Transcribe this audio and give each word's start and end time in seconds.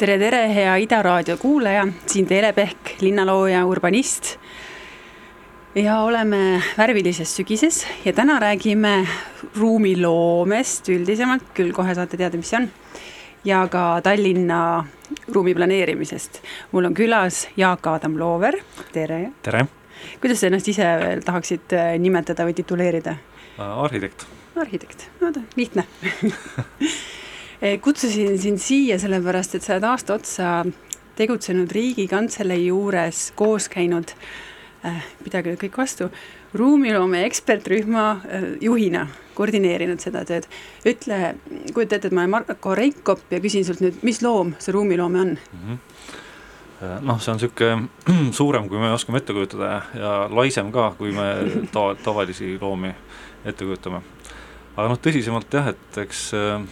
tere, 0.00 0.14
tere, 0.16 0.46
hea 0.48 0.74
Ida 0.80 1.02
raadio 1.04 1.34
kuulaja, 1.36 1.82
siin 2.08 2.24
Teele 2.24 2.54
Pehk, 2.56 2.94
linnalooja, 3.04 3.66
urbanist. 3.68 4.38
ja 5.74 5.98
oleme 6.00 6.62
värvilises 6.78 7.34
sügises 7.36 7.82
ja 8.04 8.12
täna 8.16 8.38
räägime 8.40 8.94
ruumiloomest 9.58 10.88
üldisemalt, 10.88 11.52
küll 11.54 11.74
kohe 11.76 11.94
saate 11.94 12.16
teada, 12.16 12.40
mis 12.40 12.48
see 12.48 12.62
on. 12.62 12.70
ja 13.44 13.60
ka 13.68 14.00
Tallinna 14.00 14.86
ruumi 15.28 15.54
planeerimisest. 15.54 16.40
mul 16.72 16.88
on 16.88 16.96
külas 16.96 17.46
Jaak-Aadam 17.56 18.16
Loover, 18.18 18.56
tere. 18.92 19.32
tere. 19.42 19.66
kuidas 20.20 20.40
sa 20.40 20.48
ennast 20.48 20.68
ise 20.68 20.96
veel 21.04 21.24
tahaksid 21.28 21.76
äh, 21.76 21.94
nimetada 21.98 22.48
või 22.48 22.56
tituleerida? 22.56 23.18
arhitekt. 23.58 24.26
arhitekt, 24.56 25.10
no 25.20 25.34
lihtne 25.56 25.84
kutsusin 27.80 28.38
sind 28.40 28.60
siia 28.62 28.98
sellepärast, 28.98 29.54
et 29.54 29.64
sa 29.66 29.74
oled 29.76 29.84
aasta 29.84 30.14
otsa 30.16 30.52
tegutsenud 31.18 31.72
Riigikantselei 31.72 32.66
juures, 32.66 33.30
koos 33.36 33.68
käinud 33.68 34.14
äh,, 34.86 35.02
pidage 35.24 35.52
nüüd 35.52 35.60
kõik 35.60 35.76
vastu, 35.82 36.08
ruumiloome 36.56 37.24
ekspertrühma 37.28 38.04
äh, 38.16 38.46
juhina, 38.64 39.06
koordineerinud 39.36 40.00
seda 40.00 40.24
tööd. 40.28 40.48
ütle, 40.88 41.34
kujuta 41.74 41.98
ette, 41.98 42.08
et 42.08 42.16
ma 42.16 42.24
olen 42.24 42.34
Marko 42.38 42.74
Reikop 42.74 43.28
ja 43.30 43.42
küsin 43.44 43.66
sult 43.68 43.84
nüüd, 43.84 44.00
mis 44.06 44.22
loom 44.24 44.54
see 44.58 44.72
ruumiloome 44.76 45.20
on 45.20 45.36
mm? 45.36 45.62
-hmm 45.68 45.86
noh, 46.80 47.18
see 47.20 47.32
on 47.32 47.36
niisugune 47.36 48.32
suurem, 48.38 48.68
kui 48.68 48.78
me 48.80 48.92
oskame 48.94 49.20
ette 49.20 49.34
kujutada 49.36 49.82
ja, 49.94 50.12
laisem 50.32 50.70
ka, 50.72 50.94
kui 50.98 51.12
me 51.12 51.26
tava, 51.74 51.94
tavalisi 51.94 52.54
loomi 52.60 52.94
ette 53.44 53.64
kujutame. 53.64 54.00
aga 54.76 54.88
noh, 54.88 55.00
tõsisemalt 55.02 55.52
jah, 55.52 55.68
et 55.74 55.98
eks 56.04 56.22
äh, 56.38 56.64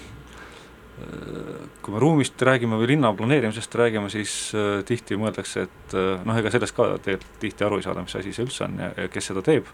kui 1.83 1.95
me 1.95 2.01
ruumist 2.03 2.43
räägime 2.43 2.79
või 2.81 2.91
linna 2.93 3.13
planeerimisest 3.17 3.75
räägime, 3.79 4.11
siis 4.13 4.33
äh, 4.57 4.83
tihti 4.89 5.19
mõeldakse, 5.21 5.67
et 5.69 5.97
äh, 5.97 6.25
noh, 6.27 6.39
ega 6.41 6.53
sellest 6.53 6.77
ka 6.77 6.91
tegelikult 7.05 7.41
tihti 7.43 7.67
aru 7.67 7.79
ei 7.79 7.87
saada, 7.87 8.05
mis 8.05 8.17
asi 8.19 8.35
see 8.35 8.47
üldse 8.47 8.67
on 8.67 8.77
ja, 8.83 8.91
ja 8.97 9.09
kes 9.13 9.31
seda 9.31 9.45
teeb. 9.47 9.71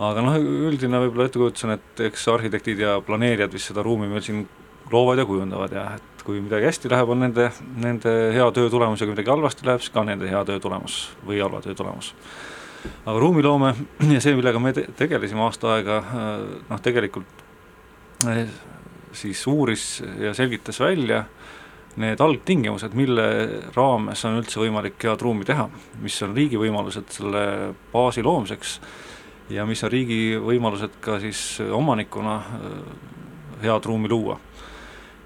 aga 0.00 0.22
noh, 0.24 0.38
üldine 0.70 1.00
võib-olla 1.06 1.28
ettekujutus 1.28 1.66
on, 1.66 1.74
et 1.78 2.04
eks 2.10 2.28
arhitektid 2.32 2.84
ja 2.84 2.98
planeerijad, 3.04 3.52
mis 3.52 3.66
seda 3.72 3.84
ruumi 3.86 4.08
meil 4.12 4.24
siin 4.24 4.46
loovad 4.92 5.20
ja 5.20 5.26
kujundavad 5.26 5.74
ja 5.74 5.84
et 5.98 6.24
kui 6.24 6.40
midagi 6.42 6.68
hästi 6.68 6.90
läheb, 6.92 7.10
on 7.10 7.22
nende, 7.24 7.50
nende 7.80 8.14
hea 8.36 8.46
töö 8.54 8.70
tulemus 8.72 9.00
ja 9.00 9.08
kui 9.08 9.16
midagi 9.16 9.32
halvasti 9.32 9.68
läheb, 9.68 9.82
siis 9.82 9.94
ka 9.94 10.04
nende 10.06 10.28
hea 10.30 10.40
töö 10.48 10.62
tulemus 10.62 11.02
või 11.26 11.42
halva 11.42 11.62
töö 11.64 11.76
tulemus 11.78 12.14
aga 13.04 13.18
ruumiloome 13.18 13.74
ja 14.14 14.22
see, 14.22 14.34
millega 14.38 14.62
me 14.62 14.72
te 14.76 14.86
tegelesime 14.96 15.44
aasta 15.46 15.74
aega, 15.76 16.00
äh, 16.00 16.34
noh 16.70 16.82
tegelikult 16.84 17.38
siis 19.12 19.46
uuris 19.46 20.02
ja 20.20 20.34
selgitas 20.34 20.80
välja 20.80 21.24
need 22.00 22.20
algtingimused, 22.22 22.94
mille 22.94 23.24
raames 23.74 24.24
on 24.28 24.38
üldse 24.38 24.60
võimalik 24.62 25.00
head 25.02 25.22
ruumi 25.24 25.46
teha, 25.48 25.66
mis 26.02 26.16
on 26.22 26.34
riigi 26.36 26.58
võimalused 26.60 27.10
selle 27.12 27.44
baasi 27.92 28.22
loomiseks 28.22 28.76
ja 29.50 29.66
mis 29.66 29.82
on 29.84 29.92
riigi 29.92 30.20
võimalused 30.40 31.00
ka 31.02 31.18
siis 31.22 31.42
omanikuna 31.74 32.36
äh, 32.36 32.76
head 33.64 33.88
ruumi 33.90 34.10
luua. 34.10 34.38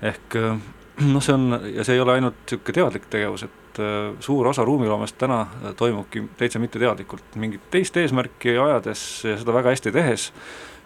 ehk 0.03 0.37
äh, 0.41 0.57
noh, 1.05 1.23
see 1.23 1.37
on, 1.37 1.61
ja 1.75 1.85
see 1.85 1.99
ei 1.99 2.03
ole 2.03 2.17
ainult 2.19 2.41
niisugune 2.47 2.79
teadlik 2.81 3.09
tegevus, 3.13 3.45
et 3.47 3.81
äh, 3.83 4.15
suur 4.25 4.49
osa 4.49 4.65
ruumiloomest 4.65 5.19
täna 5.21 5.45
toimubki 5.77 6.25
täitsa 6.39 6.63
mitteteadlikult, 6.63 7.37
mingit 7.41 7.69
teist 7.71 7.97
eesmärki 8.01 8.57
ajades 8.57 9.05
ja 9.29 9.37
seda 9.41 9.57
väga 9.57 9.75
hästi 9.75 9.93
tehes, 9.93 10.31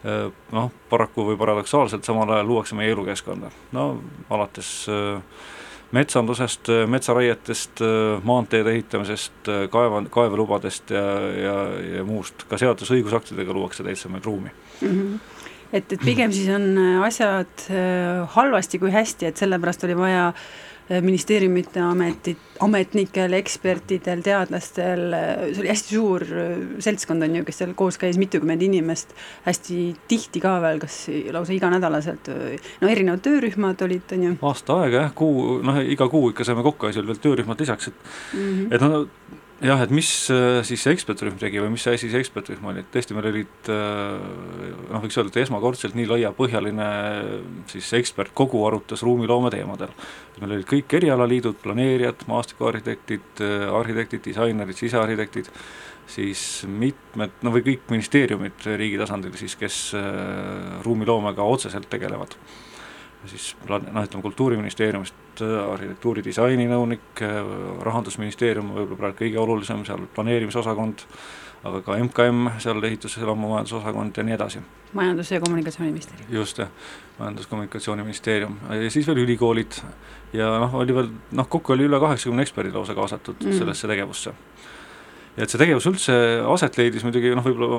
noh, 0.04 0.72
paraku 0.90 1.24
või 1.30 1.38
paradoksaalselt 1.40 2.06
samal 2.06 2.30
ajal 2.30 2.46
luuakse 2.46 2.76
meie 2.78 2.92
elukeskkonda, 2.94 3.50
no 3.74 3.86
alates 4.30 4.70
äh, 4.92 5.16
metsandusest, 5.96 6.70
äh, 6.70 6.84
metsaraietest, 6.90 7.82
maanteede 8.22 8.76
ehitamisest, 8.76 9.50
kaeva, 9.72 10.04
kaevelubadest 10.14 10.94
ja, 10.94 11.04
ja, 11.42 11.56
ja 11.98 12.06
muust, 12.06 12.46
ka 12.50 12.60
seadus 12.60 12.94
õigusaktidega 12.94 13.56
luuakse 13.56 13.86
täitsa 13.86 14.12
meil 14.12 14.24
ruumi 14.24 14.54
mm. 14.80 14.88
-hmm 14.94 15.18
et, 15.72 15.92
et 15.92 16.00
pigem 16.00 16.32
siis 16.32 16.48
on 16.48 16.78
asjad 17.04 17.64
halvasti 18.32 18.78
kui 18.80 18.88
hästi, 18.88 19.26
et 19.28 19.36
sellepärast 19.36 19.82
oli 19.84 19.96
vaja 19.98 20.28
äh, 20.28 20.34
Äh, 20.34 20.67
ministeeriumite 21.04 21.80
ametid, 21.84 22.40
ametnikel, 22.64 23.34
ekspertidel, 23.38 24.22
teadlastel, 24.24 25.04
äh, 25.12 25.42
see 25.52 25.62
oli 25.62 25.72
hästi 25.72 25.96
suur 25.96 26.24
äh, 26.24 26.54
seltskond, 26.84 27.26
on 27.26 27.36
ju, 27.40 27.44
kes 27.48 27.60
seal 27.62 27.74
koos 27.78 28.00
käis, 28.00 28.18
mitukümmend 28.20 28.64
inimest, 28.64 29.12
hästi 29.46 29.80
tihti 30.10 30.42
ka 30.44 30.56
veel, 30.64 30.80
kas 30.82 31.00
lausa 31.34 31.54
iganädalaselt, 31.56 32.30
no 32.80 32.92
erinevad 32.92 33.22
töörühmad 33.26 33.84
olid, 33.84 34.16
on 34.16 34.24
ju. 34.28 34.36
aasta 34.50 34.80
aega 34.84 35.04
jah, 35.04 35.12
kuu, 35.18 35.58
noh 35.66 35.82
iga 35.84 36.08
kuu 36.08 36.32
ikka 36.32 36.48
saime 36.48 36.64
kokku 36.66 36.88
ja 36.88 36.98
seal 36.98 37.08
veel 37.10 37.20
töörühmad 37.22 37.60
lisaks, 37.60 37.92
et 37.92 38.00
mm 38.32 38.48
-hmm. 38.48 38.74
et 38.74 38.80
no 38.80 39.04
jah, 39.64 39.80
et 39.82 39.92
mis 39.94 40.08
äh, 40.30 40.60
siis 40.66 40.82
see 40.84 40.94
ekspertrühm 40.94 41.38
tegi 41.40 41.60
või 41.62 41.72
mis 41.74 41.86
asi 41.90 42.10
see 42.10 42.20
ekspertrühm 42.22 42.68
oli, 42.70 42.84
et 42.84 42.92
tõesti, 42.94 43.16
meil 43.16 43.28
olid 43.30 43.70
äh, 43.74 44.28
noh, 44.92 45.02
võiks 45.02 45.18
öelda, 45.18 45.32
et 45.32 45.40
esmakordselt 45.42 45.96
nii 45.98 46.06
laiapõhjaline 46.12 46.88
siis 47.72 47.90
ekspertkogu 47.98 48.62
arutas 48.68 49.02
ruumiloome 49.06 49.50
teemadel. 49.54 49.92
meil 50.38 50.58
olid 50.58 50.68
kõik 50.70 50.94
erialaliidud, 51.00 51.58
planeerijad, 51.64 52.22
maastikuarhitektid, 52.30 53.42
äh, 53.42 53.66
arhitektid, 53.80 54.24
disainerid, 54.28 54.78
sisearhitektid, 54.78 55.50
siis 56.08 56.64
mitmed, 56.68 57.34
no 57.42 57.52
või 57.52 57.66
kõik 57.66 57.90
ministeeriumid 57.90 58.70
riigi 58.78 58.96
tasandil 59.00 59.34
siis, 59.36 59.58
kes 59.60 59.80
ruumiloomega 60.86 61.44
otseselt 61.44 61.90
tegelevad 61.92 62.38
siis 63.28 63.50
noh, 63.68 63.80
ütleme 63.80 64.22
Kultuuriministeeriumist 64.22 65.42
äh, 65.42 65.58
arhitektuuri 65.72 66.24
disaininõunik, 66.26 67.22
äh, 67.22 67.52
rahandusministeerium 67.86 68.72
võib-olla 68.74 69.02
praegu 69.02 69.22
kõige 69.24 69.42
olulisem, 69.42 69.84
seal 69.88 70.08
planeerimisosakond, 70.14 71.04
aga 71.68 71.82
ka 71.86 71.98
MKM, 71.98 72.52
seal 72.62 72.82
ehitus- 72.88 73.18
ja 73.18 73.24
elamumajandusosakond 73.26 74.16
ja 74.16 74.26
nii 74.26 74.36
edasi. 74.38 74.64
majandus- 74.92 75.30
ja 75.30 75.40
Kommunikatsiooniministeerium. 75.40 76.32
just, 76.32 76.58
jah, 76.58 76.68
Majandus-Kommunikatsiooniministeerium 77.18 78.58
ja 78.70 78.90
siis 78.90 79.06
veel 79.06 79.24
ülikoolid 79.24 79.82
ja 80.32 80.58
noh, 80.58 80.74
oli 80.74 80.94
veel 80.94 81.10
noh, 81.32 81.48
kokku 81.48 81.72
oli 81.72 81.84
üle 81.84 82.00
kaheksakümne 82.00 82.42
eksperdi 82.42 82.72
lausa 82.72 82.94
kaasatud 82.94 83.36
mm. 83.44 83.58
sellesse 83.58 83.88
tegevusse 83.88 84.32
ja 85.38 85.46
et 85.46 85.52
see 85.52 85.60
tegevus 85.60 85.86
üldse 85.86 86.14
aset 86.50 86.76
leidis 86.80 87.04
muidugi 87.06 87.30
noh, 87.36 87.46
võib-olla 87.46 87.78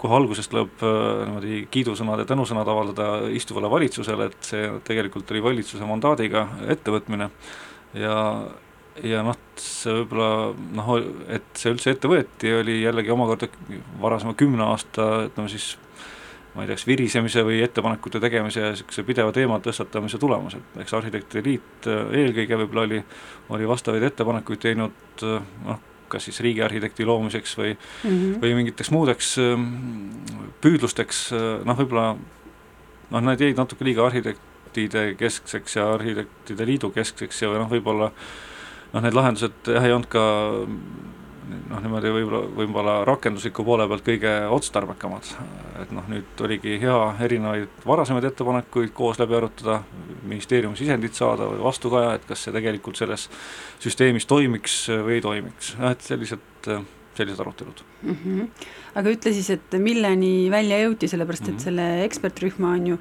kohe 0.00 0.16
alguses 0.18 0.50
tuleb 0.52 0.84
äh, 0.84 0.98
niimoodi 1.24 1.60
kiidusõnad 1.72 2.22
ja 2.22 2.28
tänusõnad 2.28 2.68
avaldada 2.68 3.08
istuvale 3.32 3.70
valitsusele, 3.72 4.28
et 4.28 4.50
see 4.52 4.68
tegelikult 4.88 5.32
oli 5.32 5.42
valitsuse 5.44 5.88
mandaadiga 5.88 6.46
ettevõtmine. 6.76 7.30
Ja 7.96 8.18
ja 9.02 9.22
noh, 9.22 9.36
see 9.62 9.94
võib-olla 9.94 10.54
noh, 10.76 10.94
et 11.32 11.50
see 11.56 11.72
üldse 11.72 11.94
ette 11.94 12.10
võeti, 12.10 12.50
oli 12.60 12.80
jällegi 12.82 13.12
omakorda 13.14 13.48
varasema 14.02 14.34
kümne 14.38 14.66
aasta 14.66 15.06
ütleme 15.28 15.52
siis 15.52 15.76
ma 16.54 16.64
ei 16.64 16.70
tea, 16.70 16.78
kas 16.80 16.86
virisemise 16.88 17.44
või 17.46 17.60
ettepanekute 17.62 18.20
tegemise 18.20 18.64
ja 18.64 18.72
niisuguse 18.72 19.04
pideva 19.06 19.32
teema 19.32 19.60
tõstatamise 19.62 20.18
tulemus, 20.18 20.56
et 20.58 20.80
eks 20.82 20.96
Arhitektide 20.98 21.44
Liit 21.46 21.88
äh, 21.88 22.16
eelkõige 22.24 22.58
võib-olla 22.64 22.88
oli, 22.88 23.04
oli 23.54 23.68
vastavaid 23.70 24.08
ettepanekuid 24.10 24.66
teinud 24.66 25.24
äh, 25.24 25.52
noh, 25.68 25.86
kas 26.08 26.28
siis 26.28 26.40
riigiarhitekti 26.44 27.06
loomiseks 27.08 27.54
või 27.58 27.72
mm, 27.74 28.10
-hmm. 28.10 28.34
või 28.42 28.54
mingiteks 28.60 28.90
muudeks 28.94 29.32
ähm, 29.42 29.70
püüdlusteks, 30.64 31.22
äh, 31.36 31.48
noh, 31.68 31.78
võib-olla 31.78 32.10
noh, 33.10 33.24
need 33.30 33.46
jäid 33.46 33.60
natuke 33.60 33.86
liiga 33.86 34.06
arhitektide 34.06 35.14
keskseks 35.18 35.78
ja 35.78 35.88
arhitektide 35.94 36.66
liidu 36.68 36.90
keskseks 36.94 37.42
ja 37.42 37.52
noh, 37.56 37.70
võib-olla 37.70 38.12
noh, 38.92 39.02
need 39.02 39.16
lahendused 39.16 39.72
jah, 39.74 39.84
ei 39.84 39.94
olnud 39.96 40.10
ka 40.12 40.24
noh, 41.48 41.80
niimoodi 41.82 42.10
võib-olla, 42.12 42.40
võib-olla 42.58 42.94
rakendusliku 43.08 43.64
poole 43.66 43.86
pealt 43.90 44.04
kõige 44.06 44.32
otstarbekamad. 44.54 45.30
et 45.82 45.92
noh, 45.94 46.06
nüüd 46.10 46.42
oligi 46.44 46.78
hea 46.82 46.98
erinevaid 47.24 47.86
varasemaid 47.86 48.28
ettepanekuid 48.30 48.92
koos 48.96 49.20
läbi 49.20 49.38
arutada, 49.38 49.80
ministeeriumi 50.28 50.76
sisendit 50.78 51.14
saada 51.18 51.48
või 51.50 51.62
vastukaja, 51.64 52.14
et 52.18 52.26
kas 52.28 52.44
see 52.44 52.54
tegelikult 52.54 53.00
selles 53.00 53.28
süsteemis 53.82 54.26
toimiks 54.26 54.80
või 54.90 55.18
ei 55.18 55.24
toimiks, 55.24 55.74
noh 55.78 55.94
et 55.94 56.04
sellised, 56.04 56.72
sellised 57.18 57.40
arutelud 57.44 57.84
mm. 58.02 58.18
-hmm. 58.24 58.68
aga 59.00 59.14
ütle 59.14 59.32
siis, 59.32 59.50
et 59.54 59.78
milleni 59.82 60.50
välja 60.50 60.82
jõuti, 60.84 61.08
sellepärast 61.08 61.48
et 61.48 61.54
mm 61.54 61.56
-hmm. 61.56 61.64
selle 61.64 62.04
ekspertrühma 62.04 62.74
on 62.76 62.86
ju 62.94 63.00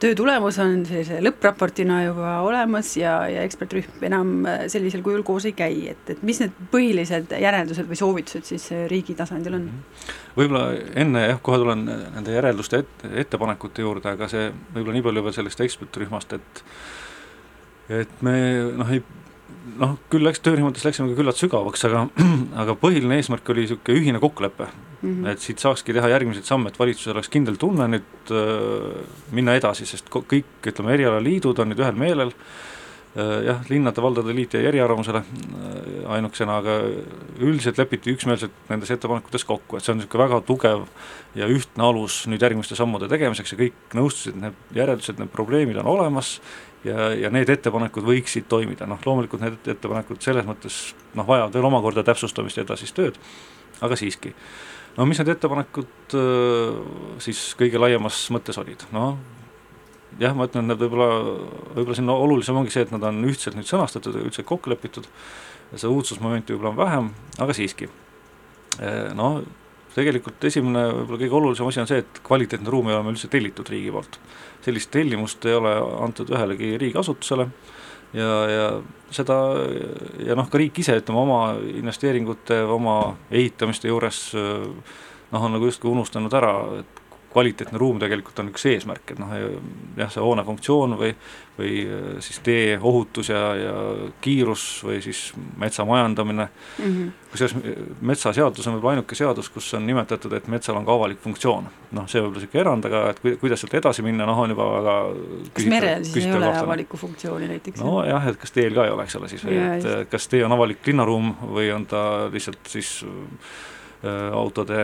töö 0.00 0.14
tulemus 0.16 0.58
on 0.62 0.84
sellise 0.88 1.20
lõppraportina 1.24 2.00
juba 2.06 2.34
olemas 2.46 2.92
ja, 2.98 3.14
ja 3.30 3.44
ekspertrühm 3.46 4.04
enam 4.08 4.32
äh, 4.48 4.62
sellisel 4.72 5.04
kujul 5.04 5.22
koos 5.26 5.46
ei 5.48 5.54
käi, 5.56 5.82
et, 5.92 6.14
et 6.14 6.22
mis 6.26 6.40
need 6.42 6.56
põhilised 6.72 7.34
järeldused 7.42 7.88
või 7.90 8.00
soovitused 8.00 8.48
siis 8.48 8.70
äh, 8.74 8.86
riigi 8.90 9.16
tasandil 9.18 9.58
on? 9.58 9.68
Mhm. 9.68 10.16
võib-olla 10.38 10.64
enne 11.04 11.26
jah, 11.26 11.42
kohe 11.44 11.60
tulen 11.60 11.84
nende 11.86 12.34
järelduste 12.36 12.84
et, 12.84 13.06
ettepanekute 13.24 13.84
juurde, 13.84 14.14
aga 14.16 14.30
see 14.32 14.48
võib-olla 14.74 14.96
nii 14.98 15.06
palju 15.08 15.26
veel 15.26 15.38
sellest 15.40 15.64
ekspertrühmast, 15.66 16.36
et 16.38 16.64
et 18.00 18.20
me 18.22 18.36
noh, 18.78 18.90
ei 18.94 19.02
noh, 19.80 19.96
küll 20.12 20.24
läks, 20.26 20.42
töörühmades 20.44 20.84
läksime 20.86 21.14
küllalt 21.18 21.40
sügavaks, 21.40 21.84
aga, 21.88 22.06
aga 22.62 22.76
põhiline 22.80 23.20
eesmärk 23.20 23.48
oli 23.52 23.66
niisugune 23.66 24.00
ühine 24.00 24.22
kokkulepe 24.22 24.66
mm. 24.66 25.06
-hmm. 25.10 25.30
et 25.32 25.44
siit 25.44 25.62
saakski 25.62 25.96
teha 25.96 26.12
järgmiseid 26.14 26.48
samme, 26.48 26.70
et 26.70 26.78
valitsusel 26.78 27.16
oleks 27.16 27.32
kindel 27.32 27.56
tunne 27.60 27.88
nüüd 27.96 28.34
äh, 28.34 29.00
minna 29.36 29.56
edasi, 29.58 29.86
sest 29.86 30.12
kõik, 30.12 30.52
ütleme, 30.66 30.94
erialaliidud 30.98 31.58
on 31.58 31.72
nüüd 31.72 31.82
ühel 31.84 31.98
meelel, 31.98 32.36
Äh, 33.18 33.40
jah, 33.42 33.64
linnade-valdade 33.66 34.30
liit 34.30 34.52
jäi 34.54 34.68
eriarvamusele 34.70 35.18
äh, 35.18 36.10
ainukesena, 36.14 36.60
aga 36.60 36.76
üldiselt 37.42 37.80
lepiti 37.80 38.12
üksmeelselt 38.14 38.54
nendes 38.70 38.92
ettepanekutes 38.94 39.42
kokku, 39.48 39.74
et 39.74 39.82
see 39.82 39.90
on 39.90 39.98
niisugune 39.98 40.28
väga 40.28 40.38
tugev 40.46 40.84
ja 41.34 41.48
ühtne 41.50 41.88
alus 41.88 42.20
nüüd 42.30 42.44
järgmiste 42.46 42.78
sammude 42.78 43.08
tegemiseks 43.10 43.56
ja 43.56 43.58
kõik 43.64 43.96
nõustusid, 43.98 44.38
need 44.38 44.78
järeldused, 44.78 45.18
need 45.18 45.32
probleemid 45.34 45.80
on 45.82 45.90
olemas 45.90 46.36
ja, 46.84 47.10
ja 47.16 47.30
need 47.32 47.50
ettepanekud 47.52 48.06
võiksid 48.06 48.48
toimida, 48.50 48.88
noh 48.90 49.00
loomulikult 49.06 49.42
need 49.44 49.70
ettepanekud 49.74 50.22
selles 50.24 50.46
mõttes 50.48 50.80
noh, 51.14 51.26
vajavad 51.28 51.56
veel 51.56 51.68
omakorda 51.70 52.04
täpsustamist 52.06 52.60
ja 52.60 52.66
edasist 52.66 52.96
tööd, 52.96 53.18
aga 53.84 53.98
siiski. 53.98 54.32
no 54.96 55.06
mis 55.08 55.20
need 55.20 55.34
ettepanekud 55.34 56.16
äh, 56.16 56.80
siis 57.26 57.50
kõige 57.58 57.82
laiemas 57.82 58.22
mõttes 58.34 58.58
olid, 58.60 58.86
noh 58.96 59.18
jah, 60.18 60.34
ma 60.34 60.48
ütlen, 60.48 60.72
et 60.72 60.80
võib-olla, 60.80 61.08
võib-olla 61.76 61.96
siin 61.98 62.10
olulisem 62.12 62.58
ongi 62.58 62.74
see, 62.74 62.86
et 62.86 62.94
nad 62.94 63.04
on 63.06 63.22
ühtselt 63.28 63.56
nüüd 63.58 63.68
sõnastatud 63.68 64.16
ja 64.16 64.24
üldse 64.26 64.44
kokku 64.46 64.72
lepitud, 64.72 65.06
seda 65.74 65.92
uudsusmomenti 65.92 66.56
võib-olla 66.56 66.72
on 66.72 66.80
vähem, 66.80 67.10
aga 67.38 67.54
siiski. 67.54 67.86
No 69.14 69.28
tegelikult 69.94 70.44
esimene, 70.46 70.84
võib-olla 70.94 71.20
kõige 71.24 71.36
olulisem 71.40 71.68
asi 71.70 71.82
on 71.82 71.90
see, 71.90 72.04
et 72.04 72.22
kvaliteetne 72.26 72.70
ruum 72.70 72.90
ei 72.90 72.96
ole 72.96 73.06
meil 73.06 73.16
üldse 73.16 73.30
tellitud 73.32 73.68
riigi 73.72 73.92
poolt. 73.94 74.20
sellist 74.64 74.90
tellimust 74.94 75.44
ei 75.48 75.56
ole 75.56 75.72
antud 76.04 76.30
ühelegi 76.30 76.76
riigiasutusele 76.78 77.48
ja, 78.12 78.30
ja 78.50 78.66
seda 79.10 79.36
ja 80.26 80.36
noh, 80.38 80.48
ka 80.50 80.60
riik 80.60 80.78
ise, 80.82 80.98
ütleme 81.00 81.22
oma 81.22 81.40
investeeringute, 81.58 82.62
oma 82.64 83.16
ehitamiste 83.30 83.88
juures 83.88 84.22
noh, 84.34 85.42
on 85.42 85.54
nagu 85.56 85.70
justkui 85.70 85.90
unustanud 85.90 86.34
ära, 86.34 86.54
et 86.82 86.99
kvaliteetne 87.32 87.78
ruum 87.78 88.00
tegelikult 88.02 88.38
on 88.42 88.50
üks 88.50 88.64
eesmärk, 88.70 89.12
et 89.12 89.20
noh, 89.22 89.30
jah, 89.98 90.10
see 90.10 90.22
hoone 90.22 90.42
funktsioon 90.46 90.96
või, 90.98 91.12
või 91.58 91.74
äh, 91.86 92.08
siis 92.24 92.40
tee 92.46 92.74
ohutus 92.76 93.30
ja, 93.30 93.42
ja 93.58 93.74
kiirus 94.24 94.64
või 94.86 94.98
siis 95.04 95.30
metsa 95.60 95.86
majandamine 95.88 96.48
mm 96.50 96.84
-hmm., 96.84 97.16
kusjuures 97.30 97.54
metsaseadus 98.02 98.66
on 98.66 98.74
võib-olla 98.74 98.98
ainuke 98.98 99.14
seadus, 99.14 99.48
kus 99.54 99.68
on 99.78 99.86
nimetatud, 99.86 100.32
et 100.34 100.48
metsal 100.50 100.80
on 100.80 100.86
ka 100.86 100.94
avalik 100.98 101.22
funktsioon. 101.22 101.70
noh, 101.90 102.08
see 102.10 102.20
võib-olla 102.20 102.40
niisugune 102.40 102.60
erand, 102.64 102.90
aga 102.90 103.02
et 103.14 103.40
kuidas 103.40 103.62
sealt 103.62 103.74
edasi 103.78 104.02
minna, 104.02 104.26
noh, 104.26 104.38
on 104.38 104.50
juba 104.50 104.66
väga 104.76 104.98
kas 105.54 105.66
merel 105.70 106.04
siis 106.04 106.24
ei 106.24 106.32
ole 106.32 106.46
kohtlane. 106.46 106.66
avalikku 106.66 106.96
funktsiooni 106.96 107.48
näiteks? 107.48 107.80
nojah, 107.80 108.28
et 108.28 108.36
kas 108.36 108.50
teil 108.50 108.74
ka 108.74 108.84
ei 108.84 108.90
ole, 108.90 109.06
eks 109.06 109.16
ole 109.16 109.28
siis, 109.28 109.44
või 109.46 109.58
ja, 109.58 109.74
et 109.74 109.84
just. 109.84 110.10
kas 110.10 110.28
tee 110.28 110.44
on 110.44 110.52
avalik 110.52 110.86
linnaruum 110.86 111.36
või 111.46 111.70
on 111.74 111.86
ta 111.86 112.02
lihtsalt 112.32 112.66
siis 112.66 112.98
Äh, 113.02 113.78
autode 114.32 114.76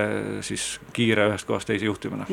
siis 0.44 0.76
kiire 0.92 1.24
ühest 1.30 1.46
kohast 1.48 1.68
teise 1.70 1.86
juhtimine. 1.88 2.26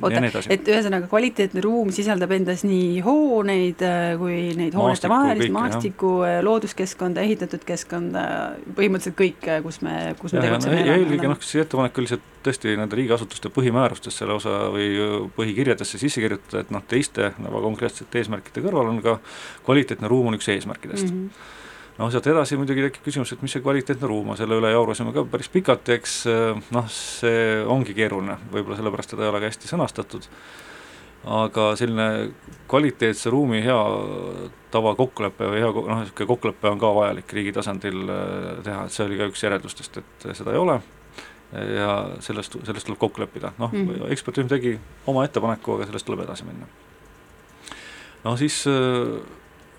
oota, 0.00 0.22
et 0.48 0.68
ühesõnaga 0.68 1.08
kvaliteetne 1.10 1.60
ruum 1.64 1.90
sisaldab 1.92 2.32
endas 2.32 2.64
nii 2.64 3.02
hooneid 3.04 3.84
äh, 3.84 4.14
kui 4.20 4.38
neid 4.56 4.76
hoonete 4.78 5.10
vahelist 5.12 5.52
maastikku, 5.52 6.14
äh, 6.24 6.38
looduskeskkonda, 6.46 7.24
ehitatud 7.26 7.66
keskkonda, 7.68 8.24
põhimõtteliselt 8.72 9.18
kõik, 9.18 9.48
kus 9.66 9.82
me, 9.84 9.96
kus 10.20 10.32
me 10.32 10.40
ja, 10.40 10.48
tegutseme. 10.48 10.80
ja, 10.80 10.96
eelkõige 10.96 11.32
noh, 11.34 11.44
see 11.44 11.64
ettepanek 11.66 12.00
oli 12.00 12.08
lihtsalt 12.08 12.28
tõesti 12.42 12.76
nende 12.80 12.98
riigiasutuste 12.98 13.52
põhimäärustes 13.54 14.16
selle 14.22 14.36
osa 14.40 14.56
või 14.72 14.88
põhikirjadesse 15.36 16.00
sisse 16.00 16.24
kirjutada, 16.24 16.64
et 16.64 16.72
noh, 16.74 16.84
teiste 16.88 17.34
väga 17.36 17.66
konkreetsete 17.68 18.22
eesmärkide 18.22 18.64
kõrval 18.64 18.94
on 18.94 19.02
ka 19.04 19.18
kvaliteetne 19.66 20.10
ruum 20.10 20.32
on 20.32 20.40
üks 20.40 20.48
eesmärkidest. 20.54 21.12
Mm. 21.12 21.26
-hmm 21.26 21.60
noh, 22.02 22.10
sealt 22.10 22.26
edasi 22.32 22.58
muidugi 22.58 22.82
tekib 22.86 23.06
küsimus, 23.06 23.32
et 23.34 23.42
mis 23.44 23.52
see 23.54 23.62
kvaliteetne 23.62 24.08
ruum 24.10 24.32
on, 24.32 24.38
selle 24.38 24.58
üle 24.58 24.72
jaurasime 24.72 25.14
ka 25.14 25.24
päris 25.30 25.50
pikalt 25.52 25.88
eks 25.94 26.16
eh, 26.30 26.60
noh, 26.74 26.88
see 26.90 27.60
ongi 27.70 27.94
keeruline, 27.96 28.38
võib-olla 28.52 28.78
sellepärast 28.80 29.14
teda 29.14 29.26
ei 29.26 29.32
ole 29.32 29.42
ka 29.42 29.50
hästi 29.50 29.70
sõnastatud, 29.70 30.26
aga 31.42 31.68
selline 31.78 32.08
kvaliteetse 32.70 33.30
ruumi 33.30 33.62
hea 33.62 33.78
tava 34.74 34.96
kokkulepe 34.98 35.50
või 35.52 35.60
hea 35.62 35.68
noh, 35.76 36.00
niisugune 36.00 36.30
kokkulepe 36.32 36.72
on 36.72 36.82
ka 36.82 36.90
vajalik 36.98 37.36
riigi 37.38 37.54
tasandil 37.58 38.02
eh, 38.06 38.48
teha, 38.66 38.88
et 38.88 38.96
see 38.96 39.06
oli 39.06 39.20
ka 39.20 39.30
üks 39.30 39.46
järeldustest, 39.46 40.02
et 40.02 40.28
seda 40.32 40.56
ei 40.56 40.60
ole. 40.62 40.80
Ja 41.52 42.06
sellest, 42.24 42.54
sellest 42.64 42.86
tuleb 42.88 42.96
kokku 42.96 43.20
leppida, 43.20 43.50
noh 43.60 43.68
mm 43.68 44.06
ekspertrühm 44.14 44.48
tegi 44.48 44.70
oma 45.10 45.26
ettepaneku, 45.26 45.74
aga 45.76 45.84
sellest 45.90 46.06
tuleb 46.08 46.22
edasi 46.24 46.46
minna. 46.48 46.64
no 48.24 48.32
siis 48.40 48.62
äh, 48.70 49.18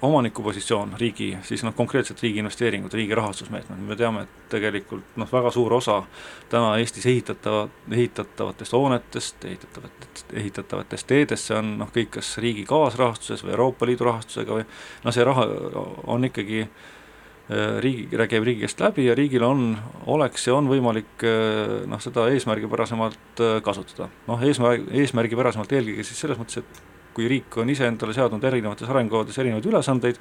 omaniku 0.04 0.44
positsioon, 0.44 0.96
riigi, 1.00 1.30
siis 1.48 1.62
noh, 1.64 1.74
konkreetselt 1.76 2.20
riigi 2.24 2.42
investeeringud, 2.42 2.94
riigi 2.94 3.16
rahastusmeetmed, 3.16 3.84
me 3.88 3.96
teame, 3.96 4.26
et 4.26 4.50
tegelikult 4.52 5.16
noh, 5.20 5.30
väga 5.32 5.52
suur 5.56 5.74
osa 5.78 6.02
täna 6.52 6.74
Eestis 6.82 7.06
ehitatava, 7.08 7.68
ehitatavatest 7.92 8.76
hoonetest, 8.76 9.46
ehitatavatest, 9.48 10.34
ehitatavatest 10.42 11.08
teedest, 11.08 11.48
see 11.48 11.60
on 11.60 11.78
noh, 11.80 11.94
kõik 11.96 12.12
kas 12.18 12.34
riigi 12.44 12.66
kaasrahastuses 12.68 13.46
või 13.46 13.56
Euroopa 13.56 13.88
Liidu 13.88 14.10
rahastusega 14.10 14.60
või 14.60 14.68
noh, 14.68 15.16
see 15.16 15.28
raha 15.30 15.48
on 16.12 16.28
ikkagi 16.28 16.66
äh, 16.66 17.80
riigi, 17.86 18.10
käib 18.12 18.48
riigi 18.50 18.68
käest 18.68 18.84
läbi 18.84 19.08
ja 19.08 19.16
riigil 19.16 19.48
on, 19.48 19.70
oleks 20.12 20.50
ja 20.50 20.58
on 20.60 20.68
võimalik 20.72 21.24
äh, 21.24 21.78
noh, 21.88 22.04
seda 22.04 22.28
eesmärgipärasemalt 22.36 23.40
äh, 23.40 23.60
kasutada. 23.64 24.12
noh, 24.28 24.50
eesmärg, 24.52 24.92
eesmärgipärasemalt 24.92 25.80
eelkõige 25.80 26.12
siis 26.12 26.26
selles 26.26 26.44
mõttes, 26.44 26.60
et 26.60 26.93
kui 27.14 27.30
riik 27.30 27.58
on 27.62 27.70
ise 27.70 27.88
endale 27.88 28.16
seadnud 28.16 28.44
erinevates 28.50 28.90
arengukavades 28.90 29.38
erinevaid 29.42 29.70
ülesandeid, 29.70 30.20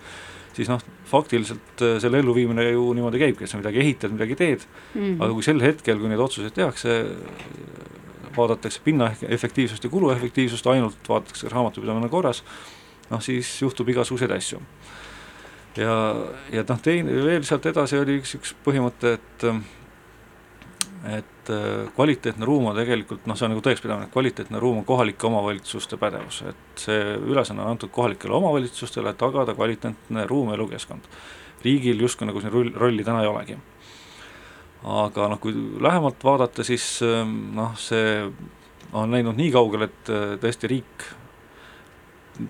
siis 0.57 0.69
noh, 0.69 0.83
faktiliselt 1.09 1.85
äh, 1.85 1.97
selle 2.03 2.21
elluviimine 2.23 2.69
ju 2.71 2.93
niimoodi 2.97 3.21
käibki, 3.23 3.47
et 3.47 3.53
sa 3.53 3.61
midagi 3.61 3.83
ehitad, 3.83 4.13
midagi 4.15 4.37
teed 4.39 4.67
mm, 4.67 5.01
-hmm. 5.01 5.19
aga 5.25 5.33
kui 5.33 5.47
sel 5.47 5.63
hetkel, 5.65 5.99
kui 5.99 6.13
neid 6.13 6.21
otsuseid 6.21 6.55
tehakse, 6.57 6.99
vaadatakse 8.37 8.81
pinna 8.85 9.11
efektiivsust 9.29 9.85
ja 9.85 9.91
kuluefektiivsust, 9.91 10.67
ainult 10.67 11.09
vaadatakse, 11.09 11.49
raamatupidamine 11.49 12.09
on 12.09 12.11
korras, 12.11 12.45
noh 13.11 13.21
siis 13.21 13.63
juhtub 13.63 13.89
igasuguseid 13.89 14.31
asju. 14.31 14.61
ja, 15.77 16.17
ja 16.53 16.65
noh, 16.69 16.81
teine, 16.83 17.25
veel 17.25 17.45
sealt 17.45 17.67
edasi 17.67 17.99
oli 17.99 18.21
üks, 18.21 18.37
üks 18.41 18.57
põhimõte, 18.65 19.17
et 19.19 19.47
et 21.17 21.32
äh, 21.51 21.89
kvaliteetne 21.97 22.47
ruum 22.47 22.69
on 22.71 22.77
tegelikult 22.77 23.27
noh, 23.27 23.39
see 23.39 23.47
on 23.47 23.55
nagu 23.55 23.63
tõekspidamine, 23.65 24.09
et 24.09 24.15
kvaliteetne 24.15 24.61
ruum 24.63 24.83
on 24.83 24.87
kohalike 24.89 25.27
omavalitsuste 25.29 25.99
pädevus, 26.01 26.43
et 26.51 26.85
see 26.85 27.17
ülesanne 27.19 27.65
on 27.65 27.75
antud 27.75 27.93
kohalikele 27.95 28.37
omavalitsustele 28.39 29.15
tagada 29.19 29.55
kvaliteetne 29.59 30.27
ruum, 30.31 30.53
elukeskkond. 30.55 31.09
riigil 31.63 32.01
justkui 32.03 32.27
nagu 32.27 32.41
siin 32.43 32.53
rull, 32.53 32.73
rolli 32.75 33.05
täna 33.05 33.23
ei 33.23 33.31
olegi. 33.31 33.57
aga 34.83 35.29
noh, 35.31 35.41
kui 35.41 35.55
lähemalt 35.81 36.25
vaadata, 36.25 36.65
siis 36.65 36.87
ähm, 37.07 37.55
noh, 37.55 37.77
see 37.79 38.23
on 38.93 39.11
läinud 39.11 39.39
nii 39.39 39.51
kaugele, 39.55 39.91
et 39.91 40.11
äh, 40.11 40.33
tõesti 40.43 40.71
riik 40.71 41.11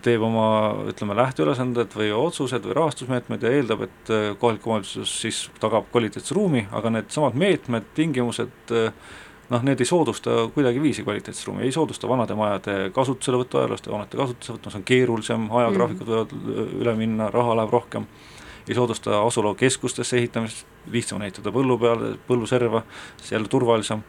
teeb 0.04 0.22
oma 0.22 0.46
ütleme, 0.92 1.16
lähteülesanded 1.18 1.96
või 1.98 2.12
otsused 2.14 2.64
või 2.68 2.76
rahastusmeetmed 2.78 3.42
ja 3.42 3.50
eeldab, 3.56 3.84
et 3.88 4.12
äh, 4.14 4.28
kohalik 4.38 4.66
omavalitsus 4.66 5.14
siis 5.24 5.42
tagab 5.62 5.88
kvaliteetse 5.92 6.36
ruumi, 6.36 6.66
aga 6.72 6.92
needsamad 6.94 7.36
meetmed, 7.38 7.88
tingimused 7.96 8.74
äh, 8.76 8.92
noh, 9.52 9.64
need 9.66 9.82
ei 9.82 9.88
soodusta 9.88 10.36
kuidagiviisi 10.54 11.04
kvaliteetset 11.06 11.48
ruumi, 11.48 11.66
ei 11.66 11.74
soodusta 11.74 12.08
vanade 12.08 12.36
majade 12.38 12.76
kasutuselevõttu, 12.94 13.58
ajalooliste 13.60 13.92
hoonete 13.92 14.20
kasutuselevõttu, 14.20 14.70
see 14.72 14.80
on 14.80 14.86
keerulisem, 14.92 15.48
ajagraafikud 15.62 16.12
võivad 16.12 16.36
üle 16.80 16.94
minna, 16.98 17.28
raha 17.34 17.58
läheb 17.60 17.74
rohkem, 17.74 18.06
ei 18.68 18.78
soodusta 18.78 19.18
asulakeskustesse 19.26 20.20
ehitamist, 20.20 20.62
lihtsam 20.94 21.18
on 21.18 21.26
ehitada 21.26 21.52
põllu 21.54 21.78
peale, 21.82 22.14
põlluserva, 22.28 22.84
siis 23.18 23.34
jälle 23.34 23.50
turvalisem 23.50 24.06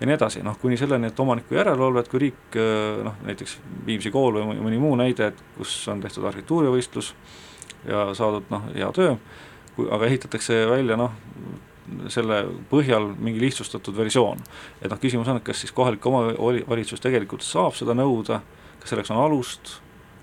ja 0.00 0.08
nii 0.08 0.16
edasi, 0.16 0.42
noh 0.44 0.56
kuni 0.60 0.78
selleni, 0.80 1.10
et 1.10 1.20
omaniku 1.20 1.54
järelevalvet, 1.58 2.08
kui 2.08 2.22
riik 2.24 2.58
noh, 3.04 3.18
näiteks 3.26 3.58
Viimsi 3.86 4.12
kool 4.14 4.38
või 4.40 4.56
mõni 4.60 4.80
muu 4.80 4.96
näide, 4.96 5.30
et 5.30 5.42
kus 5.58 5.74
on 5.92 6.00
tehtud 6.00 6.24
arhitektuurivõistlus 6.30 7.12
ja 7.88 8.08
saadud 8.16 8.48
noh, 8.52 8.68
hea 8.74 8.88
töö, 8.96 9.16
aga 9.90 10.08
ehitatakse 10.08 10.62
välja 10.70 10.96
noh, 11.00 11.12
selle 12.12 12.42
põhjal 12.70 13.10
mingi 13.18 13.42
lihtsustatud 13.42 13.96
versioon. 13.96 14.40
et 14.80 14.90
noh, 14.90 15.00
küsimus 15.00 15.28
on, 15.28 15.40
et 15.40 15.44
kas 15.44 15.60
siis 15.60 15.72
kohalik 15.74 16.06
omavalitsus 16.06 17.02
tegelikult 17.02 17.44
saab 17.46 17.74
seda 17.78 17.96
nõuda, 17.96 18.40
kas 18.80 18.92
selleks 18.92 19.10
on 19.10 19.22
alust, 19.24 19.74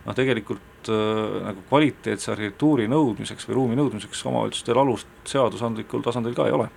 noh 0.06 0.16
tegelikult 0.16 0.92
äh, 0.94 1.42
nagu 1.50 1.66
kvaliteetse 1.70 2.32
arhitektuuri 2.32 2.88
nõudmiseks 2.92 3.50
või 3.50 3.60
ruumi 3.60 3.80
nõudmiseks 3.80 4.24
omavalitsustel 4.30 4.80
alust 4.80 5.12
seadusandlikul 5.28 6.06
tasandil 6.06 6.38
ka 6.38 6.48
ei 6.48 6.56
ole 6.56 6.70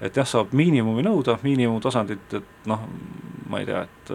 et 0.00 0.16
jah, 0.16 0.28
saab 0.28 0.52
miinimumi 0.56 1.04
nõuda, 1.06 1.38
miinimumtasandit, 1.42 2.36
et 2.40 2.68
noh, 2.68 2.84
ma 3.50 3.62
ei 3.62 3.68
tea, 3.68 3.82
et 3.86 4.12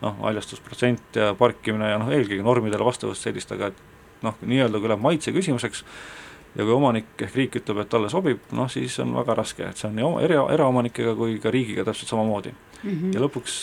noh, 0.00 0.16
haljastusprotsent 0.22 1.18
ja 1.20 1.32
parkimine 1.38 1.92
ja 1.92 2.00
noh, 2.00 2.10
eelkõige 2.14 2.44
normidele 2.46 2.86
vastavust 2.86 3.26
sellist, 3.26 3.52
aga 3.56 3.70
et 3.72 3.84
noh, 4.24 4.36
nii-öelda 4.46 4.80
kui 4.80 4.90
läheb 4.92 5.04
maitse 5.04 5.34
küsimuseks 5.34 5.84
ja 6.56 6.64
kui 6.64 6.74
omanik 6.74 7.24
ehk 7.26 7.36
riik 7.36 7.58
ütleb, 7.60 7.82
et 7.82 7.90
talle 7.92 8.10
sobib, 8.12 8.42
noh 8.56 8.70
siis 8.70 8.98
on 9.02 9.14
väga 9.18 9.36
raske, 9.38 9.66
et 9.66 9.80
see 9.80 9.90
on 9.90 9.98
nii 9.98 10.12
era, 10.26 10.44
eraomanikega 10.54 11.14
kui 11.18 11.38
ka 11.42 11.52
riigiga 11.54 11.84
täpselt 11.86 12.10
samamoodi 12.10 12.52
mm. 12.52 12.90
-hmm. 12.90 13.14
ja 13.14 13.22
lõpuks 13.22 13.58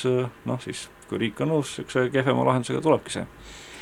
noh, 0.46 0.62
siis 0.63 0.88
kui 1.10 1.20
riik 1.25 1.42
on 1.42 1.54
nõus 1.56 1.77
niisuguse 1.77 2.10
kehvema 2.12 2.46
lahendusega, 2.48 2.82
tulebki 2.82 3.18
see 3.18 3.25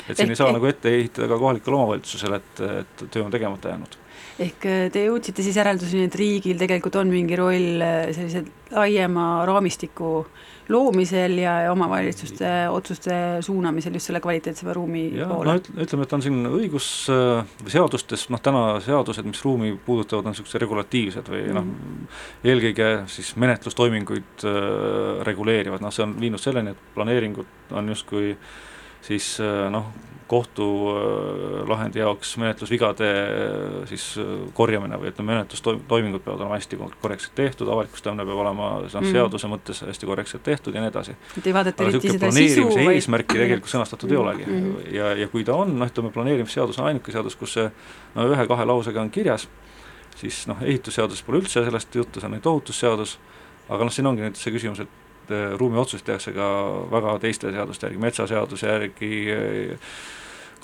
et 0.08 0.16
siin 0.16 0.30
ei 0.30 0.38
saa 0.38 0.52
nagu 0.54 0.66
ette 0.66 0.90
ehitada 0.94 1.28
ka 1.28 1.38
kohalikule 1.38 1.76
omavalitsusele, 1.76 2.36
et, 2.36 2.60
et 2.80 3.06
töö 3.10 3.24
on 3.24 3.30
tegemata 3.30 3.72
jäänud 3.72 3.96
ehk 4.42 4.66
äh, 4.68 4.86
te 4.92 5.06
jõudsite 5.06 5.44
siis 5.44 5.56
järelduseni, 5.56 6.08
et 6.10 6.18
riigil 6.18 6.60
tegelikult 6.60 6.98
on 7.00 7.12
mingi 7.12 7.38
roll 7.38 7.82
äh, 7.84 8.10
sellise 8.16 8.44
laiema 8.74 9.46
raamistiku 9.46 10.10
loomisel 10.68 11.38
ja, 11.38 11.54
omavalitsuste 11.70 12.48
otsuste 12.74 13.16
suunamisel 13.46 13.94
just 13.96 14.10
selle 14.10 14.20
kvaliteetsema 14.24 14.74
ruumi 14.74 15.04
ja, 15.14 15.28
poole? 15.30 15.54
no 15.54 15.84
ütleme, 15.84 16.06
et 16.06 16.14
on 16.16 16.24
siin 16.24 16.50
õigus 16.50 16.88
äh, 17.12 17.56
seadustes, 17.70 18.26
noh 18.34 18.42
täna 18.42 18.64
seadused, 18.84 19.26
mis 19.28 19.42
ruumi 19.46 19.74
puudutavad, 19.86 20.26
on 20.26 20.34
niisugused 20.34 20.62
regulatiivsed 20.64 21.30
või 21.32 21.44
mm. 21.46 21.56
noh, 21.56 22.08
eelkõige 22.46 22.90
siis 23.12 23.34
menetlustoiminguid 23.42 24.46
äh, 24.46 25.26
reguleerivad, 25.28 25.84
noh 25.84 25.94
see 25.94 26.06
on 26.06 26.16
viinud 26.20 26.42
selleni, 26.42 26.74
et 26.74 26.88
planeeringud 26.96 27.76
on 27.76 27.94
justkui 27.94 28.34
siis 29.06 29.36
noh, 29.70 29.92
kohtulahendi 30.26 31.98
jaoks 31.98 32.32
menetlusvigade 32.42 33.10
siis 33.86 34.06
korjamine 34.58 34.98
või 34.98 35.12
ütleme, 35.12 35.36
menetlustoimingud 35.36 36.24
peavad 36.24 36.42
olema 36.42 36.58
hästi 36.58 36.78
korrektselt 36.80 37.36
tehtud, 37.38 37.70
avalikustamine 37.70 38.26
peab 38.26 38.40
olema 38.42 38.70
noh 38.80 38.90
mm., 38.90 39.12
seaduse 39.14 39.50
mõttes 39.50 39.84
hästi 39.86 40.08
korrektselt 40.10 40.42
tehtud 40.46 40.74
ja 40.74 40.82
nii 40.82 40.90
edasi. 40.90 41.14
et 41.38 41.46
ei 41.46 41.54
vaadata 41.54 41.86
eriti 41.86 42.16
seda 42.16 42.32
sisu, 42.34 42.66
vaid 42.74 42.96
eesmärki 42.96 43.38
tegelikult 43.38 43.74
sõnastatud 43.76 44.10
mm. 44.10 44.16
ei 44.16 44.22
olegi 44.24 44.48
mm 44.48 44.58
-hmm. 44.58 44.90
ja, 44.96 45.14
ja 45.22 45.30
kui 45.30 45.46
ta 45.46 45.54
on, 45.54 45.78
noh 45.78 45.92
ütleme, 45.94 46.10
planeerimisseadus 46.10 46.82
on 46.82 46.90
ainuke 46.90 47.14
seadus, 47.14 47.38
kus 47.38 47.54
see 47.60 47.70
no 48.14 48.26
ühe-kahe 48.32 48.66
lausega 48.66 49.00
on 49.00 49.10
kirjas, 49.10 49.48
siis 50.16 50.46
noh, 50.50 50.58
ehitusseaduses 50.62 51.22
pole 51.22 51.44
üldse 51.44 51.62
sellest 51.64 51.94
juttu, 51.94 52.20
see 52.20 52.26
on 52.26 52.34
nüüd 52.34 52.50
ohutusseadus, 52.50 53.18
aga 53.68 53.84
noh, 53.84 53.94
siin 53.94 54.10
ongi 54.10 54.26
nüüd 54.26 54.42
see 54.42 54.50
küsimus, 54.50 54.82
et 54.82 55.05
ruumiotsuseid 55.30 56.06
tehakse 56.06 56.32
ka 56.36 56.50
väga 56.90 57.18
teiste 57.22 57.52
seaduste 57.52 57.86
järgi, 57.86 58.02
metsaseaduse 58.02 58.66
järgi, 58.66 59.12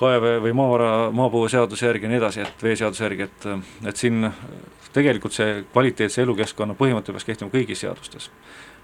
kaeve- 0.01 0.39
või 0.43 0.55
maavara, 0.57 0.91
maapõueseaduse 1.15 1.87
järgi 1.87 2.09
ja 2.09 2.13
nii 2.13 2.21
edasi, 2.23 2.47
et 2.47 2.63
veeseaduse 2.63 3.05
järgi, 3.05 3.29
et, 3.29 3.47
et 3.89 3.97
siin 3.97 4.33
tegelikult 4.93 5.37
see 5.37 5.63
kvaliteetse 5.73 6.23
elukeskkonna 6.27 6.77
põhimõte 6.79 7.15
peaks 7.15 7.29
kehtima 7.29 7.53
kõigis 7.53 7.83
seadustes. 7.85 8.31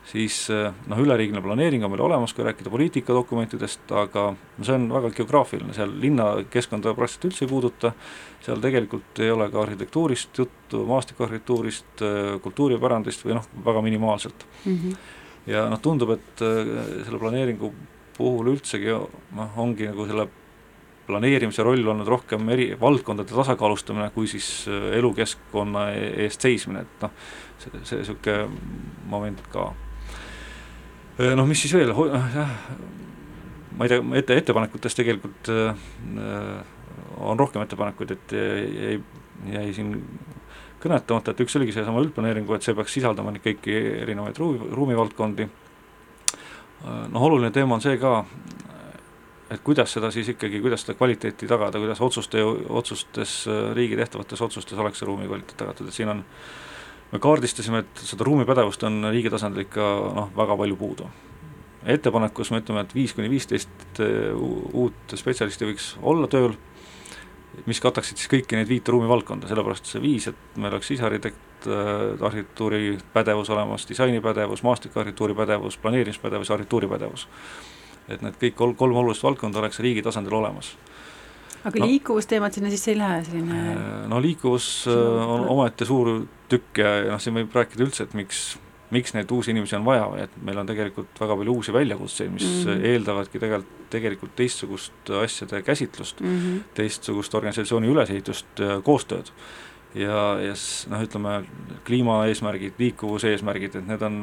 siis 0.08 0.47
noh, 0.88 1.00
üleriigiline 1.02 1.42
planeering 1.44 1.82
on 1.85 1.90
meil 1.92 2.00
olemas, 2.00 2.32
kui 2.32 2.44
rääkida 2.47 2.70
poliitikadokumentidest, 2.73 3.90
aga 3.92 4.23
no 4.32 4.64
see 4.64 4.76
on 4.78 4.87
väga 4.94 5.11
geograafiline, 5.18 5.75
seal 5.76 5.92
linnakeskkonda 6.00 6.94
praktiliselt 6.97 7.26
üldse 7.28 7.44
ei 7.44 7.50
puuduta, 7.50 7.92
seal 8.40 8.62
tegelikult 8.62 9.20
ei 9.20 9.28
ole 9.30 9.50
ka 9.52 9.61
arhitektuurist 9.66 10.40
juttu, 10.40 10.80
maastikuarhitektuurist, 10.88 12.04
kultuuripärandist 12.42 13.26
või 13.26 13.37
noh, 13.37 13.52
väga 13.66 13.85
minimaalselt 13.85 14.47
mm. 14.64 14.73
-hmm. 14.73 14.97
Ja 15.49 15.64
noh, 15.73 15.81
tundub, 15.83 16.12
et 16.17 16.43
selle 16.43 17.21
planeeringu 17.21 17.73
puhul 18.19 18.52
üldsegi 18.52 18.93
noh, 18.93 19.57
ongi 19.62 19.88
nagu 19.88 20.07
selle 20.09 20.28
planeerimise 21.09 21.64
roll 21.64 21.87
olnud 21.88 22.09
rohkem 22.09 22.49
eri 22.52 22.69
valdkondade 22.81 23.33
tasakaalustamine 23.33 24.11
kui 24.14 24.28
siis 24.31 24.49
äh, 24.69 24.90
elukeskkonna 24.99 25.88
e-, 25.97 26.11
eest 26.26 26.45
seismine, 26.45 26.85
et 26.85 27.05
noh, 27.05 27.14
see, 27.62 27.83
see 27.88 28.00
niisugune 28.02 28.49
moment 29.09 29.40
ka. 29.52 29.71
Äh, 31.19 31.33
noh, 31.38 31.49
mis 31.49 31.64
siis 31.64 31.75
veel, 31.76 31.95
jah, 31.95 32.57
ma 33.78 33.87
ei 33.87 33.95
tea, 33.95 34.02
ette, 34.21 34.40
ettepanekutest 34.43 35.00
tegelikult 35.00 35.52
äh, 35.55 35.87
on 37.19 37.40
rohkem 37.40 37.64
ettepanekuid, 37.64 38.12
et 38.14 38.37
jäi, 38.37 38.99
jäi 39.55 39.71
siin 39.75 39.97
kõnetamata, 40.82 41.32
et 41.32 41.40
üks 41.42 41.56
oligi 41.58 41.75
seesama 41.75 42.02
üldplaneeringu, 42.04 42.54
et 42.54 42.66
see 42.66 42.76
peaks 42.76 42.94
sisaldama 42.99 43.32
neid 43.35 43.44
kõiki 43.44 43.75
erinevaid 44.04 44.38
ruumi, 44.38 44.70
ruumivaldkondi, 44.78 45.49
noh, 46.85 47.26
oluline 47.28 47.50
teema 47.54 47.78
on 47.78 47.82
see 47.85 47.99
ka, 48.00 48.20
et 49.50 49.62
kuidas 49.64 49.92
seda 49.97 50.11
siis 50.14 50.28
ikkagi, 50.35 50.61
kuidas 50.62 50.85
seda 50.85 50.97
kvaliteeti 50.99 51.49
tagada, 51.50 51.80
kuidas 51.80 52.00
otsuste, 52.04 52.42
otsustes, 52.44 53.40
riigi 53.76 53.97
tehtavates 53.99 54.42
otsustes 54.44 54.78
oleks 54.78 55.00
see 55.00 55.08
ruumi 55.08 55.28
kvaliteet 55.28 55.58
tagatud, 55.64 55.88
et 55.88 55.97
siin 55.97 56.12
on, 56.12 56.23
me 57.12 57.23
kaardistasime, 57.23 57.82
et 57.85 58.04
seda 58.04 58.26
ruumipädevust 58.28 58.85
on 58.87 59.08
riigi 59.11 59.32
tasandil 59.32 59.64
ikka 59.64 59.88
noh, 60.18 60.30
väga 60.37 60.58
palju 60.61 60.78
puudu. 60.78 61.08
ettepanekus 61.88 62.50
me 62.50 62.58
ütleme, 62.61 62.82
et 62.85 62.94
viis 62.94 63.14
kuni 63.16 63.30
viisteist 63.32 64.00
äh, 64.02 64.35
uut 64.37 65.14
spetsialisti 65.16 65.70
võiks 65.70 65.92
olla 66.02 66.28
tööl, 66.28 66.58
mis 67.66 67.80
kataksid 67.80 68.20
siis 68.20 68.30
kõiki 68.30 68.58
neid 68.58 68.68
viite 68.68 68.92
ruumivaldkonda, 68.92 69.48
sellepärast 69.50 69.88
see 69.90 70.02
viis, 70.02 70.28
et 70.30 70.60
meil 70.60 70.74
oleks 70.76 70.90
sisearhitekt, 70.92 71.66
äh, 71.66 72.26
arhitektuuri 72.30 72.98
pädevus 73.12 73.50
olemas, 73.54 73.88
disainipädevus, 73.88 74.62
maastikuarhitektuuri 74.66 75.34
pädevus, 75.38 75.80
planeerimispädevus, 75.82 76.54
arhitektuuripädevus 76.54 77.26
et 78.08 78.24
need 78.24 78.38
kõik 78.40 78.56
kolm, 78.58 78.76
kolm 78.78 79.00
olulist 79.02 79.24
valdkonda 79.24 79.60
oleks 79.62 79.80
riigi 79.84 80.02
tasandil 80.04 80.38
olemas. 80.40 80.72
aga 81.64 81.82
no, 81.82 81.88
liikuvusteemad 81.90 82.54
sinna 82.54 82.70
sisse 82.72 82.92
ei 82.94 82.98
lähe, 82.98 83.20
selline 83.26 83.58
äh, 83.74 84.06
no 84.10 84.20
liikuvus 84.22 84.68
äh, 84.88 85.32
on 85.34 85.48
omaette 85.56 85.88
suur 85.88 86.24
tükk 86.48 86.82
ja, 86.82 86.94
ja 87.04 87.12
noh, 87.12 87.22
siin 87.22 87.36
võib 87.36 87.54
rääkida 87.58 87.84
üldse, 87.84 88.08
et 88.08 88.16
miks, 88.18 88.56
miks 88.95 89.14
neid 89.14 89.30
uusi 89.35 89.52
inimesi 89.52 89.76
on 89.76 89.85
vaja 89.85 90.09
et 90.25 90.37
meil 90.45 90.59
on 90.59 90.68
tegelikult 90.68 91.21
väga 91.21 91.37
palju 91.40 91.54
uusi 91.61 91.73
väljakutseid, 91.73 92.33
mis 92.33 92.49
mm 92.49 92.66
-hmm. 92.71 92.85
eeldavadki 92.92 93.38
tegelikult, 93.38 93.87
tegelikult 93.90 94.37
teistsugust 94.37 95.11
asjade 95.23 95.62
käsitlust 95.62 96.21
mm, 96.21 96.37
-hmm. 96.38 96.61
teistsugust 96.75 97.35
organisatsiooni 97.35 97.88
ülesehitust, 97.88 98.62
koostööd 98.85 99.33
ja, 99.95 100.38
ja 100.40 100.54
noh, 100.90 101.02
ütleme 101.02 101.45
kliimaeesmärgid, 101.87 102.73
liikuvuse 102.78 103.33
eesmärgid, 103.33 103.76
et 103.76 103.87
need 103.88 104.02
on 104.02 104.21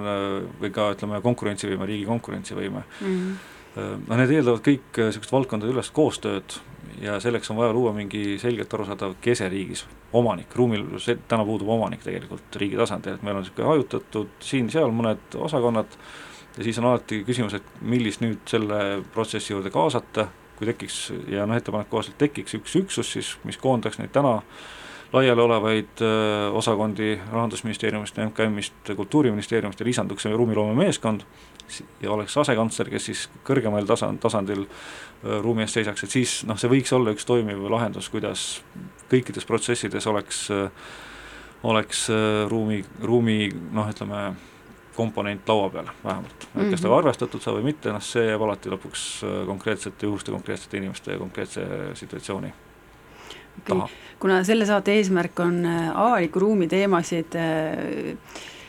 või 0.61 0.71
ka 0.71 0.91
ütleme, 0.93 1.21
konkurentsivõime, 1.21 1.85
riigi 1.85 2.05
konkurentsivõime 2.05 2.83
mm. 3.01 3.05
-hmm 3.05 3.54
noh, 3.75 4.15
need 4.15 4.31
eeldavad 4.31 4.63
kõik 4.65 5.01
niisugust 5.01 5.31
äh, 5.31 5.35
valdkondade 5.35 5.73
ülest 5.73 5.93
koostööd 5.95 6.57
ja 7.01 7.17
selleks 7.23 7.51
on 7.51 7.59
vaja 7.59 7.73
luua 7.75 7.91
mingi 7.95 8.37
selgelt 8.39 8.73
arusaadav 8.73 9.17
kese 9.23 9.49
riigis, 9.51 9.83
omanik, 10.15 10.53
ruumil 10.55 10.85
täna 11.27 11.43
puudub 11.47 11.73
omanik 11.75 12.05
tegelikult 12.05 12.55
riigi 12.61 12.79
tasandil, 12.79 13.17
et 13.17 13.25
meil 13.25 13.35
on 13.35 13.43
niisugune 13.43 13.67
hajutatud 13.73 14.31
siin-seal 14.43 14.95
mõned 14.95 15.35
osakonnad 15.47 15.97
ja 16.55 16.63
siis 16.63 16.79
on 16.79 16.89
alati 16.91 17.23
küsimus, 17.27 17.57
et 17.57 17.67
millist 17.81 18.23
nüüd 18.23 18.39
selle 18.49 18.79
protsessi 19.13 19.53
juurde 19.53 19.73
kaasata, 19.73 20.29
kui 20.55 20.69
tekiks 20.71 20.99
ja 21.31 21.43
noh, 21.47 21.57
ettepaneku 21.59 21.97
kohaselt 21.97 22.17
tekiks 22.21 22.55
üks 22.59 22.79
üksus 22.79 23.11
siis, 23.17 23.35
mis 23.43 23.59
koondaks 23.59 23.99
neid 23.99 24.13
täna 24.15 24.37
laiali 25.13 25.41
olevaid 25.41 26.01
äh, 26.01 26.55
osakondi 26.55 27.19
Rahandusministeeriumist, 27.31 28.17
MKM-ist, 28.17 28.73
Kultuuriministeeriumist 28.95 29.79
ja 29.79 29.85
lisanduks 29.85 30.25
ruumiloome 30.25 30.75
meeskond 30.85 31.21
ja 32.01 32.11
oleks 32.11 32.37
asekantsler, 32.37 32.89
kes 32.89 33.05
siis 33.09 33.25
kõrgemal 33.47 33.87
tasand, 33.89 34.19
tasandil 34.21 34.65
ruumi 35.41 35.65
eest 35.65 35.79
seisaks, 35.79 36.03
et 36.05 36.13
siis 36.13 36.33
noh, 36.45 36.59
see 36.61 36.69
võiks 36.69 36.93
olla 36.93 37.13
üks 37.15 37.25
toimiv 37.25 37.63
lahendus, 37.71 38.09
kuidas 38.13 38.43
kõikides 39.09 39.47
protsessides 39.49 40.05
oleks, 40.07 40.43
oleks 41.65 42.03
ruumi, 42.51 42.83
ruumi 43.01 43.49
noh, 43.73 43.89
ütleme, 43.89 44.27
komponent 44.95 45.49
laua 45.49 45.71
peal 45.73 45.89
vähemalt, 46.03 46.45
et 46.53 46.69
kas 46.69 46.83
mhm. 46.85 46.93
arvestatud 46.99 47.41
saab 47.41 47.57
või 47.57 47.71
mitte, 47.71 47.89
noh 47.91 48.05
see 48.05 48.29
jääb 48.29 48.45
alati 48.45 48.71
lõpuks 48.71 49.07
konkreetsete 49.49 50.05
juhuste, 50.05 50.31
konkreetsete 50.35 50.79
inimeste 50.83 51.17
ja 51.17 51.19
konkreetse 51.19 51.65
situatsiooni 51.97 52.53
okay. 53.63 53.95
kuna 54.19 54.43
selle 54.47 54.67
saate 54.67 54.97
eesmärk 54.99 55.39
on 55.43 55.63
avaliku 55.67 56.43
ruumi 56.43 56.67
teemasid 56.71 57.37
äh, 57.39 58.15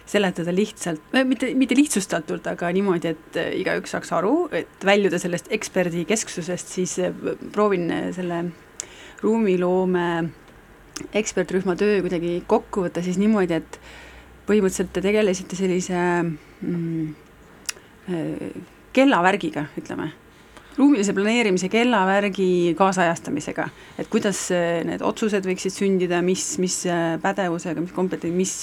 seletada 0.06 0.54
lihtsalt, 0.54 1.02
mitte, 1.26 1.50
mitte 1.58 1.76
lihtsustatult, 1.76 2.46
aga 2.50 2.70
niimoodi, 2.74 3.12
et 3.16 3.38
äh, 3.40 3.50
igaüks 3.60 3.94
saaks 3.94 4.12
aru, 4.14 4.34
et 4.54 4.86
väljuda 4.86 5.18
sellest 5.22 5.50
eksperdi 5.54 6.04
kesksusest, 6.08 6.74
siis 6.78 6.96
äh, 7.02 7.14
proovin 7.54 7.90
äh, 7.90 8.08
selle 8.14 8.44
ruumiloome 9.24 10.06
ekspertrühma 11.16 11.74
töö 11.76 11.98
kuidagi 12.04 12.38
kokku 12.48 12.86
võtta 12.86 13.02
siis 13.04 13.18
niimoodi, 13.20 13.58
et 13.58 13.80
põhimõtteliselt 14.46 14.94
te 14.94 15.02
tegelesite 15.04 15.58
sellise 15.58 15.98
mm, 16.22 17.08
kellavärgiga, 18.96 19.66
ütleme 19.80 20.12
ruumilise 20.76 21.14
planeerimise 21.16 21.68
kellavärgi 21.72 22.74
kaasajastamisega, 22.78 23.68
et 23.98 24.08
kuidas 24.12 24.42
äh, 24.54 24.80
need 24.86 25.04
otsused 25.04 25.46
võiksid 25.48 25.74
sündida, 25.74 26.20
mis, 26.24 26.44
mis 26.62 26.78
äh, 26.90 27.16
pädevusega, 27.22 27.82
mis 27.84 27.94
kompetents, 27.96 28.36
mis, 28.36 28.54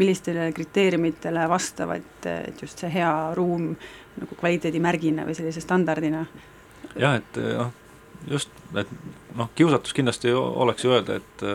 millistele 0.00 0.50
kriteeriumitele 0.56 1.48
vastavad, 1.50 2.06
et 2.28 2.62
just 2.62 2.80
see 2.84 2.92
hea 2.98 3.12
ruum 3.36 3.72
nagu 4.18 4.38
kvaliteedimärgina 4.40 5.26
või 5.28 5.36
sellise 5.38 5.62
standardina. 5.62 6.24
jah, 6.98 7.18
et 7.20 7.42
noh, 7.42 7.74
just, 8.30 8.54
et 8.74 8.94
noh, 9.36 9.50
kiusatus 9.54 9.94
kindlasti 9.96 10.32
oleks 10.34 10.84
ju 10.84 10.96
öelda, 10.96 11.20
et 11.20 11.46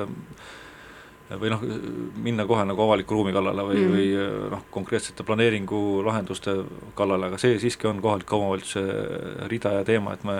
või 1.31 1.51
noh, 1.53 1.63
minna 2.23 2.45
kohe 2.47 2.65
nagu 2.67 2.83
avaliku 2.85 3.17
ruumi 3.17 3.33
kallale 3.35 3.65
või 3.65 3.79
mm, 3.81 3.93
või 3.93 4.07
noh, 4.53 4.63
konkreetsete 4.73 5.25
planeeringulahenduste 5.27 6.55
kallale, 6.97 7.31
aga 7.31 7.39
see 7.41 7.57
siiski 7.63 7.89
on 7.89 8.01
kohaliku 8.03 8.37
omavalitsuse 8.39 9.47
rida 9.51 9.77
ja 9.79 9.85
teema, 9.87 10.17
et 10.17 10.25
me 10.27 10.39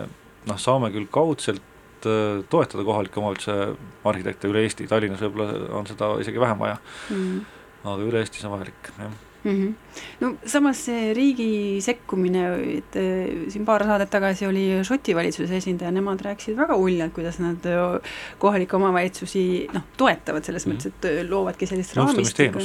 noh, 0.50 0.60
saame 0.60 0.92
küll 0.94 1.10
kaudselt 1.12 2.08
äh, 2.08 2.44
toetada 2.52 2.86
kohaliku 2.86 3.24
omavalitsuse 3.24 3.75
arhitekte 4.12 4.52
üle 4.52 4.66
Eesti, 4.68 4.88
Tallinnas 4.92 5.24
võib-olla 5.24 5.70
on 5.80 5.90
seda 5.90 6.13
isegi 6.24 6.42
vähem 6.44 6.62
vaja. 6.62 6.80
Mm. 7.13 7.46
aga 7.84 8.02
üle 8.10 8.24
Eestis 8.24 8.46
on 8.48 8.58
vajalik, 8.58 8.92
jah 9.00 9.22
mm. 9.44 9.52
-hmm. 9.52 9.74
no 10.20 10.36
samas 10.46 10.86
see 10.86 11.14
riigi 11.14 11.82
sekkumine, 11.82 12.44
et 12.78 12.96
eh, 12.96 13.50
siin 13.50 13.66
paar 13.66 13.84
saadet 13.84 14.10
tagasi 14.10 14.48
oli 14.48 14.66
Šoti 14.84 15.16
valitsuse 15.16 15.58
esindaja, 15.58 15.92
nemad 15.92 16.22
rääkisid 16.22 16.58
väga 16.58 16.76
uljalt, 16.76 17.14
kuidas 17.14 17.40
nad 17.40 17.66
eh, 17.66 18.12
kohalikke 18.38 18.76
omavalitsusi 18.76 19.68
noh, 19.74 19.84
toetavad 19.98 20.44
selles 20.44 20.66
mm 20.66 20.72
-hmm. 20.72 20.76
mõttes, 20.76 20.88
et 20.88 21.06
eh, 21.06 21.30
loovadki 21.30 21.66
sellist 21.66 21.96
raamistikku. 21.96 22.60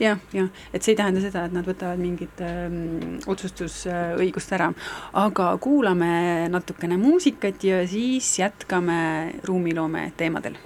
jah, 0.00 0.18
jah, 0.32 0.48
et 0.74 0.82
see 0.82 0.92
ei 0.92 0.96
tähenda 0.96 1.20
seda, 1.20 1.44
et 1.44 1.52
nad 1.52 1.66
võtavad 1.66 1.98
mingit 1.98 2.40
ähm, 2.40 3.18
otsustusõigust 3.26 4.52
ära, 4.52 4.72
aga 5.12 5.56
kuulame 5.58 6.48
natukene 6.48 6.96
muusikat 6.96 7.64
ja 7.64 7.86
siis 7.86 8.38
jätkame 8.38 9.32
ruumiloome 9.44 10.12
teemadel 10.16 10.56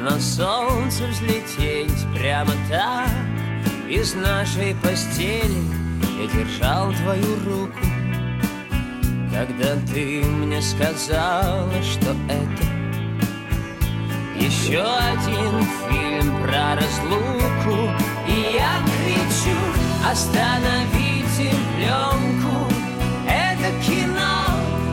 на 0.00 0.18
солнце 0.18 1.06
взлететь 1.08 2.06
прямо 2.14 2.52
так 2.70 3.08
Из 3.88 4.14
нашей 4.14 4.74
постели 4.76 5.62
я 6.18 6.26
держал 6.26 6.92
твою 6.92 7.36
руку. 7.44 7.78
Когда 9.32 9.76
ты 9.92 10.22
мне 10.22 10.60
сказала, 10.62 11.70
что 11.82 12.16
это 12.28 12.64
Еще 14.36 14.80
один 14.80 15.66
фильм 15.88 16.42
про 16.42 16.76
разлуку 16.76 17.90
И 18.26 18.54
я 18.54 18.82
кричу, 19.04 19.56
остановите 20.10 21.54
пленку! 21.76 22.72
Это 23.28 23.70
кино 23.84 24.30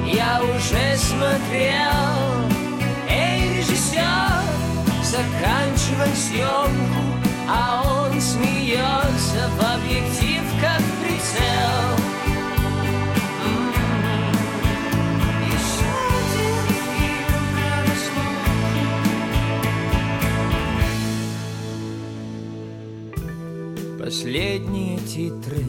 я 0.06 0.41
уже 0.41 0.98
смотрел. 0.98 2.48
Эй, 3.10 3.58
режиссер, 3.58 4.37
заканчивай 5.08 6.13
съемку 6.15 7.17
А 7.50 7.82
он 7.82 8.20
смеется 8.20 9.50
в 9.56 9.62
объектив, 9.76 10.43
как 10.60 10.82
прицел. 11.02 11.98
Последние 23.98 25.00
титры. 25.00 25.63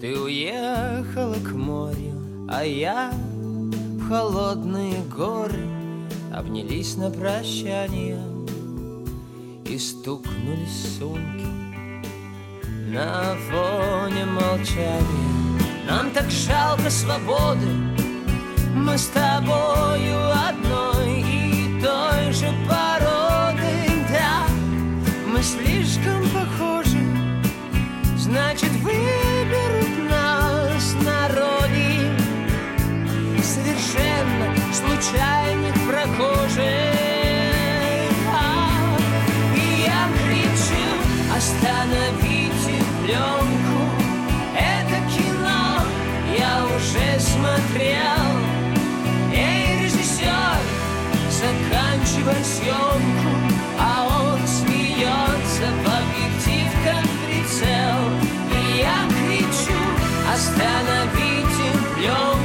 Ты 0.00 0.18
уехала 0.18 1.34
к 1.34 1.52
морю, 1.52 2.12
а 2.48 2.64
я 2.64 3.12
в 3.12 4.08
холодные 4.08 5.02
горы 5.16 5.75
Обнялись 6.36 6.96
на 6.98 7.10
прощание 7.10 8.20
И 9.64 9.78
стукнулись 9.78 10.98
сумки 10.98 11.46
На 12.88 13.34
фоне 13.48 14.26
молчания. 14.26 15.60
Нам 15.88 16.10
так 16.10 16.30
жалко 16.30 16.90
свободы 16.90 17.66
Мы 18.74 18.98
с 18.98 19.06
тобою 19.06 20.30
одной 20.46 21.22
и 21.22 21.80
той 21.80 22.32
же 22.32 22.52
породы 22.68 24.04
Да, 24.10 24.46
мы 25.26 25.42
слишком 25.42 26.22
Значит, 28.18 28.70
выберут 28.82 29.25
случайных 34.96 35.74
прохожих. 35.86 36.64
А, 38.32 38.70
И 39.54 39.82
я 39.84 40.08
кричу, 40.16 40.86
остановите 41.36 42.82
пленку 43.02 43.78
Это 44.54 44.96
кино 45.12 45.82
я 46.36 46.64
уже 46.64 47.20
смотрел. 47.20 48.24
Эй, 49.34 49.84
режиссер, 49.84 50.60
заканчивай 51.30 52.42
съемку. 52.42 53.32
А 53.78 54.06
он 54.06 54.46
смеется 54.46 55.66
в 55.82 55.86
объектив, 55.86 56.72
как 56.84 57.04
прицел 57.26 57.98
я 58.78 58.98
кричу, 59.08 59.78
остановите 60.32 61.68
пленку 61.96 62.35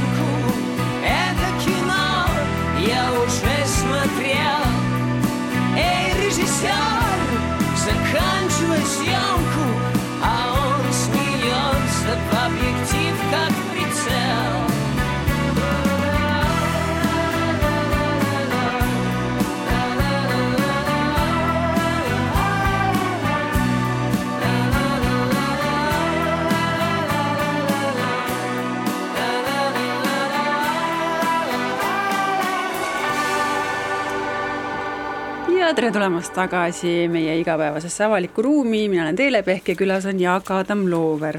ja 35.72 35.76
tere 35.78 35.88
tulemast 35.88 36.34
tagasi 36.36 37.06
meie 37.08 37.32
igapäevasesse 37.40 38.04
avalikku 38.04 38.42
ruumi, 38.44 38.82
mina 38.92 39.06
olen 39.06 39.16
Teele 39.16 39.40
Pehk 39.46 39.70
ja 39.70 39.74
külas 39.78 40.04
on 40.04 40.18
Jaak 40.20 40.50
Adam 40.52 40.82
Loover. 40.90 41.38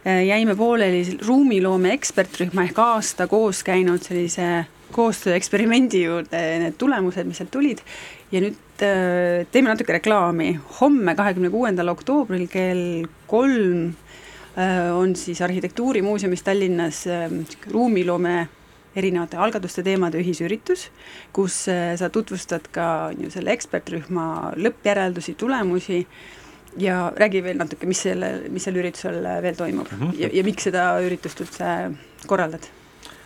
Äh, 0.00 0.22
jäime 0.24 0.54
pooleli 0.56 1.02
ruumiloome 1.26 1.90
ekspertrühma 1.92 2.64
ehk 2.64 2.78
aasta 2.80 3.26
koos 3.28 3.60
käinud 3.66 4.00
sellise 4.06 4.46
koostööeksperimendi 4.96 6.00
juurde, 6.06 6.40
need 6.62 6.78
tulemused, 6.80 7.28
mis 7.28 7.42
sealt 7.42 7.52
tulid 7.52 7.82
ja 8.32 8.40
nüüd 8.46 8.86
äh, 8.86 9.44
teeme 9.52 9.68
natuke 9.68 9.98
reklaami. 9.98 10.54
homme, 10.80 11.14
kahekümne 11.18 11.50
kuuendal 11.52 11.92
oktoobril 11.92 12.46
kell 12.48 13.04
kolm 13.28 13.90
äh, 14.56 14.88
on 14.96 15.12
siis 15.16 15.42
Arhitektuurimuuseumis 15.44 16.46
Tallinnas 16.48 17.04
ruumiloome 17.68 18.38
erinevate 18.96 19.38
algatuste 19.38 19.84
teemade 19.86 20.20
ühisüritus, 20.22 20.88
kus 21.36 21.62
äh, 21.70 21.94
sa 22.00 22.10
tutvustad 22.12 22.66
ka 22.74 23.12
ju 23.18 23.30
selle 23.30 23.54
ekspertrühma 23.54 24.26
lõppjäreldusi, 24.58 25.36
tulemusi 25.38 26.02
ja 26.80 27.12
räägi 27.16 27.42
veel 27.44 27.58
natuke, 27.58 27.88
mis 27.90 28.02
selle, 28.06 28.32
mis 28.50 28.66
sel 28.66 28.78
üritusel 28.80 29.22
äh, 29.22 29.40
veel 29.44 29.56
toimub 29.58 29.90
mm 29.90 30.02
-hmm. 30.02 30.20
ja, 30.20 30.30
ja 30.32 30.44
miks 30.46 30.68
seda 30.68 30.92
üritust 31.06 31.40
üldse 31.40 31.94
korraldad? 32.26 32.66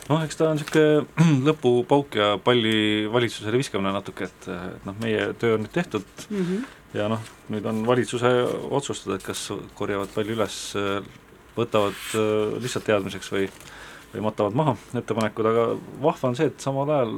noh, 0.09 0.23
eks 0.25 0.37
ta 0.37 0.51
on 0.51 0.61
niisugune 0.61 1.41
lõpupauk 1.49 2.17
ja 2.21 2.39
palli 2.45 3.09
valitsusele 3.13 3.59
viskamine 3.59 3.93
natuke, 3.93 4.25
et, 4.25 4.49
et 4.49 4.85
noh, 4.85 4.97
meie 5.01 5.33
töö 5.33 5.57
on 5.57 5.65
nüüd 5.65 5.73
tehtud 5.73 6.05
mm 6.31 6.45
-hmm. 6.45 6.65
ja 7.01 7.09
noh, 7.09 7.21
nüüd 7.49 7.65
on 7.65 7.87
valitsuse 7.87 8.33
otsustada, 8.71 9.17
et 9.17 9.23
kas 9.23 9.49
korjavad 9.75 10.09
palli 10.15 10.37
üles 10.37 10.75
võtavad 11.57 11.97
äh, 12.15 12.61
lihtsalt 12.63 12.85
teadmiseks 12.85 13.33
või 13.33 13.49
või 14.15 14.25
matavad 14.29 14.57
maha 14.59 14.77
ettepanekud, 14.95 15.51
aga 15.51 15.67
vahva 16.03 16.31
on 16.31 16.39
see, 16.39 16.49
et 16.53 16.63
samal 16.63 16.91
ajal 16.95 17.15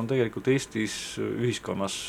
on 0.00 0.10
tegelikult 0.10 0.48
Eestis 0.52 0.94
ühiskonnas 1.20 2.00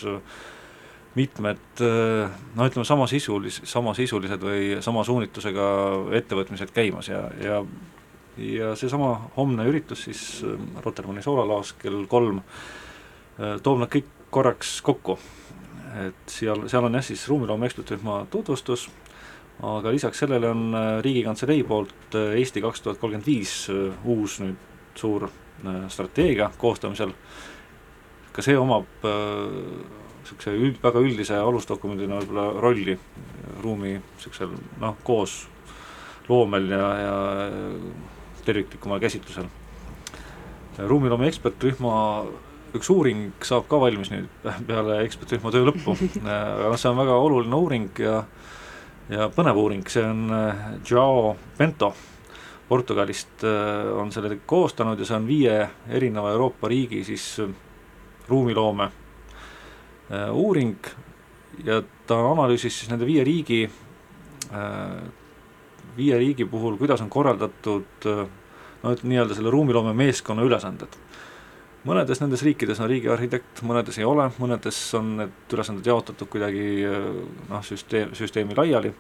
mitmed 1.16 1.82
no 1.82 2.68
ütleme, 2.70 2.86
samasisulis-, 2.88 3.62
samasisulised 3.68 4.44
või 4.48 4.78
sama 4.84 5.04
suunitlusega 5.04 5.66
ettevõtmised 6.22 6.72
käimas 6.76 7.12
ja, 7.12 7.26
ja 7.44 7.64
ja 8.40 8.72
seesama 8.80 9.32
homne 9.36 9.66
üritus 9.68 10.06
siis 10.08 10.22
Rotermanni 10.86 11.24
soolalaos 11.24 11.74
kell 11.82 12.06
kolm 12.10 12.40
toob 13.64 13.82
nad 13.82 13.92
kõik 13.92 14.08
korraks 14.32 14.80
kokku. 14.82 15.18
et 16.08 16.32
seal, 16.32 16.68
seal 16.72 16.86
on 16.88 16.96
jah 16.96 17.04
siis 17.04 17.26
ruumiloome 17.28 17.68
ekspertrühma 17.68 18.22
tutvustus, 18.32 18.88
aga 19.62 19.92
lisaks 19.94 20.24
sellele 20.24 20.50
on 20.50 20.74
äh, 20.74 21.04
Riigikantselei 21.06 21.64
poolt 21.64 22.16
äh, 22.16 22.34
Eesti 22.40 22.62
kaks 22.64 22.82
tuhat 22.82 22.98
kolmkümmend 23.02 23.28
viis 23.28 23.70
äh, 23.70 23.94
uus 24.10 24.40
nüüd 24.42 24.70
suur 24.98 25.30
strateegia 25.94 26.48
koostamisel, 26.58 27.12
ka 28.34 28.42
see 28.42 28.56
omab 28.58 28.88
niisuguse 29.06 30.56
üld, 30.58 30.80
väga 30.82 31.04
üldise 31.06 31.38
alusdokumendina 31.38 32.18
võib-olla 32.18 32.48
rolli 32.66 32.96
ruumi 33.62 33.92
niisugusel 33.94 34.56
noh, 34.82 34.98
koos 35.06 35.36
loomel 36.26 36.66
ja, 36.74 36.88
ja 36.98 37.14
terviklikumal 38.42 39.00
käsitlusel. 39.04 39.46
ruumiloome 40.82 41.30
ekspertrühma 41.30 41.94
üks 42.74 42.90
uuring 42.90 43.46
saab 43.46 43.70
ka 43.70 43.80
valmis 43.86 44.10
nüüd 44.10 44.28
peale 44.68 45.04
ekspertrühma 45.06 45.54
töö 45.54 45.70
lõppu, 45.70 45.96
aga 46.26 46.74
see 46.74 46.90
on 46.90 47.04
väga 47.04 47.22
oluline 47.22 47.62
uuring 47.62 48.02
ja 48.02 48.24
ja 49.12 49.28
põnev 49.34 49.60
uuring, 49.60 49.84
see 49.92 50.04
on 50.08 50.32
äh, 50.32 50.64
Joao 50.88 51.36
Bento. 51.58 51.94
Portugalist 52.72 53.44
äh, 53.44 53.90
on 54.00 54.14
selle 54.16 54.38
koostanud 54.48 55.00
ja 55.00 55.08
see 55.08 55.18
on 55.18 55.28
viie 55.28 55.56
erineva 55.92 56.32
Euroopa 56.32 56.70
riigi 56.72 57.04
siis 57.04 57.26
äh, 57.44 57.52
ruumiloome 58.30 58.90
uuring. 60.36 60.76
Ja 61.64 61.82
ta 62.08 62.18
analüüsis 62.32 62.76
siis 62.80 62.90
nende 62.92 63.08
viie 63.08 63.24
riigi, 63.24 63.62
viie 65.96 66.18
riigi 66.20 66.44
puhul, 66.52 66.76
kuidas 66.80 67.00
on 67.04 67.08
korraldatud 67.12 68.08
no 68.10 68.92
et 68.92 69.04
nii-öelda 69.08 69.38
selle 69.38 69.54
ruumiloome 69.54 69.94
meeskonna 69.96 70.44
ülesanded 70.44 70.98
mõnedes 71.88 72.22
nendes 72.22 72.44
riikides 72.46 72.80
on 72.82 72.90
riigiarhitekt, 72.92 73.64
mõnedes 73.66 73.98
ei 74.02 74.06
ole, 74.08 74.28
mõnedes 74.42 74.78
on 74.98 75.16
need 75.22 75.56
ülesanded 75.56 75.88
jaotatud 75.90 76.30
kuidagi 76.32 76.66
noh, 77.50 77.64
süsteem, 77.66 78.14
süsteemi 78.18 78.58
laiali, 78.58 78.92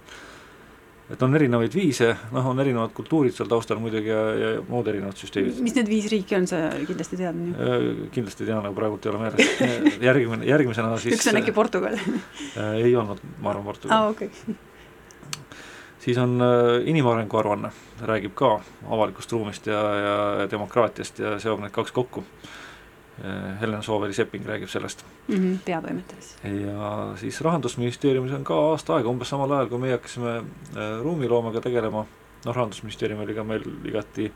et 1.11 1.25
on 1.25 1.35
erinevaid 1.37 1.75
viise, 1.75 2.09
noh, 2.33 2.47
on 2.53 2.61
erinevad 2.63 2.93
kultuurid 2.97 3.35
seal 3.35 3.49
taustal 3.51 3.81
muidugi 3.83 4.09
ja, 4.09 4.21
ja 4.39 4.51
muud 4.67 4.87
erinevad 4.89 5.19
süsteemid. 5.19 5.59
mis 5.61 5.75
need 5.77 5.91
viis 5.91 6.07
riiki 6.11 6.37
on, 6.39 6.47
sa 6.49 6.63
kindlasti 6.87 7.19
tead, 7.19 7.35
on 7.35 7.51
ju? 7.51 7.53
Äh, 7.67 7.85
kindlasti 8.15 8.47
tean, 8.47 8.63
aga 8.63 8.73
praegult 8.77 9.05
ei 9.05 9.13
ole 9.13 9.21
meeles 9.25 9.63
järgmine, 10.09 10.49
järgmisena 10.49 10.97
siis 11.03 11.19
üks 11.19 11.29
on 11.31 11.41
äkki 11.41 11.53
Portugal 11.55 11.99
äh, 11.99 12.81
ei 12.81 12.95
olnud, 12.95 13.21
ma 13.43 13.53
arvan, 13.53 13.67
Portugal. 13.67 13.97
aa, 13.97 14.15
okei 14.15 14.31
okay. 14.31 14.55
siis 16.01 16.17
on 16.21 16.39
inimarengu 16.89 17.43
aruanne, 17.43 17.75
räägib 18.07 18.33
ka 18.39 18.55
avalikust 18.87 19.35
ruumist 19.35 19.69
ja, 19.69 19.83
ja 20.05 20.49
demokraatiast 20.49 21.21
ja 21.21 21.37
seob 21.43 21.61
need 21.61 21.75
kaks 21.75 21.93
kokku 21.93 22.25
Äh, 23.23 23.61
Helena 23.61 23.81
Sooveri-Sepping 23.81 24.45
räägib 24.45 24.69
sellest 24.69 25.05
mm. 25.27 25.35
-hmm, 25.35 25.57
peatoimetajas. 25.65 26.37
ja 26.43 27.13
siis 27.15 27.41
Rahandusministeeriumis 27.41 28.31
on 28.31 28.43
ka 28.43 28.71
aasta 28.71 28.95
aega, 28.95 29.09
umbes 29.09 29.29
samal 29.29 29.51
ajal, 29.51 29.67
kui 29.69 29.79
meie 29.79 29.93
hakkasime 29.93 30.37
äh, 30.37 30.43
ruumiloomega 31.03 31.61
tegelema, 31.61 32.05
noh, 32.45 32.55
Rahandusministeerium 32.55 33.21
oli 33.21 33.35
ka 33.35 33.43
meil 33.43 33.63
igati 33.85 34.33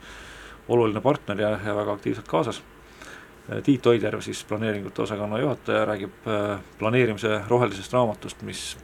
oluline 0.67 1.01
partner 1.01 1.41
ja, 1.41 1.49
ja 1.65 1.75
väga 1.75 1.93
aktiivselt 1.93 2.27
kaasas. 2.27 2.63
Äh, 3.49 3.63
Tiit 3.63 3.87
Oidjärv, 3.87 4.21
siis 4.21 4.43
planeeringute 4.43 5.01
osakonna 5.01 5.39
juhataja, 5.39 5.85
räägib 5.85 6.11
planeerimise 6.77 7.41
rohelisest 7.47 7.93
raamatust, 7.93 8.41
mis 8.41 8.77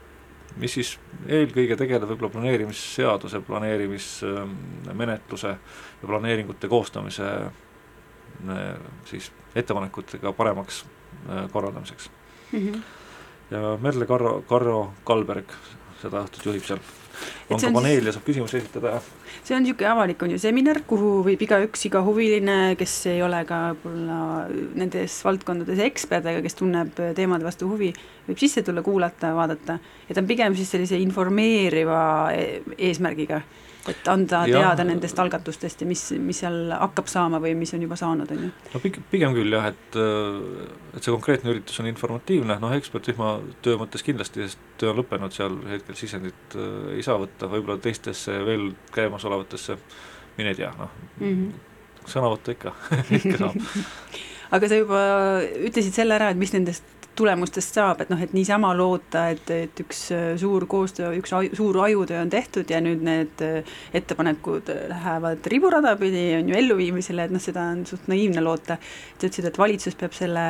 mis 0.56 0.74
siis 0.74 1.00
eelkõige 1.28 1.78
tegeleb 1.78 2.10
võib-olla 2.10 2.32
planeerimisseaduse, 2.32 3.42
planeerimismenetluse 3.42 5.48
ja 5.48 6.08
planeeringute 6.08 6.68
koostamise 6.68 7.52
siis 9.06 9.32
ettepanekutega 9.56 10.34
paremaks 10.38 10.84
äh, 11.30 11.46
korraldamiseks 11.52 12.10
mm. 12.52 12.60
-hmm. 12.60 12.82
ja 13.52 13.78
Merle 13.82 14.06
Karro, 14.06 14.44
Karro 14.48 14.94
Kalberg 15.04 15.54
seda 16.02 16.26
õhtut 16.26 16.46
juhib 16.46 16.66
seal. 16.66 16.80
on 17.50 17.60
ka 17.62 17.72
paneel 17.72 18.06
ja 18.06 18.14
saab 18.16 18.26
küsimusi 18.26 18.58
esitada 18.58 18.96
ja 18.96 19.02
see 19.44 19.56
on 19.56 19.64
niisugune 19.66 19.90
avalik, 19.90 20.22
on 20.24 20.32
ju, 20.36 20.40
seminar, 20.42 20.82
kuhu 20.88 21.22
võib 21.26 21.42
igaüks, 21.46 21.86
iga 21.90 22.02
huviline, 22.06 22.76
kes 22.80 22.94
ei 23.12 23.22
ole 23.26 23.42
ka 23.50 23.60
võib-olla 23.72 24.20
nendes 24.78 25.18
valdkondades 25.26 25.82
ekspert, 25.88 26.28
aga 26.30 26.44
kes 26.46 26.58
tunneb 26.60 27.02
teemade 27.18 27.48
vastu 27.48 27.70
huvi, 27.72 27.90
võib 28.28 28.42
sisse 28.42 28.64
tulla, 28.66 28.84
kuulata, 28.86 29.34
vaadata, 29.38 29.80
ja 30.08 30.16
ta 30.16 30.22
on 30.22 30.30
pigem 30.30 30.56
siis 30.58 30.70
sellise 30.74 31.00
informeeriva 31.02 32.02
e-, 32.38 32.62
eesmärgiga 32.78 33.42
et 33.90 34.08
anda 34.12 34.44
ja. 34.46 34.60
teada 34.60 34.86
nendest 34.86 35.20
algatustest 35.20 35.82
ja 35.82 35.88
mis, 35.90 36.04
mis 36.22 36.42
seal 36.44 36.74
hakkab 36.76 37.10
saama 37.10 37.40
või 37.42 37.56
mis 37.58 37.74
on 37.74 37.82
juba 37.86 37.98
saanud, 38.00 38.30
on 38.36 38.44
ju? 38.46 38.52
no 38.74 38.82
pigem, 38.84 39.06
pigem 39.12 39.34
küll 39.38 39.56
jah, 39.56 39.72
et 39.72 39.98
et 39.98 41.02
see 41.02 41.14
konkreetne 41.14 41.54
üritus 41.54 41.82
on 41.82 41.90
informatiivne, 41.90 42.60
noh 42.62 42.76
ekspertrühma 42.78 43.34
töö 43.66 43.80
mõttes 43.82 44.06
kindlasti, 44.06 44.46
sest 44.46 44.62
töö 44.82 44.94
on 44.94 45.02
lõppenud, 45.02 45.34
seal 45.36 45.58
hetkel 45.72 45.98
sisendit 45.98 46.58
äh, 46.58 46.96
ei 46.98 47.06
saa 47.06 47.18
võtta, 47.22 47.50
võib-olla 47.52 47.82
teistesse 47.82 48.38
veel 48.46 48.70
käimasolevatesse 48.94 49.78
mine 50.38 50.54
tea, 50.58 50.72
noh 50.78 50.94
mm 51.20 51.28
-hmm. 51.28 52.06
sõna 52.06 52.34
võtta 52.36 52.58
ikka 52.58 52.76
ikka 53.18 53.38
saab 53.38 53.58
aga 54.56 54.68
sa 54.68 54.82
juba 54.82 55.04
ütlesid 55.68 55.96
selle 55.96 56.18
ära, 56.20 56.32
et 56.32 56.40
mis 56.40 56.54
nendest 56.54 57.01
tulemustest 57.16 57.76
saab, 57.76 58.02
et 58.04 58.12
noh, 58.12 58.20
et 58.24 58.34
niisama 58.36 58.72
loota, 58.78 59.28
et, 59.34 59.50
et 59.52 59.82
üks 59.84 60.04
äh, 60.16 60.28
suur 60.40 60.66
koostöö, 60.70 61.12
üks 61.20 61.34
aju, 61.36 61.52
suur 61.58 61.80
ajutöö 61.86 62.22
on 62.24 62.32
tehtud 62.32 62.72
ja 62.72 62.80
nüüd 62.84 63.04
need 63.06 63.44
äh, 63.46 63.72
ettepanekud 63.98 64.72
lähevad 64.92 65.50
riburada 65.52 65.96
pidi, 66.00 66.30
on 66.38 66.52
ju, 66.52 66.60
elluviimisele, 66.62 67.28
et 67.28 67.34
noh, 67.36 67.44
seda 67.44 67.68
on 67.74 67.84
suht 67.90 68.08
naiivne 68.12 68.44
loota. 68.44 68.80
sa 69.18 69.28
ütlesid, 69.28 69.50
et 69.50 69.60
valitsus 69.60 69.98
peab 70.00 70.16
selle 70.18 70.46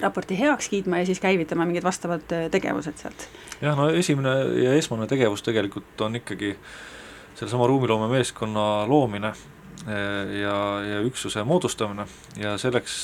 raporti 0.00 0.38
heaks 0.38 0.68
kiitma 0.72 1.00
ja 1.00 1.06
siis 1.06 1.20
käivitama 1.20 1.66
mingid 1.66 1.86
vastavad 1.86 2.34
äh, 2.34 2.48
tegevused 2.50 2.98
sealt. 2.98 3.28
jah, 3.60 3.76
no 3.78 3.90
esimene 3.94 4.34
ja 4.64 4.74
esmane 4.78 5.06
tegevus 5.10 5.44
tegelikult 5.46 6.06
on 6.06 6.18
ikkagi 6.20 6.56
sellesama 7.34 7.66
ruumiloome 7.70 8.10
meeskonna 8.10 8.66
loomine 8.88 9.32
ja, 9.86 10.56
ja 10.84 11.00
üksuse 11.06 11.44
moodustamine 11.44 12.04
ja 12.36 12.56
selleks, 12.60 12.96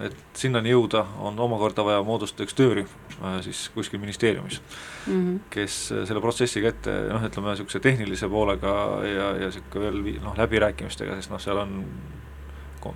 et 0.00 0.16
sinnani 0.38 0.72
jõuda, 0.72 1.04
on 1.20 1.38
omakorda 1.40 1.84
vaja 1.84 2.02
moodustada 2.06 2.46
üks 2.46 2.56
töörühm 2.56 2.88
äh, 3.18 3.38
siis 3.44 3.66
kuskil 3.74 4.00
ministeeriumis 4.00 4.60
mm, 4.60 5.12
-hmm. 5.12 5.38
kes 5.50 5.76
selle 5.92 6.20
protsessiga 6.24 6.72
ette 6.72 6.94
noh, 7.10 7.26
ütleme 7.28 7.52
niisuguse 7.52 7.80
tehnilise 7.80 8.28
poolega 8.32 8.74
ja, 9.06 9.28
ja 9.42 9.50
niisugune 9.50 9.84
veel 9.84 10.20
noh, 10.24 10.36
läbirääkimistega, 10.38 11.18
sest 11.20 11.34
noh, 11.34 11.40
seal 11.42 11.60
on 11.60 11.84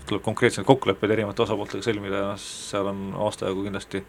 tuleb 0.06 0.22
konkreetseid 0.22 0.66
kokkuleppeid 0.66 1.12
erinevate 1.14 1.44
osapooltega 1.44 1.84
sõlmida 1.84 2.22
ja 2.22 2.30
noh, 2.32 2.40
seal 2.42 2.88
on 2.92 3.10
aasta 3.26 3.50
jagu 3.52 3.66
kindlasti 3.68 4.04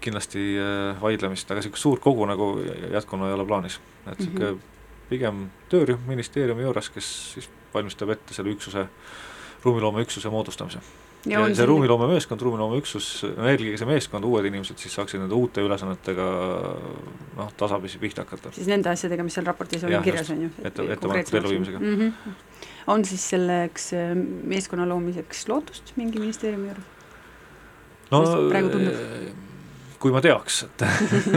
kindlasti 0.00 0.42
äh, 0.58 1.02
vaidlemist, 1.02 1.50
aga 1.50 1.60
niisugust 1.60 1.82
suurt 1.82 2.02
kogu 2.02 2.26
nagu 2.26 2.52
jätkuna 2.92 3.28
ei 3.28 3.34
ole 3.34 3.46
plaanis, 3.46 3.80
et 4.06 4.18
niisugune 4.18 4.50
mm 4.50 4.58
-hmm. 4.58 5.08
pigem 5.08 5.46
töörühm 5.68 6.06
ministeeriumi 6.06 6.62
juures, 6.62 6.90
kes 6.90 7.32
siis 7.34 7.50
valmistab 7.74 8.10
ette 8.14 8.34
selle 8.36 8.54
üksuse, 8.54 8.86
ruumiloomeüksuse 9.64 10.30
moodustamise. 10.32 10.82
ja, 11.26 11.40
ja 11.40 11.54
see 11.54 11.66
ruumiloomemeeskond, 11.66 12.42
ruumiloomeüksus, 12.46 13.08
no 13.36 13.48
eelkõige 13.50 13.80
see 13.80 13.88
meeskond, 13.88 14.28
uued 14.28 14.46
inimesed 14.48 14.78
siis 14.80 14.94
saaksid 14.98 15.22
nende 15.22 15.34
uute 15.34 15.64
ülesannetega 15.66 16.28
noh, 17.38 17.50
tasapisi 17.58 18.00
pihta 18.02 18.26
hakata. 18.26 18.52
siis 18.54 18.70
nende 18.70 18.92
asjadega, 18.92 19.26
mis 19.26 19.38
seal 19.38 19.48
raportis 19.48 19.86
on 19.88 19.96
kirjas, 20.04 20.30
on 20.34 20.46
ju? 20.46 20.52
ette, 20.62 20.86
ettepanekute 20.94 21.42
elluviimisega 21.42 21.82
mm. 21.82 21.98
-hmm. 21.98 22.62
on 22.94 23.04
siis 23.04 23.26
selleks 23.34 23.92
äh, 23.98 24.14
meeskonna 24.54 24.88
loomiseks 24.88 25.48
lootust 25.48 25.92
mingi 25.96 26.22
ministeeriumi 26.22 26.72
juures? 26.72 26.96
no 28.10 28.24
praegu 28.48 28.72
tundub? 28.72 28.94
Äh, 28.94 29.46
kui 29.98 30.14
ma 30.14 30.22
teaks, 30.22 30.62
et 30.66 30.84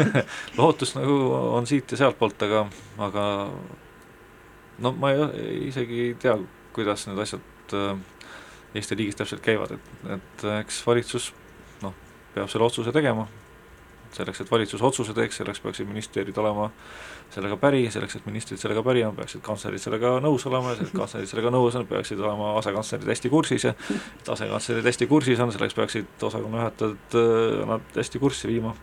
lootus 0.59 0.93
nagu 0.97 1.15
on 1.57 1.67
siit 1.69 1.91
ja 1.91 2.03
sealtpoolt, 2.03 2.43
aga, 2.45 2.65
aga 3.01 3.25
no 4.81 4.93
ma 4.97 5.13
ei, 5.13 5.67
isegi 5.69 6.07
ei 6.07 6.15
tea, 6.19 6.37
kuidas 6.75 7.07
need 7.09 7.21
asjad 7.21 7.77
äh, 7.77 7.93
Eesti 8.71 8.95
riigis 8.95 9.17
täpselt 9.19 9.41
käivad, 9.43 9.73
et, 9.75 9.87
et 10.15 10.43
eks 10.61 10.77
valitsus 10.87 11.33
noh, 11.83 11.95
peab 12.31 12.47
selle 12.47 12.63
otsuse 12.63 12.93
tegema, 12.95 13.25
selleks, 14.15 14.41
et 14.43 14.51
valitsus 14.51 14.83
otsuse 14.87 15.15
teeks, 15.15 15.41
selleks 15.41 15.59
peaksid 15.63 15.89
ministeeriumid 15.89 16.39
olema 16.39 16.69
sellega 17.31 17.57
päri, 17.59 17.83
selleks, 17.91 18.15
et 18.19 18.27
ministrid 18.27 18.59
sellega 18.61 18.83
päri 18.85 19.03
on, 19.07 19.15
peaksid 19.15 19.43
kantslerid 19.43 19.83
sellega 19.83 20.13
nõus 20.23 20.45
olema 20.49 20.71
ja 20.71 20.79
selleks, 20.79 20.93
et 20.93 20.99
kantslerid 20.99 21.31
sellega 21.31 21.53
nõus 21.55 21.77
on, 21.79 21.87
peaksid 21.89 22.23
olema 22.23 22.53
asekantslerid 22.61 23.11
hästi 23.13 23.31
kursis 23.31 23.67
ja 23.67 23.73
et 23.75 24.31
asekantslerid 24.35 24.87
hästi 24.91 25.07
kursis 25.11 25.43
on, 25.43 25.51
selleks 25.55 25.77
peaksid 25.77 26.27
osakonna 26.29 26.63
juhatajad 26.63 27.17
äh, 27.19 27.57
nad 27.71 27.99
hästi 27.99 28.23
kurssi 28.23 28.51
viima. 28.51 28.75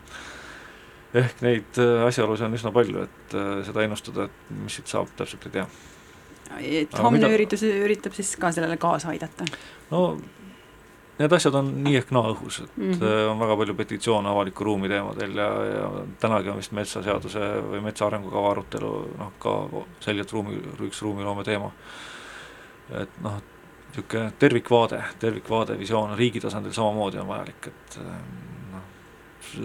Ehk 1.15 1.45
neid 1.45 1.79
äh, 1.81 2.07
asjaolusid 2.09 2.49
on 2.49 2.59
üsna 2.59 2.73
palju, 2.75 3.07
et 3.09 3.39
seda 3.69 3.85
ennustada, 3.85 4.29
et 4.29 4.51
mis 4.65 4.81
siit 4.81 4.91
saab, 4.91 5.13
täpselt 5.17 5.47
ei 5.49 5.61
tea 5.61 5.69
et 6.57 6.95
Aga 6.95 7.05
homne 7.05 7.21
mida- 7.21 7.31
üritus 7.35 7.63
üritab 7.67 8.17
siis 8.17 8.35
ka 8.41 8.51
sellele 8.53 8.77
kaasa 8.81 9.13
aidata. 9.13 9.45
no 9.91 10.19
need 11.19 11.33
asjad 11.35 11.55
on 11.59 11.71
nii 11.85 11.97
ehk 11.99 12.11
naa 12.15 12.31
õhus, 12.33 12.63
et 12.65 12.77
mm. 12.77 12.93
-hmm. 12.93 13.31
on 13.33 13.39
väga 13.39 13.57
palju 13.57 13.75
petitsioone 13.75 14.29
avaliku 14.29 14.65
ruumi 14.65 14.89
teemadel 14.89 15.37
ja, 15.37 15.49
ja 15.65 15.91
tänagi 16.21 16.51
on 16.51 16.57
vist 16.57 16.73
metsaseaduse 16.73 17.41
või 17.73 17.83
metsa 17.83 18.07
arengukava 18.07 18.51
arutelu 18.51 18.93
noh, 19.19 19.33
ka 19.39 19.55
selgelt 20.01 20.33
ruumi, 20.33 20.61
üks 20.89 21.03
ruumiloome 21.03 21.45
teema. 21.45 21.73
et 23.03 23.21
noh, 23.23 23.41
niisugune 23.89 24.33
tervikvaade, 24.39 25.03
tervikvaade, 25.19 25.79
visioon 25.79 26.17
riigi 26.17 26.41
tasandil 26.41 26.73
samamoodi 26.73 27.19
on 27.19 27.29
vajalik, 27.29 27.67
et 27.67 27.99
noh, 28.73 28.87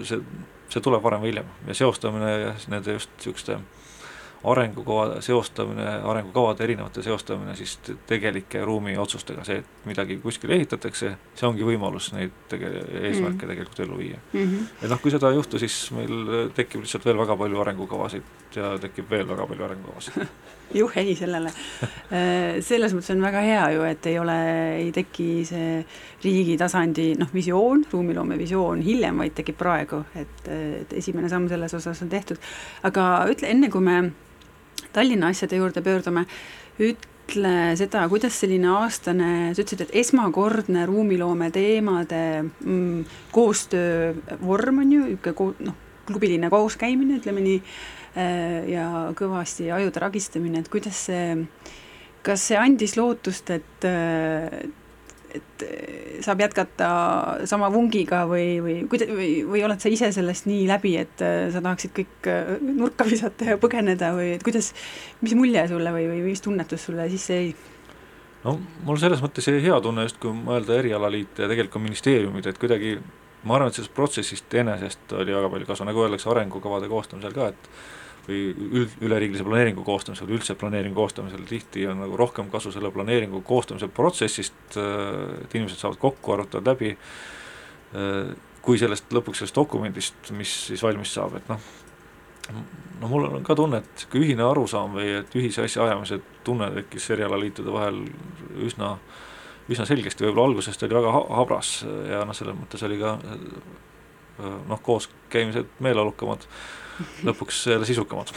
see, 0.02 0.20
see 0.68 0.80
tuleb 0.80 1.02
varem 1.02 1.20
või 1.22 1.32
hiljem 1.32 1.48
ja 1.68 1.74
seostamine 1.74 2.54
nende 2.68 2.92
just 2.98 3.10
niisuguste 3.18 3.58
arengukava 4.44 5.20
seostamine, 5.24 5.86
arengukavade 6.04 6.64
erinevate 6.66 7.02
seostamine 7.02 7.54
siis 7.56 7.76
te- 7.80 7.94
tegelike 8.06 8.60
ruumiotsustega, 8.64 9.44
see, 9.44 9.62
et 9.62 9.86
midagi 9.88 10.18
kuskil 10.20 10.52
ehitatakse, 10.52 11.14
see 11.34 11.46
ongi 11.48 11.64
võimalus 11.64 12.10
neid 12.12 12.34
tege-, 12.52 12.72
eesmärke 13.08 13.46
Mm. 13.46 13.48
tegelikult 13.48 13.80
ellu 13.86 13.96
viia. 13.98 14.18
mm. 14.32 14.40
-hmm. 14.40 14.66
et 14.84 14.90
noh, 14.90 15.00
kui 15.00 15.10
seda 15.10 15.30
ei 15.30 15.36
juhtu, 15.40 15.58
siis 15.58 15.90
meil 15.96 16.50
tekib 16.54 16.80
lihtsalt 16.84 17.04
veel 17.04 17.18
väga 17.18 17.36
palju 17.36 17.60
arengukavasid 17.60 18.22
ja 18.56 18.74
tekib 18.78 19.10
veel 19.10 19.28
väga 19.28 19.46
palju 19.46 19.64
arengukavasid. 19.64 20.26
juh 20.74 20.96
ei 21.00 21.14
sellele. 21.18 21.50
selles 22.64 22.94
mõttes 22.94 23.12
on 23.14 23.22
väga 23.24 23.42
hea 23.44 23.64
ju, 23.74 23.84
et 23.88 24.06
ei 24.10 24.18
ole, 24.18 24.36
ei 24.78 24.90
teki 24.94 25.28
see 25.48 25.78
riigi 26.24 26.56
tasandi 26.60 27.12
noh, 27.20 27.30
visioon, 27.34 27.84
ruumiloome 27.92 28.38
visioon 28.40 28.82
hiljem, 28.84 29.22
vaid 29.24 29.36
tekib 29.38 29.58
praegu, 29.60 30.04
et, 30.18 30.44
et 30.48 30.92
esimene 31.00 31.30
samm 31.32 31.48
selles 31.50 31.74
osas 31.74 32.02
on 32.04 32.12
tehtud. 32.12 32.40
aga 32.82 33.08
ütle, 33.30 33.50
enne 33.54 33.70
kui 33.72 33.84
me 33.84 33.98
Tallinna 34.94 35.32
asjade 35.32 35.58
juurde 35.58 35.82
pöördume, 35.82 36.22
ütle 36.78 37.54
seda, 37.78 38.04
kuidas 38.10 38.36
selline 38.38 38.68
aastane, 38.76 39.30
sa 39.54 39.64
ütlesid, 39.64 39.88
et 39.88 39.96
esmakordne 40.04 40.84
ruumiloome 40.86 41.50
teemade 41.54 42.20
mm, 42.44 43.00
koostöövorm 43.34 44.84
on 44.84 44.94
ju, 44.94 45.08
niisugune 45.08 45.66
noh, 45.66 45.80
klubiline 46.04 46.50
kooskäimine, 46.52 47.18
ütleme 47.18 47.42
nii, 47.42 47.58
äh, 47.58 48.03
ja 48.14 48.86
kõvasti 49.18 49.72
ajude 49.74 49.98
ragistamine, 49.98 50.60
et 50.62 50.68
kuidas 50.70 51.00
see, 51.08 51.34
kas 52.22 52.44
see 52.50 52.58
andis 52.60 52.94
lootust, 52.94 53.50
et 53.50 53.86
et 55.34 55.64
saab 56.22 56.42
jätkata 56.44 56.88
sama 57.50 57.68
vungiga 57.72 58.22
või, 58.30 58.60
või 58.62 58.76
kuida-, 58.90 59.08
või, 59.10 59.30
või 59.48 59.64
oled 59.66 59.82
sa 59.82 59.90
ise 59.90 60.10
sellest 60.14 60.46
nii 60.46 60.66
läbi, 60.70 60.94
et 61.00 61.22
äh, 61.24 61.48
sa 61.50 61.62
tahaksid 61.64 61.94
kõik 61.96 62.28
äh, 62.30 62.52
nurka 62.62 63.06
visata 63.08 63.54
ja 63.54 63.58
põgeneda 63.60 64.12
või 64.14 64.34
et 64.36 64.44
kuidas, 64.46 64.70
mis 65.24 65.34
mulje 65.38 65.66
sulle 65.70 65.94
või, 65.94 66.06
või 66.12 66.22
mis 66.28 66.44
tunnetus 66.44 66.86
sulle 66.88 67.08
sisse 67.12 67.40
jäi? 67.40 67.50
no 68.44 68.58
mul 68.86 69.00
selles 69.02 69.22
mõttes 69.24 69.50
jäi 69.50 69.58
hea 69.64 69.80
tunne 69.82 70.06
just, 70.06 70.20
kui 70.22 70.34
mõelda 70.36 70.78
erialaliite 70.78 71.44
ja 71.44 71.50
tegelikult 71.50 71.78
ka 71.78 71.84
ministeeriumid, 71.88 72.46
et 72.46 72.62
kuidagi 72.62 72.96
ma 73.44 73.58
arvan, 73.58 73.72
et 73.72 73.80
sellest 73.80 73.94
protsessist 73.96 74.54
enesest 74.60 75.18
oli 75.18 75.34
väga 75.34 75.50
palju 75.52 75.68
kasu, 75.68 75.88
nagu 75.88 76.04
öeldakse 76.04 76.30
arengukavade 76.30 76.88
koostamisel 76.92 77.34
ka, 77.34 77.50
et 77.50 77.70
või 78.24 78.40
üld, 78.54 78.96
üleriigilise 79.04 79.44
planeeringu 79.46 79.84
koostamisel, 79.84 80.30
üldse 80.32 80.56
planeeringu 80.58 80.96
koostamisel 80.96 81.44
tihti 81.48 81.86
on 81.90 82.00
nagu 82.04 82.16
rohkem 82.18 82.48
kasu 82.52 82.72
selle 82.72 82.90
planeeringu 82.94 83.42
koostamise 83.46 83.88
protsessist, 83.92 84.76
et 84.76 85.56
inimesed 85.56 85.80
saavad 85.80 86.00
kokku, 86.02 86.34
arutavad 86.36 86.72
läbi, 86.72 86.94
kui 88.64 88.80
sellest 88.80 89.12
lõpuks 89.12 89.42
sellest 89.42 89.58
dokumendist, 89.58 90.32
mis 90.36 90.52
siis 90.70 90.82
valmis 90.82 91.12
saab, 91.14 91.36
et 91.38 91.50
noh, 91.52 91.68
no 93.00 93.10
mul 93.10 93.28
on 93.28 93.44
ka 93.44 93.56
tunne, 93.58 93.82
et 93.82 93.92
niisugune 93.92 94.24
ühine 94.24 94.46
arusaam 94.46 94.96
või 94.96 95.10
et 95.20 95.36
ühise 95.36 95.64
asja 95.64 95.84
ajamise 95.84 96.20
tunne 96.44 96.70
tekkis 96.78 97.10
erialaliitude 97.16 97.72
vahel 97.72 98.02
üsna, 98.64 98.94
üsna 99.68 99.86
selgesti, 99.88 100.26
võib-olla 100.26 100.52
algusest 100.52 100.84
oli 100.84 100.96
väga 100.96 101.12
ha 101.14 101.24
habras 101.40 101.76
ja 101.84 102.24
noh, 102.24 102.36
selles 102.36 102.56
mõttes 102.56 102.84
oli 102.88 103.00
ka 103.00 103.16
noh, 104.38 104.80
kooskäimised 104.82 105.76
meeleolukamad, 105.84 106.46
lõpuks 107.26 107.64
jälle 107.72 107.88
sisukamad 107.88 108.32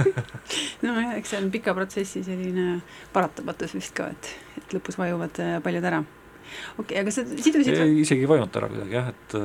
nojah, 0.84 1.14
eks 1.18 1.34
see 1.34 1.42
on 1.42 1.50
pika 1.54 1.74
protsessi 1.76 2.24
selline 2.26 2.80
paratamatus 3.14 3.76
vist 3.78 3.94
ka, 3.96 4.10
et, 4.14 4.32
et 4.60 4.76
lõpus 4.76 4.98
vajuvad 5.00 5.40
äh, 5.44 5.56
paljud 5.64 5.88
ära. 5.92 6.02
okei 6.02 6.84
okay,, 6.84 7.00
aga 7.04 7.14
sa 7.14 7.24
sidusid 7.30 7.72
ei, 7.76 8.00
isegi 8.02 8.26
ei 8.26 8.30
vajunud 8.30 8.60
ära 8.60 8.72
kuidagi 8.72 8.98
jah, 8.98 9.14
et 9.14 9.40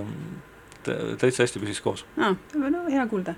tä- 0.86 1.18
täitsa 1.18 1.44
hästi 1.44 1.60
püsis 1.60 1.82
koos. 1.82 2.06
aa, 2.18 2.36
no 2.56 2.84
hea 2.90 3.08
kuulda. 3.08 3.36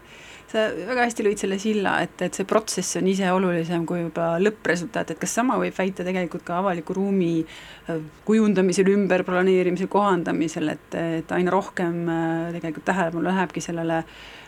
sa 0.48 0.62
väga 0.88 1.04
hästi 1.04 1.26
lõid 1.26 1.42
selle 1.42 1.58
silla, 1.60 1.98
et, 2.06 2.22
et 2.24 2.38
see 2.38 2.48
protsess 2.48 2.96
on 2.96 3.08
ise 3.12 3.28
olulisem 3.36 3.84
kui 3.88 4.00
juba 4.06 4.30
lõppresultaat, 4.40 5.12
et 5.12 5.20
kas 5.20 5.34
sama 5.36 5.58
võib 5.60 5.76
väita 5.76 6.06
tegelikult 6.08 6.46
ka 6.48 6.62
avaliku 6.62 6.96
ruumi 6.96 7.32
äh, 7.44 7.98
kujundamisel, 8.28 8.88
ümberplaneerimisel, 8.94 9.90
kohandamisel, 9.92 10.72
et, 10.72 11.00
et 11.20 11.36
aina 11.36 11.52
rohkem 11.52 12.00
äh, 12.08 12.54
tegelikult 12.56 12.88
tähelepanu 12.88 13.28
lähebki 13.28 13.64
sellele 13.64 14.04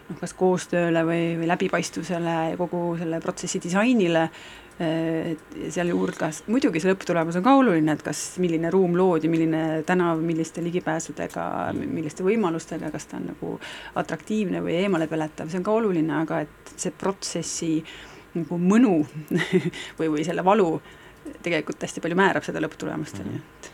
noh, 0.10 0.18
kas 0.20 0.34
koostööle 0.38 1.04
või, 1.08 1.22
või 1.40 1.50
läbipaistvusele 1.50 2.40
ja 2.52 2.58
kogu 2.60 2.96
selle 3.00 3.22
protsessi 3.24 3.62
disainile, 3.64 4.28
et 4.80 5.56
sealjuures 5.76 6.38
muidugi 6.48 6.80
see 6.80 6.88
lõpptulemus 6.94 7.36
on 7.36 7.44
ka 7.44 7.56
oluline, 7.60 7.98
et 7.98 8.04
kas, 8.04 8.22
milline 8.40 8.70
ruum 8.72 8.94
loodi, 8.96 9.28
milline 9.32 9.82
tänav, 9.88 10.22
milliste 10.24 10.64
ligipääsudega, 10.64 11.48
milliste 11.80 12.24
võimalustega, 12.24 12.92
kas 12.94 13.10
ta 13.12 13.18
on 13.20 13.28
nagu 13.34 13.58
atraktiivne 14.00 14.64
või 14.64 14.78
eemalepeletav, 14.86 15.52
see 15.52 15.60
on 15.60 15.68
ka 15.68 15.76
oluline, 15.82 16.14
aga 16.22 16.46
et 16.46 16.72
see 16.80 16.96
protsessi 16.96 17.74
nagu 18.38 18.62
mõnu 18.62 18.96
või, 20.00 20.08
või 20.08 20.24
selle 20.24 20.48
valu 20.48 20.72
tegelikult 21.44 21.84
hästi 21.84 22.02
palju 22.04 22.18
määrab 22.18 22.48
seda 22.48 22.64
lõpptulemust, 22.64 23.20
on 23.20 23.36
ju, 23.36 23.42
et 23.44 23.72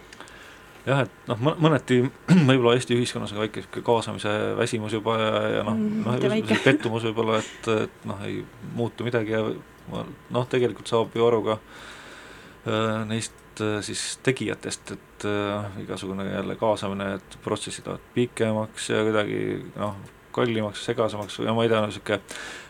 jah, 0.85 1.03
et 1.05 1.29
noh, 1.29 1.39
mõ-, 1.47 1.55
mõneti 1.65 2.01
võib-olla 2.49 2.75
Eesti 2.77 2.97
ühiskonnas 2.97 3.33
on 3.35 3.41
väike 3.43 3.61
niisugune 3.61 3.85
kaasamise 3.87 4.33
väsimus 4.59 4.95
juba 4.97 5.17
ja, 5.21 5.31
ja 5.57 5.63
noh, 5.67 5.75
Mm, 5.75 6.03
noh, 6.05 6.61
pettumus 6.67 7.07
võib-olla, 7.09 7.39
et, 7.41 7.69
et 7.73 8.05
noh, 8.07 8.21
ei 8.27 8.39
muutu 8.77 9.07
midagi 9.07 9.35
ja 9.35 9.43
noh, 9.91 10.47
tegelikult 10.49 10.89
saab 10.89 11.15
ju 11.15 11.25
aru 11.27 11.41
ka 11.45 11.57
äh, 11.57 13.03
neist 13.09 13.61
äh, 13.63 13.79
siis 13.85 14.03
tegijatest, 14.25 14.95
et 14.95 15.27
äh, 15.29 15.79
igasugune 15.83 16.27
jälle 16.29 16.57
kaasamine, 16.59 17.15
et 17.19 17.39
protsessid 17.43 17.87
lähevad 17.87 18.11
pikemaks 18.15 18.89
ja 18.93 19.03
kuidagi 19.05 19.41
noh, 19.75 19.97
kallimaks, 20.35 20.85
segasemaks 20.89 21.39
no 21.45 21.57
ma 21.57 21.65
ei 21.65 21.71
tea, 21.71 21.81
niisugune 21.85 22.21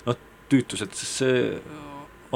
noh, 0.08 0.24
tüütus, 0.52 0.86
et 0.86 0.98
see 1.00 1.38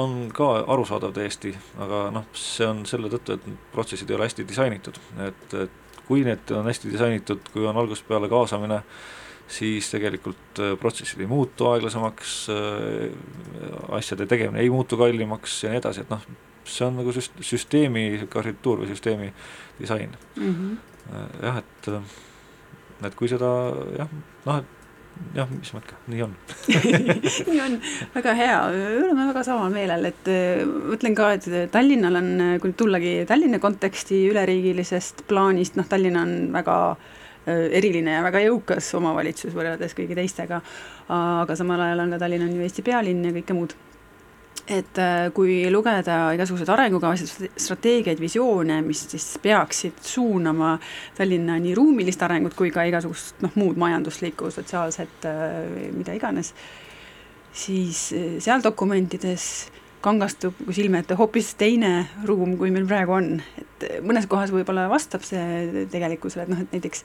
on 0.00 0.16
ka 0.34 0.50
arusaadav 0.74 1.14
täiesti, 1.16 1.52
aga 1.80 2.08
noh, 2.14 2.26
see 2.36 2.66
on 2.68 2.84
selle 2.88 3.10
tõttu, 3.12 3.36
et 3.36 3.46
need 3.48 3.70
protsessid 3.74 4.10
ei 4.10 4.18
ole 4.18 4.28
hästi 4.28 4.46
disainitud, 4.48 5.00
et, 5.26 5.56
et 5.66 6.04
kui 6.08 6.24
need 6.26 6.52
on 6.56 6.66
hästi 6.66 6.92
disainitud, 6.92 7.50
kui 7.54 7.66
on 7.68 7.78
algusest 7.80 8.06
peale 8.08 8.30
kaasamine, 8.32 8.80
siis 9.50 9.90
tegelikult 9.92 10.62
äh, 10.62 10.76
protsessid 10.80 11.22
ei 11.22 11.30
muutu 11.30 11.68
aeglasemaks, 11.70 12.36
asjade 13.98 14.26
tegemine 14.30 14.62
ei 14.62 14.70
muutu 14.70 14.98
kallimaks 15.00 15.64
ja 15.64 15.74
nii 15.74 15.82
edasi, 15.82 16.04
et 16.04 16.12
noh, 16.12 16.26
see 16.70 16.86
on 16.86 16.98
nagu 17.00 17.14
süst-, 17.14 17.38
süsteemi 17.44 18.04
arhitektuur 18.22 18.84
või 18.84 18.90
süsteemi 18.92 19.32
disain. 19.80 20.16
mm 20.36 20.54
-hmm. 20.54 21.24
jah, 21.42 21.62
et 21.62 21.92
et 23.06 23.14
kui 23.16 23.28
seda 23.28 23.48
jah, 23.96 24.08
noh, 24.46 24.60
et 24.60 24.79
jah, 25.36 25.48
mis 25.52 25.72
ma 25.74 25.82
ikka, 25.82 25.98
nii 26.10 26.24
on. 26.24 26.34
nii 27.50 27.60
on, 27.64 27.78
väga 28.14 28.34
hea, 28.38 28.58
oleme 29.02 29.28
väga 29.30 29.44
samal 29.46 29.72
meelel, 29.74 30.08
et 30.10 30.30
äh, 30.32 30.64
mõtlen 30.64 31.16
ka, 31.18 31.32
et 31.36 31.48
Tallinnal 31.74 32.20
on, 32.20 32.30
kui 32.62 32.72
nüüd 32.72 32.80
tullagi 32.80 33.14
Tallinna 33.30 33.60
konteksti 33.62 34.24
üleriigilisest 34.30 35.24
plaanist, 35.30 35.78
noh, 35.80 35.88
Tallinn 35.90 36.20
on 36.20 36.34
väga 36.54 36.78
äh, 36.94 37.68
eriline 37.80 38.18
ja 38.18 38.24
väga 38.26 38.42
jõukas 38.46 38.90
omavalitsus 38.98 39.54
võrreldes 39.56 39.94
kõigi 39.98 40.18
teistega, 40.18 40.62
aga 41.10 41.58
samal 41.58 41.86
ajal 41.86 42.06
on 42.06 42.16
ka 42.16 42.24
Tallinn 42.24 42.48
on 42.48 42.58
ju 42.58 42.66
Eesti 42.66 42.86
pealinn 42.86 43.24
ja 43.28 43.36
kõike 43.40 43.56
muud 43.56 43.78
et 44.70 44.98
äh, 45.02 45.30
kui 45.34 45.64
lugeda 45.72 46.18
igasuguseid 46.36 46.68
arengukavasid, 46.70 47.50
strateegiaid, 47.58 48.20
visioone, 48.22 48.80
mis 48.86 49.02
siis 49.10 49.32
peaksid 49.42 49.98
suunama 50.06 50.76
Tallinna 51.18 51.58
nii 51.58 51.74
ruumilist 51.74 52.22
arengut 52.22 52.54
kui 52.58 52.70
ka 52.74 52.84
igasugust 52.86 53.42
noh, 53.42 53.56
muud 53.58 53.80
majanduslikku, 53.80 54.52
sotsiaalset, 54.54 55.26
mida 55.96 56.14
iganes, 56.14 56.54
siis 57.52 58.10
äh, 58.14 58.38
seal 58.42 58.62
dokumentides 58.62 59.50
kangastub 60.00 60.56
nagu 60.62 60.74
silme 60.74 61.02
ette 61.02 61.16
hoopis 61.18 61.52
teine 61.60 62.06
ruum, 62.28 62.54
kui 62.60 62.70
meil 62.72 62.86
praegu 62.88 63.16
on, 63.18 63.34
et 63.60 63.86
äh, 63.86 63.98
mõnes 64.04 64.28
kohas 64.30 64.52
võib-olla 64.54 64.86
vastab 64.92 65.24
see 65.26 65.84
tegelikkusele, 65.92 66.46
et 66.46 66.52
noh, 66.52 66.62
et 66.62 66.76
näiteks 66.76 67.04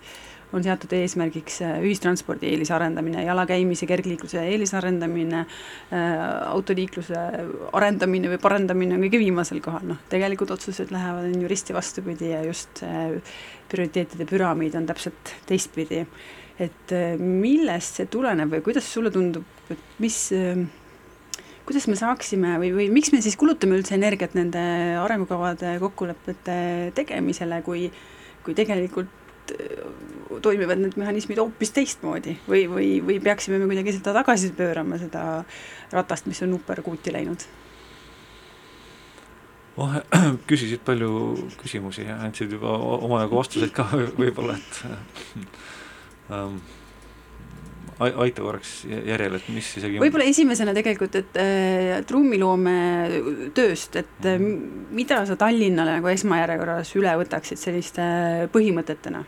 on 0.54 0.64
seatud 0.64 0.94
eesmärgiks 0.96 1.60
ühistranspordi 1.66 2.50
eelisarendamine, 2.52 3.24
jalakäimise, 3.26 3.88
kergliikluse 3.90 4.44
eelisarendamine 4.52 5.42
äh,, 5.42 6.14
autoliikluse 6.52 7.26
arendamine 7.76 8.32
või 8.34 8.40
parendamine 8.42 8.98
on 8.98 9.04
kõige 9.08 9.22
viimasel 9.24 9.62
kohal, 9.66 9.86
noh, 9.90 10.00
tegelikult 10.12 10.56
otsused 10.56 10.94
lähevad, 10.94 11.30
on 11.32 11.44
ju 11.46 11.52
risti 11.52 11.76
vastupidi 11.76 12.32
ja 12.32 12.44
just 12.46 12.84
äh, 12.86 13.18
prioriteetide 13.72 14.28
püramiid 14.30 14.78
on 14.78 14.88
täpselt 14.90 15.36
teistpidi. 15.50 16.06
et 16.60 16.92
äh, 16.96 17.20
millest 17.20 18.00
see 18.00 18.08
tuleneb 18.08 18.54
või 18.54 18.62
kuidas 18.64 18.88
sulle 18.88 19.12
tundub, 19.12 19.44
et 19.70 20.00
mis 20.00 20.20
äh, 20.32 20.62
kuidas 21.66 21.90
me 21.92 21.98
saaksime 22.00 22.56
või, 22.62 22.72
või 22.78 22.90
miks 22.94 23.12
me 23.12 23.20
siis 23.26 23.36
kulutame 23.36 23.76
üldse 23.76 23.98
energiat 23.98 24.38
nende 24.38 24.62
arengukavade 25.02 25.76
kokkulepete 25.82 26.60
tegemisele, 26.96 27.62
kui 27.66 27.90
kui 28.46 28.54
tegelikult 28.54 29.10
äh, 29.10 29.25
toimivad 30.42 30.82
need 30.82 30.98
mehhanismid 31.00 31.40
hoopis 31.42 31.74
teistmoodi 31.76 32.38
või, 32.48 32.66
või, 32.72 32.90
või 33.06 33.20
peaksime 33.24 33.60
me 33.62 33.70
kuidagi 33.70 33.98
seda 33.98 34.16
tagasi 34.20 34.52
pöörama, 34.58 35.00
seda 35.02 35.44
ratast, 35.94 36.30
mis 36.30 36.42
on 36.46 36.58
uperkuuti 36.58 37.14
läinud? 37.14 37.46
oh, 39.78 40.00
küsisid 40.50 40.84
palju 40.88 41.12
küsimusi 41.60 42.08
ja 42.08 42.20
andsid 42.26 42.56
juba 42.58 42.78
omajagu 42.78 43.42
vastuseid 43.42 43.76
ka 43.76 43.88
võib-olla, 44.22 44.58
et 44.58 44.82
ähm, 46.34 46.58
aita 48.00 48.44
korraks 48.44 48.72
järjele, 48.88 49.40
et 49.40 49.52
mis 49.56 49.70
isegi 49.80 50.02
võib-olla 50.02 50.28
esimesena 50.32 50.74
tegelikult, 50.76 51.16
et 51.22 51.40
äh, 51.40 52.02
trummiloome 52.08 52.76
tööst, 53.56 53.96
et 54.00 54.28
äh, 54.28 54.42
mida 54.96 55.22
sa 55.28 55.38
Tallinnale 55.40 56.00
nagu 56.00 56.12
esmajärjekorras 56.12 56.96
üle 57.00 57.16
võtaksid 57.24 57.62
selliste 57.62 58.06
põhimõtetena? 58.56 59.24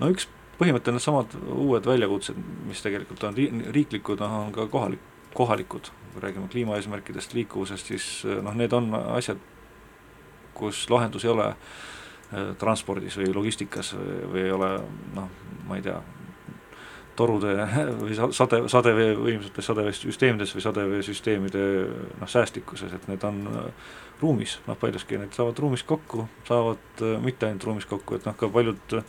No 0.00 0.10
üks 0.12 0.28
põhimõte 0.58 0.90
on 0.90 0.98
needsamad 0.98 1.34
uued 1.54 1.86
väljakutsed, 1.88 2.38
mis 2.68 2.82
tegelikult 2.84 3.24
on 3.26 3.36
riiklikud, 3.74 4.22
on 4.22 4.52
ka 4.54 4.68
kohalik, 4.70 5.02
kohalikud, 5.34 5.90
kui 6.12 6.22
räägime 6.22 6.48
kliimaeesmärkidest, 6.52 7.34
liikuvusest, 7.34 7.90
siis 7.90 8.08
noh, 8.44 8.54
need 8.54 8.72
on 8.76 8.92
asjad, 9.16 9.40
kus 10.54 10.84
lahendus 10.90 11.26
ei 11.26 11.32
ole 11.32 11.48
äh, 11.50 12.52
transpordis 12.60 13.18
või 13.18 13.32
logistikas 13.34 13.94
või 13.98 14.44
ei 14.46 14.52
ole 14.54 14.76
noh, 15.16 15.32
ma 15.66 15.80
ei 15.80 15.82
tea, 15.82 15.98
torude 17.16 17.54
või 18.02 18.14
sade, 18.14 18.62
sadevee-võimsates 18.70 19.70
sadeveesüsteemides 19.70 20.54
või 20.56 20.64
sadeveesüsteemide 20.64 21.66
noh, 22.20 22.30
säästlikkuses, 22.30 22.94
et 22.94 23.06
need 23.10 23.26
on 23.26 23.44
äh, 23.50 23.92
ruumis, 24.22 24.58
noh 24.68 24.78
paljuski 24.78 25.18
need 25.20 25.34
saavad 25.36 25.58
ruumis 25.62 25.86
kokku, 25.86 26.28
saavad 26.48 27.02
äh, 27.02 27.16
mitte 27.22 27.48
ainult 27.48 27.66
ruumis 27.70 27.88
kokku, 27.90 28.18
et 28.18 28.28
noh, 28.28 28.36
ka 28.38 28.50
paljud 28.54 29.00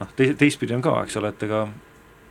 noh, 0.00 0.12
te-, 0.16 0.34
teistpidi 0.38 0.76
on 0.76 0.84
ka, 0.84 0.96
eks 1.04 1.18
ole, 1.20 1.32
et 1.34 1.46
ega 1.46 1.64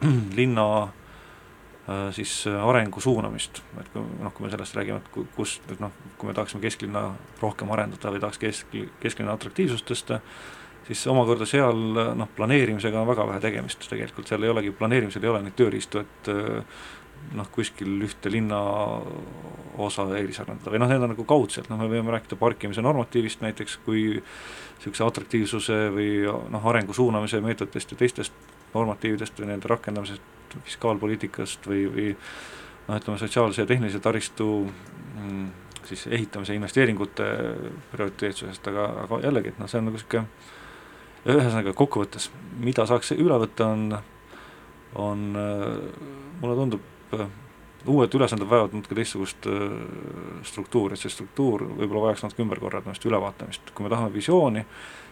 linna 0.39 0.67
äh, 0.83 2.07
siis 2.15 2.33
arengu 2.49 3.01
suunamist, 3.03 3.63
et 3.79 3.91
kui 3.93 4.05
noh, 4.19 4.35
kui 4.35 4.45
me 4.45 4.53
sellest 4.53 4.77
räägime, 4.77 5.01
et 5.01 5.33
kus, 5.35 5.59
et 5.69 5.81
noh, 5.83 5.95
kui 6.17 6.29
me 6.29 6.37
tahaksime 6.37 6.63
kesklinna 6.63 7.09
rohkem 7.41 7.71
arendada 7.75 8.13
või 8.13 8.23
tahaks 8.23 8.41
kesk, 8.41 8.79
kesklinna 9.03 9.35
atraktiivsust 9.37 9.87
tõsta, 9.89 10.21
siis 10.89 11.01
omakorda 11.11 11.45
seal 11.49 11.81
noh, 12.17 12.29
planeerimisega 12.35 13.01
on 13.01 13.09
väga 13.09 13.27
vähe 13.29 13.43
tegemist 13.43 13.89
tegelikult, 13.89 14.29
seal 14.29 14.45
ei 14.45 14.53
olegi, 14.53 14.73
planeerimisel 14.75 15.25
ei 15.25 15.33
ole 15.33 15.43
neid 15.45 15.57
tööriistu, 15.59 16.01
et 16.05 16.33
noh, 17.37 17.49
kuskil 17.53 17.99
ühte 18.05 18.31
linna 18.33 18.59
osa 19.79 20.05
eelisarendada 20.17 20.73
või 20.73 20.81
noh, 20.81 20.89
need 20.91 21.05
on 21.05 21.13
nagu 21.13 21.25
kaudselt, 21.27 21.69
noh, 21.71 21.79
me 21.79 21.89
võime 21.91 22.13
rääkida 22.15 22.39
parkimise 22.39 22.83
normatiivist 22.83 23.43
näiteks, 23.45 23.77
kui 23.85 24.05
niisuguse 24.17 25.05
atraktiivsuse 25.05 25.79
või 25.95 26.09
noh, 26.25 26.67
arengu 26.71 26.95
suunamise 26.95 27.41
meetoditest 27.43 27.93
ja 27.93 27.99
teistest 28.01 28.49
normatiividest 28.73 29.39
või 29.39 29.51
nende 29.51 29.69
rakendamisest, 29.71 30.35
fiskaalpoliitikast 30.65 31.69
või, 31.69 31.85
või 31.93 32.11
noh, 32.89 32.97
ütleme 32.97 33.21
sotsiaalse 33.21 33.63
ja 33.63 33.69
tehnilise 33.69 34.01
taristu 34.03 34.49
mm, 34.65 35.49
siis 35.89 36.07
ehitamise 36.07 36.55
investeeringute 36.57 37.27
prioriteetsusest, 37.93 38.67
aga, 38.71 38.87
aga 39.05 39.21
jällegi, 39.25 39.53
et 39.53 39.61
noh, 39.61 39.69
see 39.69 39.81
on 39.81 39.89
nagu 39.89 39.99
niisugune 39.99 40.25
ühesõnaga 41.29 41.73
kokkuvõttes, 41.75 42.29
mida 42.63 42.85
saaks 42.87 43.11
üle 43.17 43.35
võtta, 43.41 43.67
on, 43.67 43.97
on 44.95 45.25
mulle 45.35 46.55
tundub, 46.55 46.85
uued 47.89 48.15
ülesanded 48.15 48.49
vajavad 48.49 48.73
natuke 48.75 48.95
teistsugust 48.97 49.47
struktuuri, 50.47 50.95
et 50.95 51.01
see 51.01 51.13
struktuur 51.13 51.63
võib-olla 51.77 52.09
vajaks 52.09 52.25
natuke 52.25 52.43
ümberkorraldamist, 52.43 53.05
ülevaatamist, 53.07 53.71
kui 53.75 53.85
me 53.85 53.91
tahame 53.93 54.11
visiooni, 54.13 54.65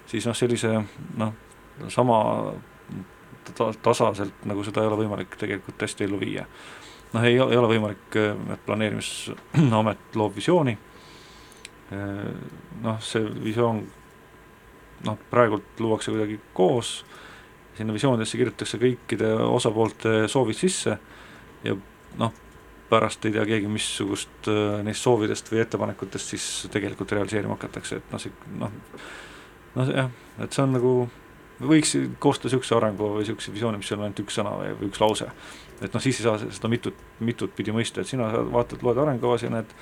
siis 0.10 0.28
noh, 0.28 0.36
sellise 0.38 0.74
noh, 1.18 1.34
sama 1.94 2.20
ta-, 3.54 3.72
tasaselt, 3.84 4.44
nagu 4.50 4.66
seda 4.68 4.84
ei 4.84 4.92
ole 4.92 5.00
võimalik 5.04 5.38
tegelikult 5.40 5.88
hästi 5.88 6.08
ellu 6.08 6.20
viia. 6.22 6.46
noh, 7.14 7.24
ei, 7.24 7.38
ei 7.38 7.60
ole 7.60 7.72
võimalik, 7.72 8.20
et 8.54 8.66
planeerimisamet 8.68 10.20
loob 10.20 10.36
visiooni, 10.36 10.76
noh, 12.84 13.00
see 13.00 13.24
visioon 13.44 13.86
noh, 15.08 15.20
praegult 15.32 15.80
luuakse 15.80 16.12
kuidagi 16.12 16.40
koos, 16.54 17.00
sinna 17.78 17.94
visioonidesse 17.94 18.40
kirjutatakse 18.40 18.80
kõikide 18.82 19.30
osapoolte 19.46 20.26
soovid 20.32 20.58
sisse 20.58 20.98
ja 21.64 21.76
noh, 22.18 22.34
pärast 22.90 23.26
ei 23.28 23.36
tea 23.36 23.46
keegi, 23.50 23.70
missugust 23.72 24.50
äh, 24.52 24.80
neist 24.86 25.04
soovidest 25.04 25.52
või 25.52 25.62
ettepanekutest 25.64 26.34
siis 26.36 26.50
tegelikult 26.74 27.12
realiseerima 27.16 27.58
hakatakse, 27.58 28.02
et 28.02 28.12
noh, 28.14 28.22
see 28.22 28.58
noh, 28.60 28.76
noh 29.76 29.94
jah, 29.94 30.12
et 30.44 30.54
see 30.56 30.64
on 30.64 30.76
nagu, 30.78 30.94
võiks 31.62 31.96
koostada 32.24 32.52
niisuguse 32.52 32.78
arengu 32.78 33.14
või 33.16 33.26
niisuguse 33.26 33.54
visiooni, 33.56 33.82
mis 33.82 33.92
on 33.96 34.06
ainult 34.06 34.24
üks 34.24 34.40
sõna 34.40 34.54
või, 34.60 34.74
või 34.80 34.92
üks 34.92 35.04
lause. 35.04 35.30
et 35.82 35.94
noh, 35.94 36.04
siis 36.04 36.22
ei 36.22 36.30
saa 36.30 36.40
seda 36.46 36.72
mitut, 36.72 37.06
mitut 37.20 37.54
pidi 37.56 37.76
mõista, 37.76 38.02
et 38.02 38.10
sina 38.10 38.30
vaatad, 38.54 38.86
loed 38.86 39.04
arengukavas 39.04 39.46
ja 39.46 39.52
näed, 39.54 39.78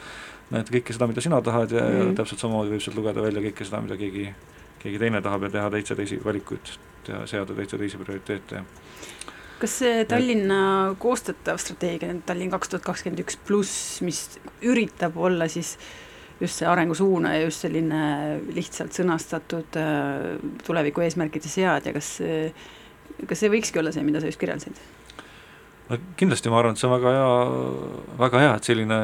näed 0.52 0.74
kõike 0.74 0.94
seda, 0.96 1.08
mida 1.12 1.22
sina 1.22 1.42
tahad 1.42 1.72
ja 1.72 1.84
mm, 1.84 1.96
-hmm. 2.00 2.12
ja 2.12 2.20
täpselt 2.22 2.42
samamoodi 2.42 2.76
võib 2.76 2.84
sealt 2.84 2.98
lugeda 2.98 3.22
välja 3.22 3.46
kõike 3.50 3.68
seda, 3.68 3.82
mida 3.86 3.98
keegi 4.02 4.30
keegi 4.86 5.02
teine 5.02 5.22
tahab 5.26 5.48
ja 5.48 5.50
teha 5.50 5.70
täitsa 5.74 5.98
teisi 5.98 6.20
valikuid, 6.22 6.74
teha, 7.08 7.26
seada 7.30 7.58
täitsa 7.58 7.78
teisi 7.82 7.98
prioriteete. 7.98 8.62
Kas 9.60 9.78
see 9.82 10.06
Tallinna 10.10 10.96
koostatav 11.02 11.60
strateegia, 11.62 12.16
Tallinn 12.28 12.54
kaks 12.54 12.74
tuhat 12.74 12.88
kakskümmend 12.88 13.24
üks 13.24 13.38
pluss, 13.48 14.02
mis 14.06 14.26
üritab 14.66 15.18
olla 15.18 15.48
siis 15.52 15.76
just 16.42 16.60
see 16.60 16.68
arengusuuna 16.68 17.38
ja 17.38 17.46
just 17.46 17.64
selline 17.64 18.02
lihtsalt 18.56 18.96
sõnastatud 18.98 19.78
äh, 19.80 20.34
tuleviku 20.68 21.06
eesmärkide 21.06 21.52
seadja, 21.52 21.96
kas 21.96 22.18
kas 23.24 23.42
see 23.42 23.52
võikski 23.52 23.80
olla 23.80 23.94
see, 23.96 24.04
mida 24.06 24.22
sa 24.22 24.30
just 24.30 24.42
kirjeldasid? 24.42 24.80
No 25.90 25.98
kindlasti 26.18 26.52
ma 26.52 26.60
arvan, 26.60 26.76
et 26.76 26.82
see 26.82 26.88
on 26.90 26.94
väga 26.96 27.14
hea, 27.14 27.30
väga 28.20 28.42
hea, 28.42 28.52
et 28.58 28.70
selline 28.70 29.00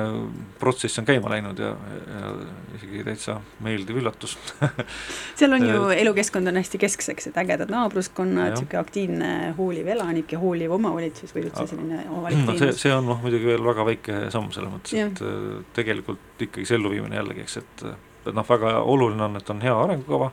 protsess 0.61 1.01
on 1.01 1.07
käima 1.07 1.31
läinud 1.33 1.61
ja, 1.61 1.71
ja 2.01 2.31
isegi 2.77 3.03
täitsa 3.05 3.37
meeldiv 3.63 4.01
üllatus. 4.01 4.37
Seal 5.39 5.57
on 5.57 5.65
ju, 5.67 5.87
elukeskkond 5.95 6.51
on 6.51 6.59
hästi 6.61 6.81
keskseks, 6.81 7.31
et 7.31 7.41
ägedad 7.41 7.71
naabruskonnad, 7.73 8.55
niisugune 8.55 8.81
aktiivne 8.81 9.31
hooliv 9.57 9.91
elanik 9.95 10.33
ja 10.35 10.41
hooliv 10.41 10.77
omavalitsus 10.77 11.35
või 11.35 11.47
üldse 11.47 11.67
selline 11.69 12.05
avalik 12.07 12.45
no, 12.49 12.57
see, 12.61 12.71
see 12.85 12.95
on 12.95 13.09
noh, 13.11 13.21
muidugi 13.23 13.51
veel 13.53 13.65
väga 13.71 13.87
väike 13.91 14.23
samm 14.33 14.49
selles 14.55 14.73
mõttes, 14.73 14.97
et 15.05 15.25
äh, 15.25 15.51
tegelikult 15.77 16.47
ikkagi 16.47 16.65
see 16.67 16.79
elluviimine 16.81 17.21
jällegi, 17.21 17.45
eks, 17.45 17.61
et 17.61 17.91
et 18.21 18.35
noh, 18.37 18.45
väga 18.45 18.75
oluline 18.85 19.23
on, 19.25 19.37
et 19.39 19.47
on 19.49 19.61
hea 19.63 19.73
arengukava, 19.73 20.27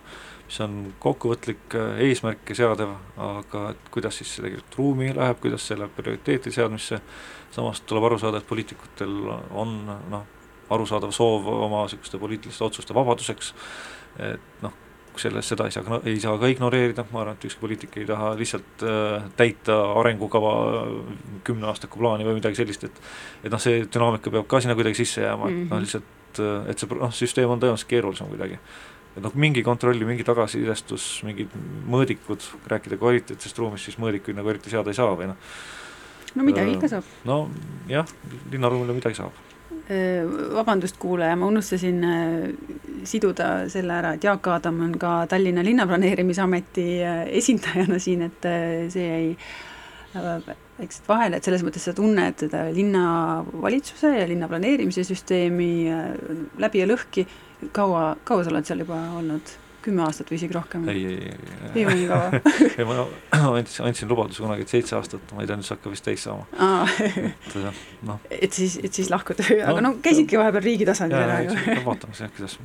mis 0.49 0.61
on 0.64 0.94
kokkuvõtlik, 1.03 1.68
äh, 1.76 2.01
eesmärke 2.09 2.57
seadev, 2.57 2.94
aga 3.20 3.68
et 3.74 3.92
kuidas 3.92 4.16
siis 4.16 4.32
tegelikult 4.38 4.80
ruumi 4.80 5.12
läheb, 5.12 5.40
kuidas 5.42 5.66
see 5.68 5.76
läheb 5.76 5.92
prioriteetide 5.96 6.55
seadmisse, 6.55 7.03
samas 7.53 7.82
tuleb 7.84 8.09
aru 8.09 8.18
saada, 8.18 8.40
et 8.40 8.49
poliitikutel 8.49 9.14
on 9.53 9.78
noh, 10.09 10.26
arusaadav 10.72 11.12
soov 11.12 11.49
oma 11.53 11.84
niisuguste 11.84 12.20
poliitiliste 12.20 12.64
otsuste 12.64 12.96
vabaduseks, 12.96 13.53
et 14.24 14.64
noh, 14.64 14.76
selles, 15.18 15.49
seda 15.51 15.66
ei 15.66 15.74
saa, 15.74 16.01
ei 16.07 16.20
saa 16.22 16.36
ka 16.40 16.49
ignoreerida, 16.49 17.05
ma 17.12 17.22
arvan, 17.22 17.36
et 17.36 17.46
ükski 17.49 17.61
poliitik 17.61 17.96
ei 18.01 18.07
taha 18.09 18.32
lihtsalt 18.38 18.84
äh, 18.86 19.24
täita 19.36 19.78
arengukava 20.01 20.53
kümneaastaku 21.44 22.01
plaani 22.01 22.26
või 22.28 22.38
midagi 22.38 22.61
sellist, 22.61 22.86
et 22.88 23.01
et 23.44 23.51
noh, 23.53 23.61
see 23.62 23.82
dünaamika 23.84 24.32
peab 24.32 24.46
ka 24.49 24.62
sinna 24.62 24.78
kuidagi 24.78 25.03
sisse 25.03 25.26
jääma 25.26 25.49
mm, 25.49 25.51
-hmm. 25.51 25.64
et 25.64 25.70
noh, 25.70 25.76
mhm. 25.76 25.84
lihtsalt, 25.84 26.40
äh, 26.44 26.70
et 26.70 26.78
see 26.78 27.03
noh, 27.03 27.12
süsteem 27.20 27.51
on 27.51 27.61
tõenäoliselt 27.61 27.90
keerulisem 27.90 28.30
kuidagi 28.32 28.61
et 29.18 29.24
noh, 29.24 29.34
mingi 29.38 29.64
kontrolli, 29.66 30.06
mingi 30.06 30.26
tagasisidestus, 30.26 31.08
mingid 31.26 31.52
mõõdikud, 31.90 32.46
rääkida 32.70 32.98
kvaliteetsest 33.00 33.58
ruumist, 33.58 33.88
siis 33.88 33.98
mõõdikuid 34.00 34.38
nagu 34.38 34.54
eriti 34.54 34.72
seada 34.72 34.92
ei 34.92 34.98
saa 34.98 35.12
või 35.18 35.30
noh. 35.32 35.52
no 36.38 36.46
midagi 36.46 36.76
ikka 36.76 36.92
saab. 36.94 37.12
no 37.28 37.44
jah, 37.90 38.08
linnaruumile 38.52 38.96
midagi 38.96 39.20
saab. 39.20 39.44
Vabandust, 39.88 40.98
kuulaja, 41.00 41.36
ma 41.40 41.46
unustasin 41.48 42.02
siduda 43.08 43.46
selle 43.72 43.94
ära, 43.94 44.10
et 44.16 44.24
Jaak 44.24 44.44
Aadam 44.52 44.82
on 44.84 44.92
ka 45.00 45.22
Tallinna 45.30 45.64
Linnaplaneerimisameti 45.64 46.84
esindajana 47.40 47.96
siin, 48.02 48.26
et 48.28 48.48
see 48.92 49.08
jäi 49.08 49.32
väikselt 50.78 51.08
vahele, 51.08 51.38
et 51.38 51.48
selles 51.48 51.64
mõttes 51.64 51.84
sa 51.88 51.94
tunned 51.96 52.44
seda 52.44 52.66
linnavalitsuse 52.72 54.12
ja 54.18 54.28
linnaplaneerimise 54.28 55.04
süsteemi 55.08 55.70
läbi 56.60 56.84
ja 56.84 56.88
lõhki 56.88 57.24
kaua, 57.72 58.16
kaua 58.24 58.44
sa 58.44 58.54
oled 58.54 58.68
seal 58.68 58.86
juba 58.86 59.00
olnud? 59.20 59.56
kümme 59.88 60.02
aastat 60.04 60.28
või 60.28 60.36
isegi 60.40 60.56
rohkem? 60.56 60.88
ei, 60.90 61.04
ei, 61.06 61.28
ei. 61.30 61.61
ei 61.74 61.84
ole 61.86 61.94
nii 62.00 62.09
kaua 62.11 62.40
ei, 62.78 62.86
ma 62.88 63.04
andsin, 63.61 63.86
andsin 63.88 64.11
lubaduse 64.11 64.42
kunagi, 64.42 64.66
et 64.66 64.74
seitse 64.74 64.96
aastat, 64.98 65.32
ma 65.34 65.44
ei 65.44 65.48
tea, 65.48 65.56
nüüd 65.61 65.68
see 65.68 65.76
hakkab 65.76 65.94
vist 65.94 66.04
täis 66.09 66.26
saama. 66.26 66.48
et 66.98 67.56
noh. 68.09 68.18
et 68.30 68.59
siis, 68.59 68.76
et 68.82 68.92
siis 68.92 69.09
lahkud, 69.12 69.40
aga 69.46 69.78
no, 69.78 69.86
no 69.86 69.94
käisidki 70.04 70.40
vahepeal 70.40 70.66
riigi 70.66 70.88
tasandil 70.88 71.22
ära 71.22 71.40
ju. 71.46 71.56
vaatame 71.86 72.18
siis, 72.18 72.34
kuidas 72.36 72.59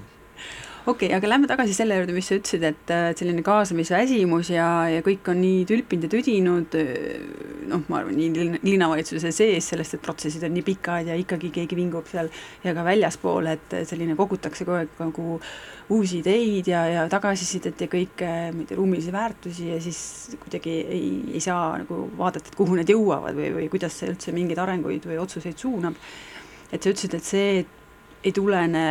okei 0.85 1.07
okay,, 1.07 1.15
aga 1.15 1.29
lähme 1.29 1.47
tagasi 1.47 1.75
selle 1.75 1.95
juurde, 1.95 2.11
mis 2.15 2.27
sa 2.27 2.35
ütlesid, 2.35 2.63
et 2.67 2.91
selline 3.19 3.43
kaasamisväsimus 3.45 4.49
ja, 4.51 4.67
ja 4.91 5.03
kõik 5.05 5.29
on 5.31 5.37
nii 5.39 5.61
tülpinud 5.69 6.07
ja 6.07 6.09
tüdinud, 6.11 6.75
noh, 7.69 7.85
ma 7.87 8.01
arvan, 8.01 8.17
nii 8.19 8.47
linnavalitsuse 8.65 9.31
sees 9.31 9.69
sellest, 9.71 9.95
et 9.95 10.03
protsessid 10.03 10.43
on 10.43 10.51
nii 10.57 10.65
pikad 10.67 11.07
ja 11.07 11.15
ikkagi 11.19 11.53
keegi 11.55 11.77
vingub 11.79 12.09
seal 12.11 12.27
ja 12.65 12.73
ka 12.75 12.83
väljaspool, 12.83 13.47
et 13.53 13.77
selline 13.87 14.17
kogutakse 14.19 14.67
kogu 14.67 14.81
aeg 14.81 14.99
nagu 14.99 15.37
uusi 15.93 16.19
ideid 16.19 16.67
ja, 16.73 16.83
ja 16.91 17.05
tagasisidet 17.11 17.85
ja 17.85 17.87
kõike, 17.91 18.33
ma 18.51 18.65
ei 18.65 18.67
tea, 18.67 18.79
ruumilisi 18.79 19.15
väärtusi 19.15 19.69
ja 19.71 19.79
siis 19.83 20.01
kuidagi 20.43 20.75
ei, 20.83 21.07
ei 21.37 21.43
saa 21.43 21.77
nagu 21.79 22.01
vaadata, 22.19 22.51
et 22.51 22.59
kuhu 22.59 22.75
need 22.79 22.91
jõuavad 22.91 23.39
või, 23.39 23.53
või 23.55 23.71
kuidas 23.71 23.95
see 24.01 24.11
üldse 24.11 24.35
mingeid 24.35 24.59
arenguid 24.59 25.07
või 25.07 25.21
otsuseid 25.23 25.55
suunab. 25.63 25.95
et 26.73 26.83
sa 26.83 26.91
ütlesid, 26.91 27.15
et 27.15 27.31
see 27.31 27.49
ei 28.23 28.31
tulene 28.35 28.85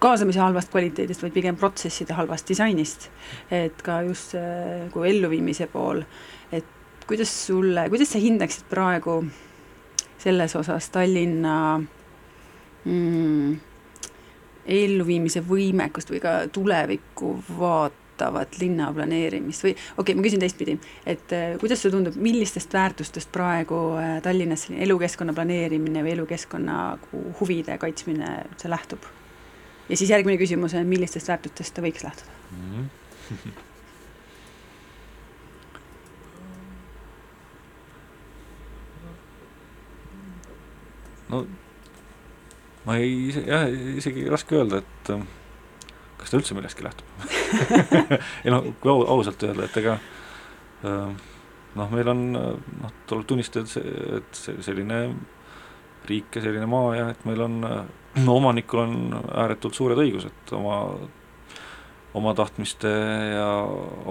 kaasamise 0.00 0.40
halvast 0.40 0.72
kvaliteedist, 0.72 1.22
vaid 1.22 1.34
pigem 1.36 1.56
protsesside 1.60 2.16
halvast 2.16 2.48
disainist. 2.48 3.10
et 3.50 3.82
ka 3.82 4.00
just 4.06 4.36
see 4.36 4.42
nagu 4.86 5.04
elluviimise 5.04 5.68
pool, 5.72 6.02
et 6.52 6.66
kuidas 7.06 7.32
sulle, 7.46 7.88
kuidas 7.92 8.12
sa 8.12 8.22
hindaksid 8.22 8.68
praegu 8.70 9.22
selles 10.20 10.56
osas 10.56 10.90
Tallinna 10.92 11.80
mm, 12.84 13.56
elluviimise 14.70 15.42
võimekust 15.46 16.12
või 16.12 16.20
ka 16.22 16.34
tulevikku 16.52 17.32
vaatavat 17.58 18.58
linnaplaneerimist 18.60 19.64
või 19.64 19.72
okei 19.74 20.02
okay,, 20.02 20.18
ma 20.18 20.26
küsin 20.26 20.42
teistpidi, 20.44 20.76
et 21.08 21.32
äh, 21.36 21.54
kuidas 21.60 21.82
sulle 21.82 21.96
tundub, 21.96 22.18
millistest 22.20 22.72
väärtustest 22.76 23.32
praegu 23.32 23.80
äh, 24.00 24.18
Tallinnas 24.24 24.66
selline 24.66 24.84
elukeskkonna 24.88 25.36
planeerimine 25.36 26.04
või 26.06 26.14
elukeskkonna 26.18 26.82
huvide 27.40 27.78
kaitsmine 27.80 28.36
üldse 28.50 28.70
lähtub? 28.70 29.08
Ja 29.90 29.96
siis 29.98 30.10
järgmine 30.10 30.38
küsimus 30.38 30.74
on, 30.78 30.86
millistest 30.86 31.28
väärtustest 31.28 31.74
ta 31.74 31.82
võiks 31.84 32.04
lähtuda 32.06 32.30
mm? 32.54 32.88
-hmm. 33.30 33.50
no 41.30 41.46
ma 42.86 42.96
ei, 42.96 43.10
jah, 43.46 43.68
isegi 44.00 44.28
raske 44.30 44.56
öelda, 44.56 44.76
et 44.80 45.10
äh, 45.14 45.20
kas 46.20 46.30
ta 46.30 46.36
üldse 46.40 46.54
millestki 46.56 46.86
lähtub 46.86 47.06
ei 48.44 48.50
noh, 48.54 48.62
kui 48.80 48.90
au, 48.92 48.98
ausalt 49.18 49.42
öelda, 49.46 49.62
et 49.66 49.76
ega 49.82 49.94
äh, 50.86 51.10
noh, 51.74 51.88
meil 51.92 52.08
on 52.14 52.20
noh, 52.34 52.92
tuleb 53.10 53.26
tunnistada, 53.30 53.66
et 53.66 53.70
see, 53.74 53.84
et 54.54 54.64
selline 54.66 54.98
riik 56.08 56.36
ja 56.36 56.42
selline 56.44 56.66
maa 56.70 56.94
ja 56.96 57.04
et 57.12 57.24
meil 57.28 57.40
on 57.44 57.60
omanikul 58.26 58.78
on 58.78 58.94
ääretult 59.34 59.74
suured 59.74 59.98
õigused 59.98 60.52
oma, 60.56 60.82
oma 62.14 62.34
tahtmiste 62.34 62.90
ja 63.34 63.48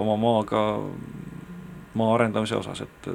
oma 0.00 0.16
maaga, 0.16 0.64
maa 1.94 2.14
arendamise 2.14 2.56
osas, 2.56 2.80
et 2.86 3.10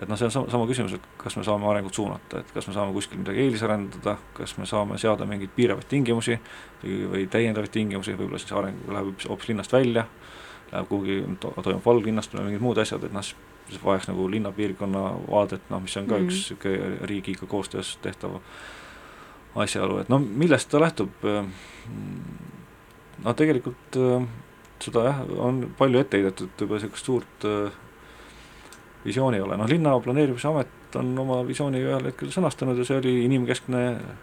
et 0.00 0.08
noh, 0.08 0.16
see 0.16 0.30
on 0.30 0.32
sama, 0.32 0.48
sama 0.48 0.66
küsimus, 0.68 0.94
et 0.96 1.08
kas 1.20 1.34
me 1.36 1.42
saame 1.44 1.66
arengut 1.68 1.94
suunata, 1.96 2.40
et 2.40 2.52
kas 2.54 2.68
me 2.70 2.72
saame 2.72 2.94
kuskil 2.96 3.20
midagi 3.20 3.42
eelisarendada, 3.44 4.16
kas 4.36 4.54
me 4.56 4.64
saame 4.68 4.96
seada 5.00 5.26
mingeid 5.28 5.52
piiravaid 5.56 5.88
tingimusi 5.90 6.38
või, 6.82 7.26
täiendavaid 7.30 7.72
tingimusi, 7.74 8.16
võib-olla 8.16 8.40
siis 8.40 8.54
areng 8.56 8.88
läheb 8.88 9.26
hoopis 9.28 9.50
linnast 9.50 9.76
välja, 9.76 10.06
läheb 10.70 10.88
kuhugi 10.88 11.20
to,, 11.42 11.52
toimub 11.60 11.84
valglinnastumine, 11.84 12.48
mingid 12.48 12.64
muud 12.64 12.80
asjad, 12.80 13.04
et 13.04 13.12
noh, 13.12 13.26
siis 13.68 13.82
vajaks 13.84 14.08
nagu 14.08 14.28
linnapiirkonna 14.32 15.04
vaadet, 15.26 15.68
noh, 15.68 15.84
mis 15.84 15.96
on 16.00 16.08
ka 16.08 16.16
mm 16.16 16.20
-hmm. 16.20 16.30
üks 16.30 16.40
niisugune 16.40 17.06
riigiga 17.12 17.46
koostöös 17.46 17.98
tehtav 18.02 18.40
asjaolu, 19.54 19.98
et 20.02 20.10
no 20.12 20.20
millest 20.20 20.70
ta 20.70 20.80
lähtub, 20.82 21.24
no 23.24 23.34
tegelikult 23.36 23.98
seda 24.84 25.04
jah, 25.06 25.22
on 25.44 25.62
palju 25.78 26.00
ette 26.00 26.18
heidetud 26.18 26.64
juba 26.64 26.78
niisugust 26.78 27.08
suurt 27.08 27.46
äh, 27.48 27.72
visiooni 29.04 29.38
ei 29.38 29.44
ole, 29.44 29.58
noh 29.60 29.68
linna 29.68 29.94
planeerimise 30.02 30.48
amet 30.50 30.98
on 31.00 31.12
oma 31.22 31.40
visiooni 31.46 31.80
ühel 31.84 32.10
hetkel 32.10 32.32
sõnastanud 32.34 32.80
ja 32.80 32.86
see 32.88 32.98
oli 33.00 33.14
inimkeskne 33.26 33.82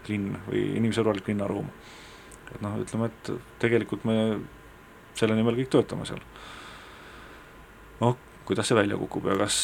linn 0.10 0.36
või 0.48 0.64
inimsõbralik 0.82 1.30
linnaruum. 1.32 1.70
et 2.54 2.62
noh, 2.64 2.78
ütleme, 2.82 3.10
et 3.12 3.32
tegelikult 3.62 4.06
me 4.08 4.18
selle 5.18 5.38
nimel 5.38 5.58
kõik 5.60 5.72
töötame 5.74 6.06
seal. 6.10 6.22
noh, 8.02 8.18
kuidas 8.48 8.70
see 8.70 8.78
välja 8.78 8.96
kukub 9.00 9.26
ja 9.28 9.36
kas, 9.42 9.58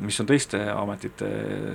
mis 0.00 0.16
on 0.22 0.28
teiste 0.28 0.60
ametite 0.72 1.26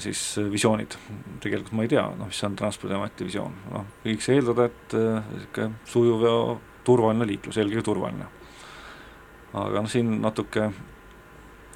siis 0.02 0.24
visioonid, 0.52 0.96
tegelikult 1.44 1.76
ma 1.78 1.86
ei 1.86 1.92
tea, 1.92 2.06
noh, 2.18 2.32
mis 2.32 2.42
on 2.48 2.56
Transpordiameti 2.58 3.28
visioon, 3.28 3.60
noh, 3.74 3.86
võiks 4.06 4.32
eeldada, 4.34 4.66
et 4.72 4.98
niisugune 4.98 5.70
sujuv 5.92 6.26
ja 6.26 6.34
turvaline 6.86 7.30
liiklus, 7.30 7.60
eelkõige 7.62 7.86
turvaline. 7.86 8.28
aga 9.54 9.86
noh, 9.86 9.92
siin 9.92 10.18
natuke 10.24 10.72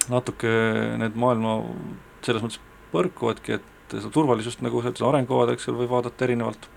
natuke 0.10 0.52
need 1.00 1.18
maailma 1.20 1.60
selles 2.26 2.44
mõttes 2.44 2.60
põrkuvadki, 2.94 3.60
et 3.60 3.96
seda 3.96 4.12
turvalisust, 4.14 4.64
nagu 4.66 4.82
ütlesid, 4.82 5.02
arengukavad, 5.06 5.54
eks 5.54 5.70
ole, 5.70 5.84
võib 5.84 5.94
vaadata 5.94 6.26
erinevalt, 6.26 6.70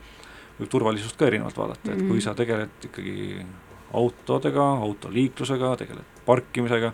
võib 0.59 0.71
turvalisust 0.73 1.19
ka 1.19 1.29
erinevalt 1.29 1.59
vaadata, 1.59 1.93
et 1.93 2.01
kui 2.01 2.19
mhm. 2.19 2.25
sa 2.25 2.37
tegeled 2.37 2.89
ikkagi 2.89 3.45
autodega, 3.97 4.65
autoliiklusega, 4.87 5.75
tegeled 5.83 6.21
parkimisega, 6.27 6.93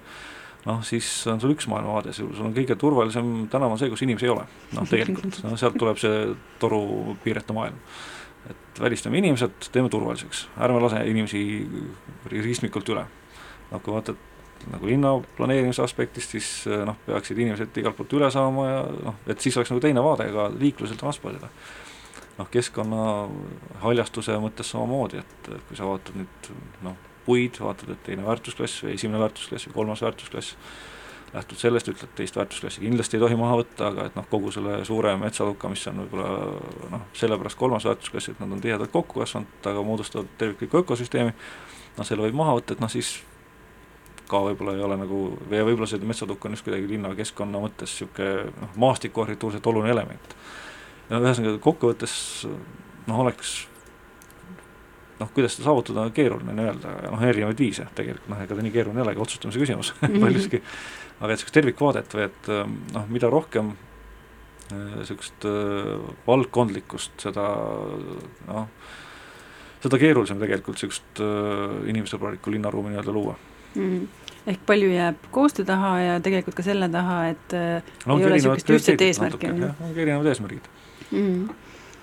noh, 0.67 0.83
siis 0.87 1.09
on 1.31 1.41
sul 1.41 1.55
üks 1.55 1.69
maailmavaade, 1.71 2.13
sul 2.17 2.31
on 2.45 2.55
kõige 2.57 2.77
turvalisem 2.79 3.49
tänav 3.53 3.75
on 3.75 3.81
see, 3.81 3.91
kus 3.93 4.05
inimesi 4.07 4.29
ei 4.29 4.35
ole. 4.35 4.47
noh, 4.75 4.87
tegelikult, 4.89 5.41
no 5.47 5.59
sealt 5.61 5.79
tuleb 5.81 6.01
see 6.01 6.31
toru 6.63 7.17
piireta 7.25 7.57
maailm. 7.57 7.79
et 8.49 8.81
välistame 8.81 9.19
inimesed, 9.19 9.71
teeme 9.73 9.91
turvaliseks, 9.93 10.47
ärme 10.65 10.81
lase 10.83 11.03
inimesi 11.11 11.43
ristmikult 12.33 12.89
üle. 12.95 13.07
noh, 13.71 13.83
kui 13.83 13.95
vaatad 13.95 14.27
nagu 14.73 14.89
linna 14.91 15.13
planeerimise 15.37 15.83
aspektist, 15.85 16.35
siis 16.35 16.49
noh, 16.67 16.97
peaksid 17.07 17.39
inimesed 17.39 17.77
igalt 17.79 17.97
poolt 17.97 18.17
üle 18.19 18.31
saama 18.35 18.65
ja 18.69 18.81
noh, 18.89 19.21
et 19.31 19.41
siis 19.41 19.57
oleks 19.57 19.71
nagu 19.73 19.83
teine 19.85 20.03
vaade 20.03 20.27
ka 20.35 20.49
liiklusel, 20.59 20.99
transpordile. 20.99 21.51
noh, 22.39 22.49
keskkonna 22.51 23.05
haljastuse 23.85 24.35
mõttes 24.43 24.75
samamoodi, 24.75 25.23
et 25.23 25.53
kui 25.69 25.79
sa 25.79 25.87
vaatad 25.87 26.19
nüüd 26.19 26.51
noh, 26.87 26.99
puid, 27.29 27.61
vaatad, 27.61 27.93
et 27.93 28.07
teine 28.07 28.27
väärtusklass 28.27 28.85
või 28.85 28.97
esimene 28.97 29.21
väärtusklass 29.23 29.69
või 29.69 29.77
kolmas 29.77 30.03
väärtusklass, 30.05 30.57
lähtud 31.35 31.61
sellest, 31.61 31.89
ütled 31.93 32.13
teist 32.17 32.37
väärtusklassi 32.41 32.81
kindlasti 32.81 33.19
ei 33.19 33.23
tohi 33.23 33.37
maha 33.37 33.59
võtta, 33.61 33.91
aga 33.93 34.07
et 34.09 34.15
noh, 34.17 34.27
kogu 34.31 34.53
selle 34.55 34.79
suure 34.89 35.13
metsaluka, 35.21 35.69
mis 35.69 35.85
on 35.91 36.03
võib-olla 36.05 36.93
noh, 36.95 37.09
sellepärast 37.21 37.61
kolmas 37.61 37.85
väärtusklass, 37.89 38.33
et 38.33 38.41
nad 38.41 38.53
on 38.57 38.63
tihedalt 38.65 38.93
kokku 38.95 39.21
kasvanud, 39.21 39.59
aga 39.73 39.83
moodustavad 39.85 40.31
tervikliku 40.41 40.81
ökosüsteemi, 40.83 41.35
noh, 41.99 42.09
selle 42.09 42.25
võib 42.25 42.39
maha 42.41 42.57
võtta, 42.59 42.77
et 42.77 42.85
noh, 42.85 42.93
siis 42.93 43.19
ka 44.29 44.41
võib-olla 44.45 44.77
ei 44.77 44.85
ole 44.85 44.99
nagu, 45.01 45.23
või 45.49 45.63
võib-olla 45.71 45.89
see 45.91 46.05
metsatukk 46.05 46.49
on 46.49 46.57
just 46.57 46.67
kuidagi 46.67 46.89
linnakeskkonna 46.91 47.61
mõttes 47.63 47.95
niisugune 47.95 48.53
noh, 48.63 48.75
maastikuarhitektuurselt 48.85 49.69
oluline 49.73 49.93
element. 49.97 50.37
ühesõnaga 51.09 51.61
kokkuvõttes 51.65 52.15
noh, 53.09 53.21
oleks 53.25 53.63
noh, 55.19 55.33
kuidas 55.35 55.57
seda 55.57 55.69
saavutada, 55.69 56.07
on 56.07 56.15
keeruline 56.15 56.55
on 56.55 56.65
öelda, 56.67 56.95
noh, 57.11 57.27
erinevaid 57.27 57.59
viise 57.59 57.89
tegelikult, 57.99 58.31
noh, 58.33 58.41
ega 58.45 58.55
ta 58.55 58.65
nii 58.65 58.75
keeruline 58.75 59.03
ei 59.03 59.07
olegi, 59.07 59.23
otsustamise 59.27 59.63
küsimus 59.63 59.93
-hmm. 60.01 60.21
paljuski, 60.23 60.63
aga 61.19 61.33
et 61.33 61.37
niisugust 61.37 61.59
tervikvaadet 61.59 62.15
või 62.15 62.27
et 62.29 62.51
noh, 62.95 63.07
mida 63.11 63.31
rohkem 63.33 63.75
niisugust 64.73 65.45
äh, 65.49 66.09
valdkondlikkust, 66.27 67.13
seda 67.23 67.45
noh, 68.47 68.67
seda 69.83 70.01
keerulisem 70.01 70.41
tegelikult 70.43 70.79
niisugust 70.79 71.23
äh, 71.25 71.77
inimsõbralikku 71.93 72.53
linnaruumi 72.53 72.93
nii-öelda 72.93 73.15
luua 73.15 73.37
mm. 73.75 74.03
ehk 74.53 74.67
palju 74.69 74.91
jääb 74.93 75.31
koostöö 75.35 75.69
taha 75.69 75.95
ja 76.03 76.19
tegelikult 76.25 76.59
ka 76.59 76.67
selle 76.67 76.91
taha, 76.93 77.21
et 77.33 77.57
äh, 77.57 77.95
no, 78.05 78.19
ei 78.19 78.29
ole 78.29 78.37
niisugust 78.37 78.75
ühtset 78.77 79.07
eesmärki, 79.09 79.55
ongi 79.55 80.05
erinevad 80.05 80.29
eesmärgid 80.35 80.69
mm. 81.11 81.49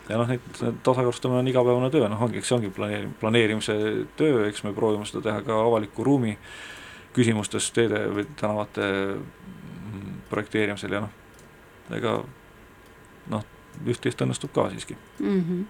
Ja 0.10 0.20
noh, 0.20 0.30
neid, 0.30 0.46
tasakaalustamine 0.84 1.42
on 1.42 1.52
igapäevane 1.52 1.90
töö, 1.94 2.08
noh 2.12 2.22
ongi, 2.22 2.40
eks 2.42 2.52
see 2.52 2.58
ongi 2.60 2.72
planeeri-, 2.76 3.12
planeerimise 3.20 3.76
töö, 4.20 4.46
eks 4.50 4.64
me 4.66 4.74
proovime 4.78 5.08
seda 5.10 5.24
teha 5.30 5.44
ka 5.46 5.60
avaliku 5.66 6.06
ruumi 6.06 6.36
küsimustes, 7.16 7.72
teede 7.76 8.06
või 8.12 8.28
tänavate 8.38 8.88
mm, 9.16 10.16
projekteerimisel 10.30 10.98
ja 10.98 11.06
noh, 11.06 11.14
ega 11.96 12.18
noh, 13.34 13.46
üht-teist 13.84 14.22
õnnestub 14.24 14.54
ka 14.56 14.70
siiski 14.72 14.96
mm. 14.96 15.40
-hmm. 15.42 15.64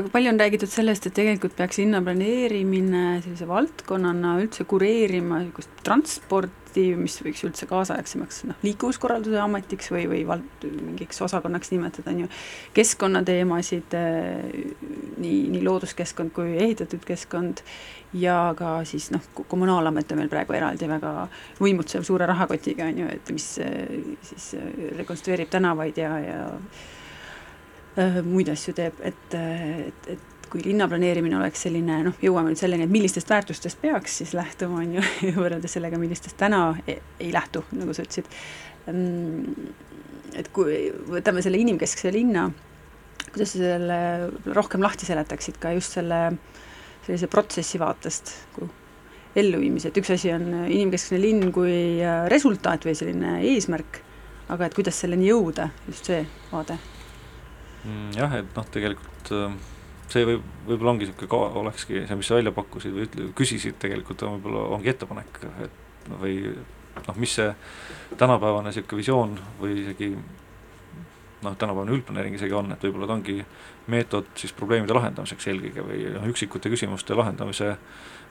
aga 0.00 0.12
palju 0.12 0.32
on 0.32 0.40
räägitud 0.40 0.70
sellest, 0.70 1.06
et 1.06 1.16
tegelikult 1.16 1.56
peaks 1.56 1.78
linnaplaneerimine 1.82 3.22
sellise 3.24 3.48
valdkonnana 3.48 4.38
üldse 4.42 4.64
kureerima 4.68 5.42
niisugust 5.42 5.82
transporti, 5.84 6.63
mis 6.98 7.16
võiks 7.22 7.44
üldse 7.46 7.66
kaasaegsemaks 7.70 8.42
noh, 8.48 8.58
liikuvuskorralduse 8.64 9.38
ametiks 9.40 9.90
või, 9.94 10.04
või 10.10 10.22
vald-, 10.28 10.64
mingiks 10.64 11.20
osakonnaks 11.24 11.72
nimetada, 11.74 12.10
on 12.12 12.24
ju, 12.24 12.30
keskkonnateemasid, 12.76 13.96
nii, 15.22 15.38
nii 15.54 15.62
looduskeskkond 15.64 16.34
kui 16.36 16.56
ehitatud 16.58 17.04
keskkond 17.06 17.62
ja 18.18 18.38
ka 18.58 18.76
siis 18.88 19.10
noh, 19.14 19.22
kommunaalamet 19.42 20.12
on 20.12 20.22
meil 20.22 20.32
praegu 20.32 20.56
eraldi 20.58 20.90
väga 20.90 21.14
võimutsev 21.62 22.04
suure 22.06 22.26
rahakotiga, 22.30 22.90
on 22.90 23.02
ju, 23.04 23.08
et 23.14 23.34
mis 23.34 23.48
siis 24.30 24.50
rekonstrueerib 24.98 25.50
tänavaid 25.52 25.98
ja, 26.02 26.12
ja 26.22 26.38
muid 28.26 28.50
asju 28.50 28.74
teeb, 28.74 28.98
et, 29.06 29.34
et, 29.38 30.08
et 30.16 30.33
kui 30.54 30.62
linnaplaneerimine 30.62 31.34
oleks 31.34 31.64
selline 31.66 31.96
noh, 32.06 32.18
jõuame 32.22 32.52
nüüd 32.52 32.60
selleni, 32.60 32.86
et 32.86 32.92
millistest 32.94 33.30
väärtustest 33.30 33.80
peaks 33.82 34.20
siis 34.20 34.36
lähtuma, 34.38 34.84
on 34.84 35.00
ju, 35.00 35.06
võrreldes 35.40 35.74
sellega, 35.74 35.98
millistest 35.98 36.38
täna 36.38 36.68
ei, 36.86 37.00
ei 37.18 37.32
lähtu, 37.34 37.64
nagu 37.74 37.96
sa 37.96 38.06
ütlesid. 38.06 38.30
et 40.38 40.50
kui 40.54 40.78
võtame 41.10 41.42
selle 41.42 41.58
inimkeskse 41.58 42.12
linna, 42.14 42.46
kuidas 43.32 43.56
sa 43.56 43.64
selle 43.64 43.98
rohkem 44.54 44.84
lahti 44.84 45.08
seletaksid 45.08 45.58
ka 45.58 45.74
just 45.74 45.98
selle 45.98 46.28
sellise 47.04 47.28
protsessi 47.28 47.80
vaatest, 47.82 48.32
elluviimise, 49.36 49.90
et 49.90 49.98
üks 50.00 50.14
asi 50.14 50.30
on 50.32 50.46
inimkeskne 50.62 51.18
linn 51.18 51.50
kui 51.52 51.98
resultaat 52.30 52.86
või 52.86 52.94
selline 52.94 53.40
eesmärk, 53.50 53.98
aga 54.54 54.68
et 54.68 54.76
kuidas 54.76 55.02
selleni 55.02 55.26
jõuda, 55.32 55.72
just 55.88 56.06
see 56.12 56.22
vaade 56.52 56.78
mm,. 57.82 58.10
jah, 58.20 58.38
et 58.38 58.56
noh, 58.56 58.68
tegelikult 58.70 59.34
äh, 59.34 59.56
see 60.12 60.26
võib, 60.28 60.46
võib-olla 60.68 60.94
ongi 60.94 61.06
niisugune 61.06 61.30
ka, 61.30 61.40
olekski 61.62 62.04
see, 62.04 62.18
mis 62.18 62.30
sa 62.30 62.38
välja 62.38 62.52
pakkusid 62.54 62.94
või 62.94 63.08
ütle, 63.08 63.26
küsisid 63.38 63.78
tegelikult, 63.82 64.24
võib-olla 64.36 64.64
ongi 64.76 64.92
ettepanek, 64.92 65.42
et 65.64 66.08
noh, 66.10 66.20
või 66.20 66.38
noh, 66.52 67.20
mis 67.20 67.36
see 67.40 67.50
tänapäevane 68.20 68.70
niisugune 68.70 69.02
visioon 69.02 69.36
või 69.60 69.78
isegi 69.82 70.10
noh, 71.44 71.56
tänapäevane 71.56 71.94
üldplaneering 71.96 72.38
isegi 72.38 72.56
on, 72.56 72.72
et 72.72 72.84
võib-olla 72.84 73.08
ta 73.10 73.16
ongi 73.18 73.38
meetod 73.92 74.30
siis 74.40 74.54
probleemide 74.56 74.96
lahendamiseks 74.96 75.48
eelkõige 75.52 75.86
või 75.86 76.02
noh, 76.16 76.26
üksikute 76.32 76.72
küsimuste 76.72 77.16
lahendamise 77.18 77.74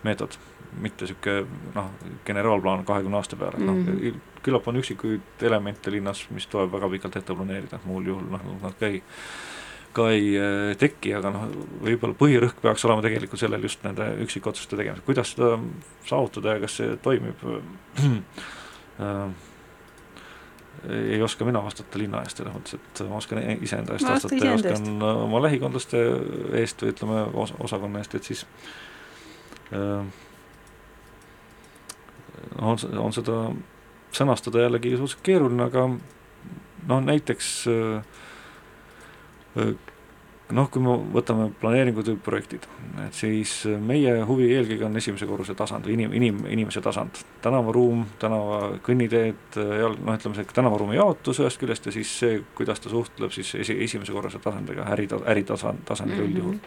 meetod, 0.04 0.38
mitte 0.82 1.08
niisugune 1.08 1.72
noh, 1.76 1.92
generaalplaan 2.28 2.86
kahekümne 2.88 3.20
aasta 3.20 3.40
peale 3.40 3.60
mm, 3.60 3.68
-hmm. 3.68 3.90
noh 3.90 3.98
mhm. 4.14 4.22
küllap 4.44 4.68
on 4.68 4.80
üksikuid 4.82 5.46
elemente 5.48 5.92
linnas, 5.92 6.26
mis 6.30 6.48
tuleb 6.48 6.72
väga 6.74 6.90
pikalt 6.90 7.16
ette 7.22 7.36
planeerida, 7.36 7.80
muul 7.86 8.08
juhul 8.12 8.32
noh, 8.32 8.48
nad 8.62 8.80
ka 8.80 8.90
ei 8.90 9.04
ka 9.94 10.10
ei 10.14 10.34
äh, 10.40 10.74
teki, 10.80 11.14
aga 11.20 11.32
noh, 11.34 11.48
võib-olla 11.86 12.18
põhirõhk 12.18 12.60
peaks 12.64 12.86
olema 12.88 13.06
tegelikult 13.06 13.42
sellel 13.42 13.64
just 13.66 13.84
nende 13.86 14.10
üksikotsuste 14.26 14.78
tegemisel, 14.80 15.06
kuidas 15.08 15.34
seda 15.36 15.56
saavutada 16.10 16.58
ja 16.58 16.64
kas 16.66 16.78
see 16.82 17.00
toimib? 17.06 17.48
Äh, 18.94 19.32
ei 21.10 21.22
oska 21.26 21.46
mina 21.48 21.64
vastata 21.66 21.98
linna 21.98 22.20
eest, 22.22 22.38
selles 22.38 22.54
mõttes, 22.54 22.76
et 22.78 23.00
ma 23.10 23.18
oskan 23.18 23.40
iseenda 23.66 23.96
eest 23.96 24.06
vastata 24.06 24.38
ja 24.38 24.52
oskan 24.54 25.02
oma 25.02 25.40
lähikondlaste 25.42 26.02
eest 26.60 26.84
või 26.84 26.92
ütleme, 26.94 27.24
os-, 27.42 27.56
osakonna 27.66 28.04
eest, 28.04 28.14
et 28.20 28.30
siis 28.30 28.44
äh, 29.74 30.06
on, 32.62 32.78
on 33.02 33.18
seda 33.18 33.40
sõnastada 34.14 34.68
jällegi 34.68 34.94
suhteliselt 34.94 35.26
keeruline, 35.26 35.66
aga 35.72 35.88
noh, 35.90 37.02
näiteks 37.10 37.50
äh, 37.74 37.98
äh 37.98 38.33
noh, 40.54 40.68
kui 40.72 40.82
me 40.84 40.96
võtame 41.14 41.48
planeeringu 41.62 42.04
tüüpprojektid, 42.06 42.66
et 43.06 43.18
siis 43.18 43.54
meie 43.82 44.16
huvi 44.28 44.50
eelkõige 44.54 44.86
on 44.88 45.00
esimese 45.00 45.28
korruse 45.30 45.56
tasand 45.58 45.88
või 45.88 45.96
inim, 45.98 46.16
inim, 46.20 46.42
inimese 46.50 46.82
tasand. 46.84 47.22
tänavaruum, 47.44 48.06
tänava 48.22 48.60
kõnniteed, 48.86 49.58
jalg, 49.80 50.02
noh, 50.04 50.18
ütleme 50.18 50.38
see 50.38 50.56
tänavaruumi 50.56 50.98
jaotus 50.98 51.42
ühest 51.44 51.62
küljest 51.62 51.88
ja 51.90 51.96
siis 51.96 52.12
see, 52.20 52.42
kuidas 52.58 52.84
ta 52.84 52.92
suhtleb 52.92 53.34
siis 53.36 53.54
esi, 53.62 53.78
esimese 53.86 54.16
korruse 54.16 54.42
tasandiga, 54.44 54.88
äri, 54.94 55.08
äritasand, 55.36 55.86
tasandiga 55.86 56.22
mm 56.22 56.28
-hmm. 56.28 56.36
üldjuhul. 56.36 56.58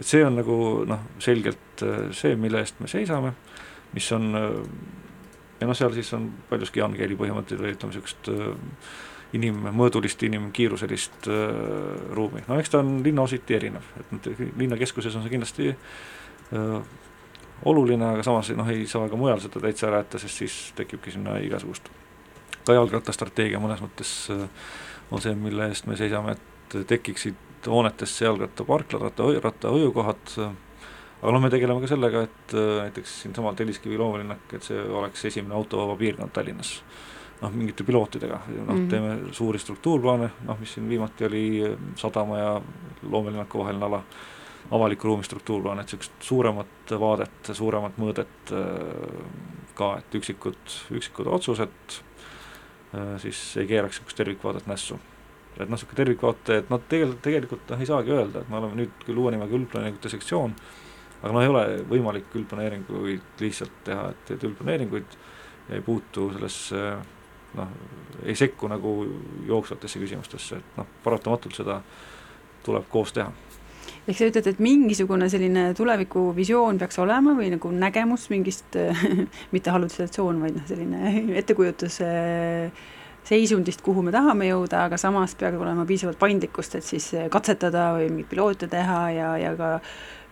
et 0.00 0.06
see 0.06 0.26
on 0.26 0.36
nagu 0.36 0.84
noh, 0.88 1.00
selgelt 1.18 1.86
see, 2.10 2.36
mille 2.36 2.58
eest 2.58 2.80
me 2.80 2.88
seisame, 2.88 3.32
mis 3.94 4.12
on 4.12 4.34
ja 5.60 5.66
noh, 5.66 5.76
seal 5.76 5.92
siis 5.94 6.12
on 6.14 6.30
paljuski 6.50 6.80
Jan 6.80 6.94
Keeli 6.98 7.16
põhimõtteid 7.16 7.60
või 7.60 7.74
ütleme, 7.76 7.94
niisugust 7.94 8.30
inimmõõdulist, 9.36 10.22
inimkiiruselist 10.28 11.28
äh, 11.30 11.54
ruumi, 12.16 12.44
no 12.48 12.58
eks 12.60 12.74
ta 12.74 12.82
on 12.82 12.98
linnaositi 13.04 13.56
erinev, 13.56 13.86
et 14.00 14.28
linnakeskuses 14.60 15.16
on 15.16 15.24
see 15.24 15.32
kindlasti 15.32 15.72
äh, 15.72 16.76
oluline, 17.64 18.12
aga 18.16 18.26
samas 18.26 18.52
noh, 18.58 18.68
ei 18.68 18.86
saa 18.90 19.08
ka 19.08 19.18
mujal 19.18 19.40
seda 19.40 19.62
täitsa 19.62 19.88
ära 19.88 20.02
jätta, 20.02 20.20
sest 20.22 20.42
siis 20.42 20.62
tekibki 20.76 21.14
sinna 21.14 21.38
igasugust 21.42 21.92
ka 22.66 22.76
jalgrattastrateegia 22.76 23.60
mõnes 23.62 23.82
mõttes 23.82 24.12
äh, 24.32 24.44
on 25.12 25.22
see, 25.22 25.34
mille 25.38 25.68
eest 25.70 25.88
me 25.90 25.96
seisame, 25.98 26.36
et 26.36 26.76
tekiksid 26.88 27.66
hoonetesse 27.68 28.24
jalgrattaparklad, 28.26 29.04
ratta, 29.04 29.28
rattahoiukohad, 29.44 30.36
aga 31.22 31.32
noh, 31.34 31.42
me 31.42 31.50
tegeleme 31.52 31.82
ka 31.82 31.90
sellega, 31.90 32.24
et 32.28 32.54
äh, 32.56 32.74
näiteks 32.86 33.20
siinsamal 33.24 33.58
Telliskivi 33.58 33.98
loomalinnak, 34.00 34.46
et 34.56 34.66
see 34.66 34.78
oleks 34.82 35.24
esimene 35.30 35.58
autovaba 35.58 35.96
piirkond 36.00 36.34
Tallinnas 36.34 36.78
noh, 37.42 37.54
mingite 37.54 37.84
pilootidega, 37.84 38.40
noh 38.48 38.60
mm 38.60 38.68
-hmm. 38.68 38.90
teeme 38.90 39.32
suuri 39.34 39.58
struktuurplaane, 39.58 40.30
noh 40.46 40.60
mis 40.60 40.74
siin 40.74 40.88
viimati 40.88 41.24
oli 41.24 41.62
eh, 41.62 41.76
sadama 41.96 42.38
ja 42.38 42.60
loomelinnaku 43.02 43.58
vaheline 43.58 43.84
ala, 43.84 44.02
avaliku 44.70 45.08
ruumi 45.08 45.24
struktuurplaan, 45.24 45.80
et 45.80 45.86
niisugust 45.86 46.12
suuremat 46.20 46.94
vaadet, 47.00 47.52
suuremat 47.52 47.98
mõõdet 47.98 48.52
eh, 48.52 49.24
ka, 49.74 49.96
et 49.98 50.14
üksikud, 50.14 50.76
üksikud 50.90 51.26
otsused 51.26 51.98
eh, 52.94 53.16
siis 53.18 53.56
ei 53.56 53.66
keeraks 53.66 53.98
niisugust 53.98 54.16
tervikvaadet 54.16 54.66
nässu. 54.66 55.00
et 55.52 55.68
noh, 55.68 55.74
niisugune 55.74 55.96
tervikvaate, 55.96 56.56
et 56.62 56.70
noh, 56.70 56.80
tegelikult, 56.88 57.22
tegelikult 57.22 57.70
noh, 57.70 57.80
ei 57.80 57.86
saagi 57.86 58.10
öelda, 58.10 58.40
et 58.40 58.48
me 58.48 58.56
oleme 58.56 58.78
nüüd 58.82 59.04
küll 59.06 59.18
uue 59.18 59.34
nimega 59.34 59.58
üldplaneeringute 59.58 60.08
sektsioon, 60.08 60.54
aga 61.22 61.32
noh, 61.32 61.42
ei 61.42 61.48
ole 61.48 61.64
võimalik 61.90 62.30
üldplaneeringuid 62.34 63.42
lihtsalt 63.42 63.82
teha, 63.84 64.10
et, 64.14 64.30
et 64.30 64.44
üldplaneeringuid 64.44 65.18
ei 65.72 65.80
puutu 65.80 66.30
sellesse 66.32 66.80
noh, 67.58 67.72
ei 68.24 68.36
sekku 68.38 68.68
nagu 68.70 68.92
jooksvatesse 69.48 70.02
küsimustesse, 70.02 70.60
et 70.60 70.76
noh, 70.78 70.88
paratamatult 71.04 71.56
seda 71.56 71.80
tuleb 72.62 72.86
koos 72.90 73.14
teha. 73.16 73.32
Ehk 74.02 74.18
sa 74.18 74.26
ütled, 74.30 74.48
et 74.50 74.62
mingisugune 74.62 75.28
selline 75.30 75.68
tulevikuvisioon 75.78 76.78
peaks 76.80 76.98
olema 77.02 77.36
või 77.38 77.52
nagu 77.52 77.70
nägemus 77.74 78.28
mingist 78.32 78.78
mitte 79.54 79.74
hallutsinatsioon, 79.74 80.42
vaid 80.42 80.58
noh, 80.58 80.66
selline 80.66 81.14
ettekujutus 81.38 82.00
seisundist, 83.26 83.82
kuhu 83.86 84.02
me 84.02 84.10
tahame 84.14 84.48
jõuda, 84.48 84.86
aga 84.88 84.98
samas 84.98 85.36
peab 85.38 85.60
olema 85.60 85.84
piisavalt 85.86 86.18
paindlikkust, 86.18 86.74
et 86.78 86.86
siis 86.86 87.12
katsetada 87.30 87.92
või 87.96 88.08
mingeid 88.10 88.30
piloote 88.32 88.68
teha 88.70 88.98
ja, 89.14 89.28
ja 89.38 89.52
ka 89.58 89.76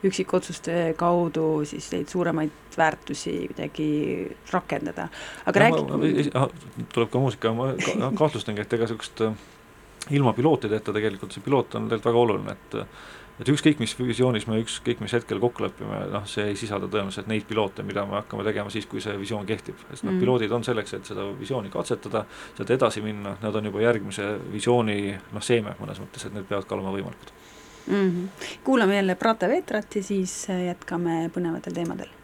üksikotsuste 0.06 0.94
kaudu 0.98 1.64
siis 1.68 1.90
neid 1.92 2.08
suuremaid 2.08 2.76
väärtusi 2.76 3.34
kuidagi 3.50 3.88
rakendada, 4.52 5.08
aga 5.46 5.68
no, 5.68 6.00
räägi 6.00 6.26
ah, 6.34 6.48
tuleb 6.94 7.12
ka 7.12 7.22
muusika, 7.22 7.54
ma 7.56 7.72
kahtlustangi, 8.18 8.64
et 8.64 8.76
ega 8.76 8.88
niisugust 8.88 9.24
äh, 9.26 9.40
ilma 10.16 10.32
pilootideta 10.36 10.94
tegelikult 10.96 11.34
see 11.36 11.44
piloot 11.44 11.74
on 11.76 11.88
tegelikult 11.90 12.12
väga 12.12 12.22
oluline, 12.26 12.56
et 12.56 12.78
et 13.40 13.48
ükskõik, 13.48 13.78
mis 13.80 13.94
visioonis 13.96 14.44
me 14.50 14.58
ükskõik 14.60 14.98
mis 15.00 15.14
hetkel 15.16 15.38
kokku 15.40 15.64
lepime, 15.64 16.02
noh, 16.12 16.26
see 16.28 16.50
ei 16.50 16.58
sisalda 16.60 16.90
tõenäoliselt 16.92 17.30
neid 17.30 17.46
piloote, 17.48 17.84
mida 17.88 18.04
me 18.08 18.18
hakkame 18.18 18.44
tegema 18.44 18.72
siis, 18.72 18.84
kui 18.88 19.00
see 19.00 19.14
visioon 19.16 19.48
kehtib. 19.48 19.80
sest 19.88 20.04
noh 20.04 20.12
mm., 20.12 20.20
piloodid 20.20 20.52
on 20.52 20.64
selleks, 20.66 20.92
et 20.98 21.08
seda 21.08 21.24
visiooni 21.38 21.72
katsetada, 21.72 22.26
sealt 22.58 22.74
edasi 22.76 23.00
minna, 23.04 23.38
nad 23.40 23.56
on 23.56 23.70
juba 23.70 23.80
järgmise 23.80 24.34
visiooni 24.52 24.98
noh, 25.16 25.44
seeme 25.44 25.72
mõnes 25.80 26.02
mõttes, 26.04 26.26
et 26.26 26.36
need 26.36 26.48
peavad 26.52 26.68
ka 26.68 26.76
olema 26.76 26.92
võimalikud 26.92 27.32
mm. 27.90 28.10
-hmm. 28.10 28.46
kuulame 28.64 28.96
jälle 28.96 29.14
Prate 29.14 29.48
Vetrat 29.48 29.96
ja 29.96 30.02
siis 30.02 30.46
jätkame 30.66 31.30
põnevatel 31.34 31.74
teemadel 31.74 32.19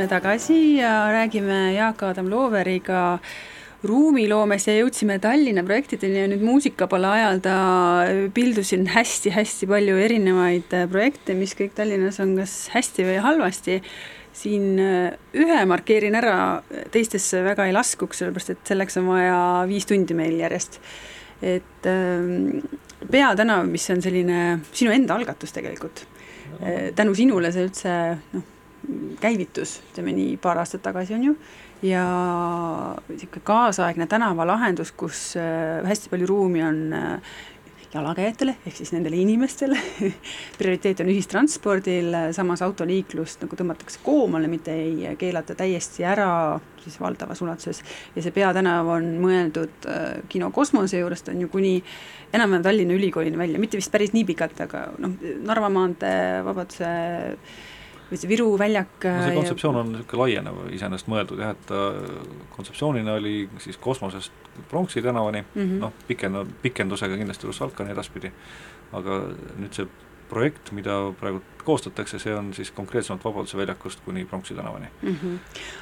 oleme 0.00 0.08
tagasi 0.08 0.76
ja 0.78 1.12
räägime 1.12 1.74
Jaak-Adam 1.74 2.30
Looveriga 2.30 3.18
ruumiloomest 3.84 4.70
ja 4.70 4.78
jõudsime 4.78 5.18
Tallinna 5.20 5.60
projektideni 5.66 6.22
ja 6.22 6.28
nüüd 6.30 6.44
muusikapala 6.44 7.10
ajal 7.18 7.40
ta 7.44 7.56
pildusin 8.32 8.86
hästi-hästi 8.94 9.66
palju 9.68 9.98
erinevaid 10.00 10.72
äh, 10.72 10.86
projekte, 10.88 11.34
mis 11.36 11.52
kõik 11.58 11.74
Tallinnas 11.76 12.16
on 12.24 12.32
kas 12.38 12.54
hästi 12.72 13.04
või 13.10 13.18
halvasti. 13.20 13.76
siin 14.32 14.78
äh, 14.80 15.18
ühe 15.36 15.64
markeerin 15.68 16.16
ära, 16.16 16.62
teistesse 16.94 17.42
väga 17.44 17.66
ei 17.68 17.74
laskuks, 17.76 18.22
sellepärast 18.22 18.54
et 18.54 18.72
selleks 18.72 18.96
on 19.02 19.10
vaja 19.10 19.66
viis 19.68 19.84
tundi 19.84 20.16
meil 20.16 20.38
järjest. 20.38 20.80
et 21.42 21.84
ähm, 21.84 22.64
Peatänav, 23.10 23.66
mis 23.66 23.90
on 23.90 24.00
selline 24.00 24.60
sinu 24.72 24.92
enda 24.92 25.14
algatus 25.14 25.52
tegelikult, 25.52 26.06
tänu 26.94 27.14
sinule 27.14 27.52
see 27.52 27.64
üldse 27.64 27.92
noh, 28.32 28.48
käivitus, 29.20 29.78
ütleme 29.90 30.14
nii, 30.16 30.36
paar 30.42 30.62
aastat 30.62 30.82
tagasi, 30.82 31.14
on 31.16 31.28
ju, 31.30 31.36
ja 31.86 32.04
niisugune 33.08 33.44
kaasaegne 33.44 34.06
tänavalahendus, 34.10 34.92
kus 34.92 35.30
äh, 35.40 35.80
hästi 35.86 36.12
palju 36.12 36.28
ruumi 36.30 36.64
on 36.64 36.82
äh, 36.96 37.38
jalakäijatele, 37.94 38.54
ehk 38.66 38.76
siis 38.76 38.92
nendele 38.94 39.18
inimestele. 39.18 39.78
Prioriteet 40.58 41.00
on 41.02 41.10
ühistranspordil, 41.10 42.14
samas 42.36 42.62
autoliiklust 42.62 43.42
nagu 43.44 43.58
tõmmatakse 43.58 44.02
koomale, 44.04 44.50
mitte 44.50 44.74
ei 44.74 45.14
keelata 45.18 45.56
täiesti 45.58 46.06
ära 46.06 46.30
siis 46.80 47.00
valdavas 47.00 47.42
ulatuses. 47.42 47.82
ja 48.14 48.22
see 48.22 48.32
peatänav 48.34 48.88
on 48.88 49.10
mõeldud 49.22 49.88
äh, 49.90 50.22
kino 50.28 50.50
Kosmose 50.54 51.02
juurest, 51.02 51.28
on 51.32 51.42
ju 51.42 51.48
kuni 51.52 51.80
enam-vähem 52.32 52.62
Tallinna 52.62 52.94
Ülikoolini 52.94 53.38
välja, 53.38 53.58
mitte 53.58 53.80
vist 53.80 53.92
päris 53.92 54.14
nii 54.14 54.24
pikalt, 54.28 54.60
aga 54.68 54.86
noh, 55.02 55.18
Narva 55.46 55.68
maantee, 55.72 56.40
Vabaduse 56.46 56.94
või 58.10 58.18
see 58.20 58.30
Viru 58.30 58.50
väljak 58.58 59.06
no 59.06 59.22
see 59.22 59.32
ja- 59.32 59.38
kontseptsioon 59.38 59.80
on 59.80 59.92
niisugune 59.94 60.22
laienev 60.24 60.60
iseenesest 60.74 61.10
mõeldud 61.12 61.42
jah, 61.44 61.54
et 61.54 61.66
ta 61.70 61.80
kontseptsioonina 62.56 63.16
oli 63.20 63.34
siis 63.62 63.78
kosmosest 63.80 64.32
Pronksi 64.68 65.02
tänavani 65.02 65.40
mm. 65.42 65.62
-hmm. 65.62 65.78
noh, 65.80 65.92
pikenda, 66.08 66.44
pikendusega 66.62 67.16
kindlasti 67.16 67.46
Russalkani 67.46 67.94
edaspidi, 67.94 68.32
aga 68.92 69.22
nüüd 69.58 69.76
see 69.76 69.86
projekt, 70.30 70.70
mida 70.76 70.96
praegu 71.20 71.42
koostatakse, 71.64 72.18
see 72.18 72.32
on 72.34 72.50
siis 72.56 72.70
konkreetsemalt 72.74 73.24
Vabaduse 73.24 73.58
väljakust 73.58 74.00
kuni 74.04 74.24
Pronksi 74.24 74.54
tänavani. 74.54 74.86
mm. 75.02 75.16
-hmm. 75.22 75.38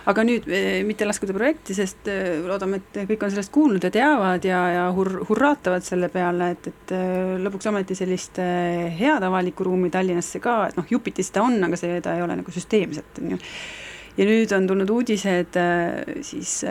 aga 0.06 0.24
nüüd 0.24 0.48
eh, 0.48 0.84
mitte 0.84 1.06
laskuda 1.06 1.32
projekti, 1.32 1.74
sest 1.74 2.08
eh, 2.08 2.40
loodame, 2.46 2.80
et 2.80 2.98
kõik 3.10 3.24
on 3.24 3.30
sellest 3.30 3.52
kuulnud 3.52 3.84
ja 3.84 3.90
teavad 3.90 4.44
ja, 4.44 4.62
ja 4.74 4.86
hur-, 4.96 5.20
hurraatavad 5.28 5.84
selle 5.86 6.08
peale, 6.08 6.50
et, 6.56 6.66
et 6.66 6.94
eh, 6.96 7.36
lõpuks 7.44 7.68
ometi 7.70 7.94
sellist 7.94 8.40
head 8.98 9.22
avalikku 9.22 9.64
ruumi 9.64 9.90
Tallinnasse 9.90 10.40
ka, 10.40 10.58
et 10.68 10.76
noh, 10.76 10.86
jupiti 10.90 11.22
seda 11.22 11.42
on, 11.42 11.62
aga 11.64 11.76
seda 11.76 12.16
ei 12.16 12.22
ole 12.22 12.36
nagu 12.42 12.50
süsteemselt, 12.50 13.22
on 13.22 13.36
ju. 13.36 13.38
ja 14.18 14.26
nüüd 14.26 14.52
on 14.56 14.66
tulnud 14.66 14.90
uudised 14.90 15.56
siis 16.20 16.64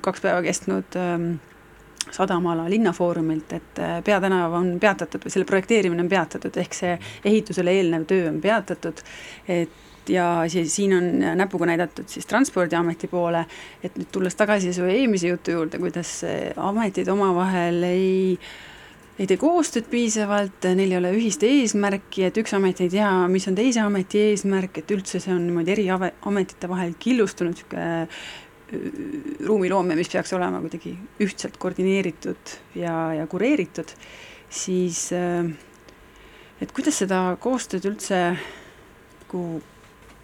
kaks 0.00 0.24
päeva 0.24 0.42
kestnud 0.42 0.96
eh, 0.96 1.30
Sadamaala 2.10 2.64
linnafoorumilt, 2.70 3.52
et 3.52 3.80
eh, 3.82 3.98
peatänav 4.04 4.54
on 4.56 4.70
peatatud 4.80 5.26
või 5.26 5.34
selle 5.34 5.48
projekteerimine 5.48 6.02
on 6.04 6.08
peatatud, 6.08 6.56
ehk 6.62 6.76
see 6.76 6.94
ehitusele 7.28 7.74
eelnev 7.80 8.06
töö 8.08 8.30
on 8.30 8.40
peatatud, 8.40 9.02
et 9.48 9.84
ja 10.08 10.28
siis 10.48 10.72
siin 10.72 10.94
on 10.96 11.08
näpuga 11.36 11.66
näidatud 11.68 12.08
siis 12.08 12.26
Transpordiameti 12.26 13.10
poole, 13.12 13.44
et 13.84 13.98
nüüd 14.00 14.08
tulles 14.12 14.38
tagasi 14.38 14.72
su 14.72 14.88
eelmise 14.88 15.28
jutu 15.34 15.52
juurde, 15.58 15.80
kuidas 15.82 16.22
eh, 16.24 16.54
ametid 16.56 17.12
omavahel 17.12 17.84
ei 17.90 18.38
ei 19.18 19.26
tee 19.26 19.38
koostööd 19.40 19.88
piisavalt, 19.90 20.68
neil 20.78 20.92
ei 20.92 20.98
ole 21.00 21.10
ühist 21.16 21.42
eesmärki, 21.42 22.22
et 22.28 22.36
üks 22.38 22.54
amet 22.54 22.78
ei 22.84 22.90
tea, 22.92 23.10
mis 23.30 23.48
on 23.50 23.56
teise 23.58 23.82
ameti 23.82 24.20
eesmärk, 24.28 24.78
et 24.78 24.92
üldse 24.94 25.18
see 25.18 25.32
on 25.34 25.42
niimoodi 25.42 25.74
eri 25.74 25.88
ametite 25.90 26.70
vahel 26.70 26.94
killustunud, 27.02 27.58
niisugune 27.58 28.06
ruumiloome, 29.46 29.96
mis 29.96 30.10
peaks 30.12 30.32
olema 30.36 30.60
kuidagi 30.60 30.92
ühtselt 31.24 31.56
koordineeritud 31.60 32.54
ja, 32.76 32.94
ja 33.16 33.26
kureeritud, 33.30 33.94
siis 34.52 35.06
äh, 35.16 35.48
et 36.60 36.72
kuidas 36.76 37.00
seda 37.00 37.22
koostööd 37.40 37.86
üldse 37.88 38.22
nagu 39.22 39.42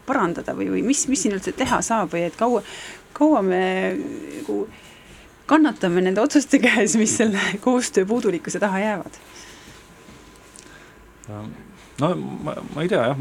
parandada 0.05 0.55
või, 0.57 0.69
või 0.75 0.83
mis, 0.85 1.07
mis 1.09 1.25
siin 1.25 1.37
üldse 1.37 1.55
teha 1.57 1.81
saab 1.85 2.13
või 2.13 2.27
et 2.29 2.37
kaua, 2.37 2.61
kaua 3.17 3.41
me 3.45 3.63
nagu 3.97 4.65
kannatame 5.49 6.03
nende 6.05 6.23
otsuste 6.25 6.61
käes, 6.61 6.97
mis 7.01 7.17
selle 7.17 7.41
koostöö 7.65 8.07
puudulikkuse 8.09 8.61
taha 8.61 8.83
jäävad? 8.85 9.19
no 12.01 12.15
ma, 12.45 12.57
ma 12.75 12.85
ei 12.85 12.91
tea 12.93 13.07
jah, 13.13 13.21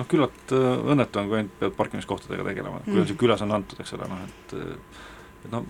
noh, 0.00 0.10
küllalt 0.10 0.56
äh, 0.56 0.66
õnnetu 0.94 1.22
on, 1.22 1.30
kui 1.30 1.40
ainult 1.40 1.56
pead 1.62 1.78
parkimiskohtadega 1.78 2.50
tegelema, 2.50 2.82
kui 2.88 3.00
on 3.02 3.08
see 3.08 3.20
külas 3.20 3.44
on 3.46 3.56
antud, 3.56 3.80
eks 3.82 3.96
ole, 3.98 4.10
noh 4.10 4.26
et 4.26 4.54
et 5.40 5.52
noh, 5.54 5.64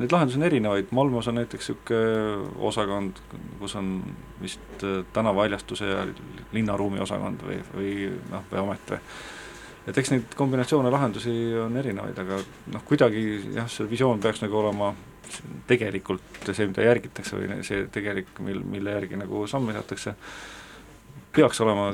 neid 0.00 0.12
lahendusi 0.14 0.40
on 0.40 0.46
erinevaid, 0.48 0.90
Malmos 0.96 1.28
on 1.30 1.38
näiteks 1.38 1.70
niisugune 1.70 2.50
osakond, 2.70 3.20
kus 3.60 3.76
on 3.80 3.94
vist 4.42 4.84
äh, 4.86 5.00
tänavaaljastuse 5.16 5.88
ja 5.90 6.04
linnaruumi 6.52 7.02
osakond 7.04 7.44
või, 7.46 7.62
või 7.76 7.94
noh, 8.30 8.44
või 8.50 8.62
amet 8.64 8.94
või 8.94 9.02
et 9.84 9.98
eks 10.00 10.14
neid 10.14 10.36
kombinatsioone 10.38 10.90
lahendusi 10.92 11.32
on 11.60 11.76
erinevaid, 11.76 12.18
aga 12.22 12.38
noh, 12.72 12.84
kuidagi 12.88 13.24
jah, 13.56 13.68
see 13.70 13.88
visioon 13.90 14.22
peaks 14.24 14.40
nagu 14.44 14.56
olema 14.62 14.94
tegelikult 15.68 16.48
see, 16.50 16.68
mida 16.68 16.84
järgitakse 16.84 17.36
või 17.36 17.60
see 17.66 17.86
tegelik, 17.92 18.30
mil, 18.44 18.62
mille 18.68 18.96
järgi 18.96 19.18
nagu 19.20 19.44
samme 19.50 19.74
seatakse, 19.76 20.14
peaks 21.34 21.60
olema 21.64 21.92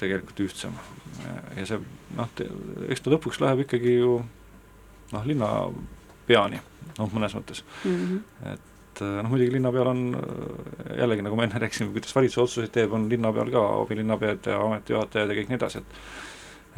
tegelikult 0.00 0.42
ühtsem 0.46 0.74
ja 1.56 1.66
see 1.68 1.80
noh, 2.16 2.30
eks 2.88 3.04
ta 3.04 3.12
lõpuks 3.12 3.40
läheb 3.42 3.64
ikkagi 3.66 3.98
ju 3.98 4.16
noh, 5.12 5.26
linnapeani, 5.26 6.60
noh 6.98 7.14
mõnes 7.14 7.36
mõttes 7.36 7.62
mm. 7.84 8.00
-hmm. 8.00 8.54
et 8.54 9.02
noh, 9.04 9.28
muidugi 9.30 9.54
linnapeal 9.56 9.92
on 9.92 10.02
jällegi, 10.98 11.26
nagu 11.26 11.38
ma 11.38 11.46
enne 11.46 11.60
rääkisin, 11.62 11.92
kuidas 11.94 12.14
valitsus 12.16 12.42
otsuseid 12.44 12.72
teeb, 12.74 12.92
on 12.96 13.08
linnapeal 13.10 13.52
ka 13.52 13.66
abilinnapead 13.82 14.50
ja 14.52 14.60
ametijuhatajad 14.64 15.30
ja 15.30 15.38
kõik 15.40 15.52
nii 15.52 15.60
edasi, 15.60 15.84
et 15.84 16.28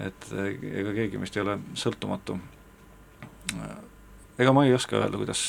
et 0.08 0.30
ega 0.32 0.92
keegi 0.96 1.18
meist 1.20 1.36
ei 1.36 1.42
ole 1.42 1.58
sõltumatu. 1.76 2.38
ega 4.40 4.52
ma 4.56 4.64
ei 4.64 4.74
oska 4.74 4.96
öelda, 4.96 5.18
kuidas, 5.20 5.42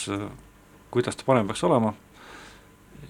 kuidas 0.92 1.16
ta 1.16 1.24
parem 1.26 1.48
peaks 1.48 1.64
olema 1.64 1.94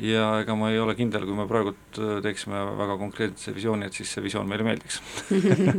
ja 0.01 0.27
ega 0.41 0.55
ma 0.57 0.71
ei 0.73 0.79
ole 0.81 0.95
kindel, 0.97 1.25
kui 1.27 1.35
me 1.37 1.45
praegult 1.49 1.99
äh, 1.99 2.15
teeksime 2.25 2.61
väga 2.79 2.97
konkreetse 3.01 3.53
visiooni, 3.55 3.87
et 3.87 3.97
siis 3.97 4.13
see 4.15 4.23
visioon 4.25 4.49
meile 4.49 4.65
meeldiks. 4.67 5.01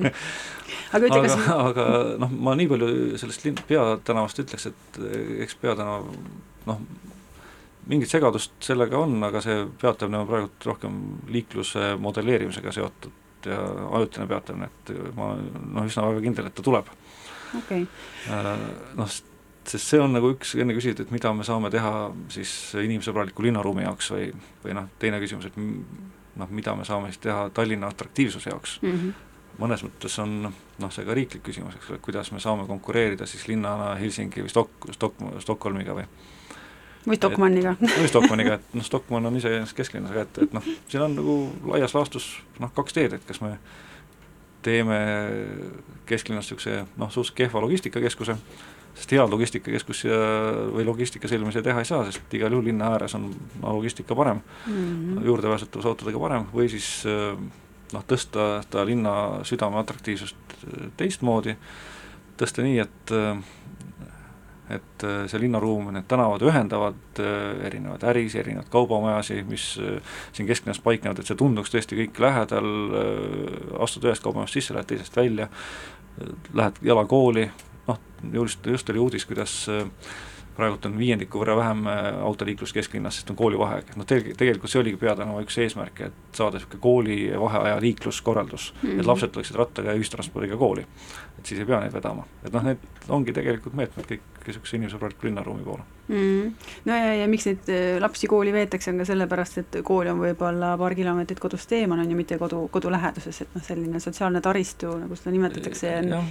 Aga 0.94 1.08
ütle, 1.08 1.24
kas 1.24 1.34
aga, 1.34 1.56
aga 1.70 1.84
noh, 2.22 2.36
ma 2.46 2.54
nii 2.58 2.68
palju 2.70 2.88
sellest 3.20 3.42
linn-, 3.46 3.58
peatänavast 3.68 4.38
ütleks, 4.44 4.68
et 4.70 5.00
äh, 5.02 5.42
eks 5.46 5.58
peatänav 5.62 6.06
noh, 6.68 6.86
mingit 7.90 8.10
segadust 8.10 8.54
sellega 8.64 9.00
on, 9.02 9.18
aga 9.26 9.42
see 9.44 9.66
peatamine 9.80 10.22
on 10.22 10.30
praegult 10.30 10.68
rohkem 10.70 11.00
liikluse 11.34 11.94
modelleerimisega 12.00 12.72
seotud 12.72 13.20
ja 13.44 13.58
ajutine 13.98 14.28
peatamine, 14.30 14.70
et 14.70 14.94
ma 15.18 15.34
noh, 15.36 15.84
üsna 15.84 16.06
väga 16.08 16.22
kindel, 16.24 16.48
et 16.48 16.56
ta 16.56 16.64
tuleb. 16.64 16.88
Okay.. 17.58 17.84
Äh, 18.32 18.52
noh, 18.98 19.10
sest 19.68 19.92
see 19.92 20.00
on 20.00 20.12
nagu 20.12 20.32
üks, 20.34 20.54
enne 20.60 20.74
küsiti, 20.76 21.04
et 21.04 21.12
mida 21.14 21.32
me 21.36 21.46
saame 21.46 21.70
teha 21.72 21.92
siis 22.32 22.50
inimsõbraliku 22.80 23.46
linnaruumi 23.46 23.86
jaoks 23.86 24.10
või, 24.14 24.26
või 24.64 24.76
noh, 24.76 24.90
teine 25.00 25.20
küsimus, 25.22 25.48
et 25.48 25.56
noh, 25.58 26.50
mida 26.50 26.74
me 26.76 26.84
saame 26.88 27.12
siis 27.12 27.22
teha 27.24 27.48
Tallinna 27.54 27.88
atraktiivsuse 27.92 28.50
jaoks 28.50 28.78
mm. 28.82 28.92
-hmm. 28.92 29.58
mõnes 29.62 29.84
mõttes 29.86 30.18
on 30.22 30.36
noh, 30.48 30.92
see 30.92 31.06
ka 31.06 31.16
riiklik 31.16 31.44
küsimus, 31.46 31.76
eks 31.78 31.90
ole, 31.90 32.00
et 32.00 32.04
kuidas 32.04 32.32
me 32.32 32.40
saame 32.40 32.66
konkureerida 32.66 33.26
siis 33.26 33.48
linnana 33.48 33.94
Helsingi 34.00 34.44
või 34.44 34.52
Stok-, 34.52 34.90
Stok-, 34.98 35.24
Stockholmiga 35.40 35.94
või 35.94 36.08
või 37.06 37.16
Stockmanniga. 37.16 37.76
või 37.80 38.08
Stockmanniga, 38.08 38.54
et 38.54 38.74
noh, 38.74 38.84
Stockmann 38.84 39.26
on 39.26 39.36
iseenesest 39.36 39.76
kesklinnas, 39.76 40.12
aga 40.12 40.22
et, 40.24 40.38
et 40.46 40.54
noh, 40.56 40.68
siin 40.88 41.02
on 41.04 41.16
nagu 41.18 41.34
laias 41.72 41.94
laastus 41.94 42.30
noh, 42.60 42.72
kaks 42.74 42.96
teed, 42.96 43.12
et 43.12 43.26
kas 43.28 43.40
me 43.44 43.58
teeme 44.64 44.98
kesklinnas 46.08 46.48
niisuguse 46.48 46.84
noh, 46.96 47.10
suhteliselt 47.12 47.36
kehva 47.36 47.60
logistikakeskuse, 47.60 48.36
sest 48.94 49.10
head 49.10 49.30
logistikakeskus 49.30 50.04
või 50.74 50.84
logistika 50.86 51.28
sõlmimise 51.30 51.62
teha 51.66 51.82
ei 51.82 51.88
saa, 51.88 52.04
sest 52.06 52.34
igal 52.38 52.54
juhul 52.54 52.68
linna 52.70 52.92
ääres 52.94 53.14
on 53.18 53.28
logistika 53.62 54.14
parem 54.14 54.38
mm 54.38 54.72
-hmm., 54.72 55.24
juurdepääsetavus 55.26 55.86
autodega 55.86 56.18
parem, 56.18 56.46
või 56.54 56.68
siis 56.70 57.04
noh, 57.92 58.04
tõsta 58.06 58.62
seda 58.62 58.86
linna 58.86 59.14
südame 59.42 59.78
atraktiivsust 59.82 60.56
teistmoodi, 60.96 61.56
tõsta 62.38 62.62
nii, 62.62 62.78
et 62.78 63.14
et 64.70 65.04
see 65.28 65.38
linnaruum, 65.42 65.90
need 65.92 66.06
tänavad 66.08 66.42
ühendavad 66.42 67.18
erinevaid 67.68 68.04
äris, 68.08 68.34
erinevaid 68.40 68.70
kaubamajasi, 68.72 69.42
mis 69.48 69.66
siin 70.32 70.48
kesklinnas 70.48 70.80
paiknevad, 70.80 71.20
et 71.20 71.28
see 71.28 71.36
tunduks 71.36 71.74
tõesti 71.74 71.98
kõik 71.98 72.20
lähedal, 72.24 72.70
astud 73.84 74.08
ühest 74.08 74.24
kaubamajast 74.24 74.56
sisse, 74.56 74.74
lähed 74.74 74.88
teisest 74.88 75.16
välja, 75.20 75.50
lähed 76.56 76.80
jala 76.82 77.04
kooli, 77.04 77.50
just, 78.32 78.66
just 78.66 78.90
oli 78.90 78.98
uudis, 78.98 79.26
kuidas 79.26 79.56
äh, 79.68 79.84
praegult 80.54 80.86
on 80.86 80.94
viiendiku 80.98 81.40
võrra 81.42 81.56
vähem 81.58 81.86
äh, 81.90 82.06
autoliiklust 82.24 82.76
kesklinnas, 82.76 83.18
sest 83.18 83.32
on 83.32 83.38
koolivaheaeg, 83.38 83.94
noh 83.98 84.06
teg-, 84.08 84.32
tegelikult 84.38 84.70
see 84.70 84.80
oligi 84.80 85.00
peatänava 85.00 85.42
üks 85.44 85.58
eesmärke, 85.62 86.10
et 86.10 86.38
saada 86.38 86.58
niisugune 86.58 86.82
koolivaheaja 86.84 87.80
liikluskorraldus 87.82 88.68
mm, 88.74 88.88
-hmm. 88.88 89.00
et 89.00 89.10
lapsed 89.10 89.34
tuleksid 89.34 89.58
rattaga 89.58 89.92
ja 89.92 89.98
ühistranspordiga 89.98 90.56
kooli. 90.60 90.86
et 91.38 91.46
siis 91.46 91.60
ei 91.60 91.66
pea 91.66 91.80
neid 91.80 91.92
vedama, 91.92 92.26
et 92.44 92.52
noh, 92.52 92.62
need 92.62 92.86
ongi 93.08 93.32
tegelikult 93.32 93.74
meetmed 93.74 94.06
kõik 94.12 94.46
niisuguse 94.46 94.76
inimsõbraliku 94.76 95.26
linnaruumi 95.26 95.64
poole 95.64 95.82
mm. 96.08 96.14
-hmm. 96.14 96.70
no 96.84 96.96
ja, 96.96 97.14
ja 97.14 97.28
miks 97.28 97.46
neid 97.50 97.68
äh, 97.68 98.00
lapsi 98.00 98.30
kooli 98.30 98.52
veetakse, 98.52 98.90
on 98.90 99.02
ka 99.02 99.10
sellepärast, 99.10 99.58
et 99.58 99.80
kool 99.82 100.06
on 100.06 100.22
võib-olla 100.22 100.76
paar 100.78 100.94
kilomeetrit 100.94 101.40
kodust 101.40 101.72
eemal, 101.72 101.98
on 101.98 102.10
ju, 102.10 102.16
mitte 102.16 102.38
kodu, 102.38 102.68
kodu 102.70 102.94
läheduses, 102.94 103.42
et 103.42 103.54
noh, 103.54 103.62
selline 103.62 104.00
sotsiaalne 104.00 104.40
taristu, 104.40 104.98
nagu 105.02 105.16
seda 105.16 105.34
nimetatakse, 105.34 105.96
on 105.98 106.28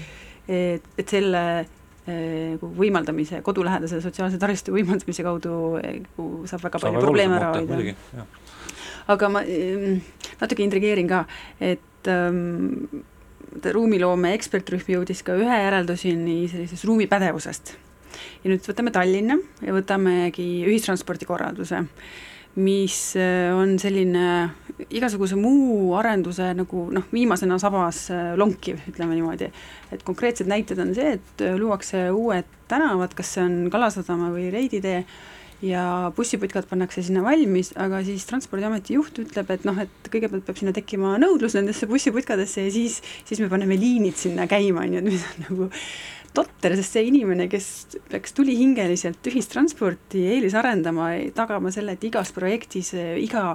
et, 0.47 0.83
et 0.97 1.09
selle 1.09 1.65
võimaldamise, 2.05 3.39
kodulähedase 3.45 4.01
sotsiaalse 4.03 4.39
taristu 4.41 4.73
võimaldamise 4.75 5.23
kaudu 5.23 5.53
eh, 5.79 6.01
saab 6.49 6.65
väga 6.65 6.81
saab 6.81 6.89
palju 6.89 7.03
probleeme 7.05 7.37
ära 7.37 7.53
hoida. 7.55 8.25
aga 9.13 9.29
ma 9.31 9.43
natuke 10.41 10.65
intrigeerin 10.65 11.07
ka, 11.07 11.23
et 11.63 12.11
ähm, 12.11 13.03
ruumiloome 13.63 14.33
ekspertrühm 14.35 14.91
jõudis 14.97 15.23
ka 15.23 15.37
ühe 15.39 15.61
järelduseni 15.63 16.43
sellisest 16.51 16.89
ruumipädevusest. 16.89 17.73
ja 18.43 18.51
nüüd 18.51 18.67
võtame 18.67 18.91
Tallinna 18.91 19.39
ja 19.63 19.75
võtamegi 19.75 20.49
ühistranspordikorralduse 20.67 21.85
mis 22.55 23.15
äh, 23.17 23.49
on 23.55 23.77
selline 23.81 24.51
igasuguse 24.89 25.37
muu 25.39 25.93
arenduse 25.99 26.49
nagu 26.57 26.87
noh, 26.93 27.05
viimasena 27.13 27.59
sabas 27.61 28.05
äh, 28.13 28.33
lonkiv, 28.39 28.81
ütleme 28.89 29.17
niimoodi. 29.17 29.51
et 29.93 30.03
konkreetsed 30.03 30.49
näited 30.49 30.79
on 30.79 30.95
see, 30.97 31.17
et 31.19 31.45
äh, 31.45 31.55
luuakse 31.59 32.09
uued 32.11 32.49
tänavad, 32.71 33.13
kas 33.17 33.35
see 33.35 33.45
on 33.45 33.55
Kalasadama 33.73 34.31
või 34.33 34.49
Reidi 34.53 34.81
tee, 34.81 35.03
ja 35.63 36.11
bussiputkad 36.15 36.67
pannakse 36.67 37.03
sinna 37.05 37.23
valmis, 37.23 37.71
aga 37.79 38.01
siis 38.03 38.25
Transpordiameti 38.27 38.97
juht 38.97 39.19
ütleb, 39.23 39.51
et 39.53 39.67
noh, 39.67 39.77
et 39.79 40.09
kõigepealt 40.11 40.43
peab 40.47 40.59
sinna 40.59 40.73
tekkima 40.75 41.15
nõudlus 41.23 41.55
nendesse 41.55 41.87
bussiputkadesse 41.87 42.65
ja 42.67 42.73
siis, 42.73 42.99
siis 43.23 43.39
me 43.39 43.47
paneme 43.51 43.77
liinid 43.79 44.19
sinna 44.19 44.47
käima, 44.51 44.83
on 44.83 44.97
ju, 44.97 45.03
et 45.03 45.09
mis 45.13 45.29
on 45.29 45.45
nagu 45.47 45.69
totter, 46.33 46.73
sest 46.77 46.97
see 46.97 47.05
inimene, 47.09 47.45
kes 47.51 47.67
peaks 48.09 48.33
tulihingeliselt 48.37 49.29
ühistransporti 49.29 50.23
eelis 50.33 50.55
arendama, 50.57 51.11
tagama 51.35 51.71
selle, 51.73 51.95
et 51.95 52.07
igas 52.09 52.33
projektis 52.35 52.93
iga, 52.97 53.45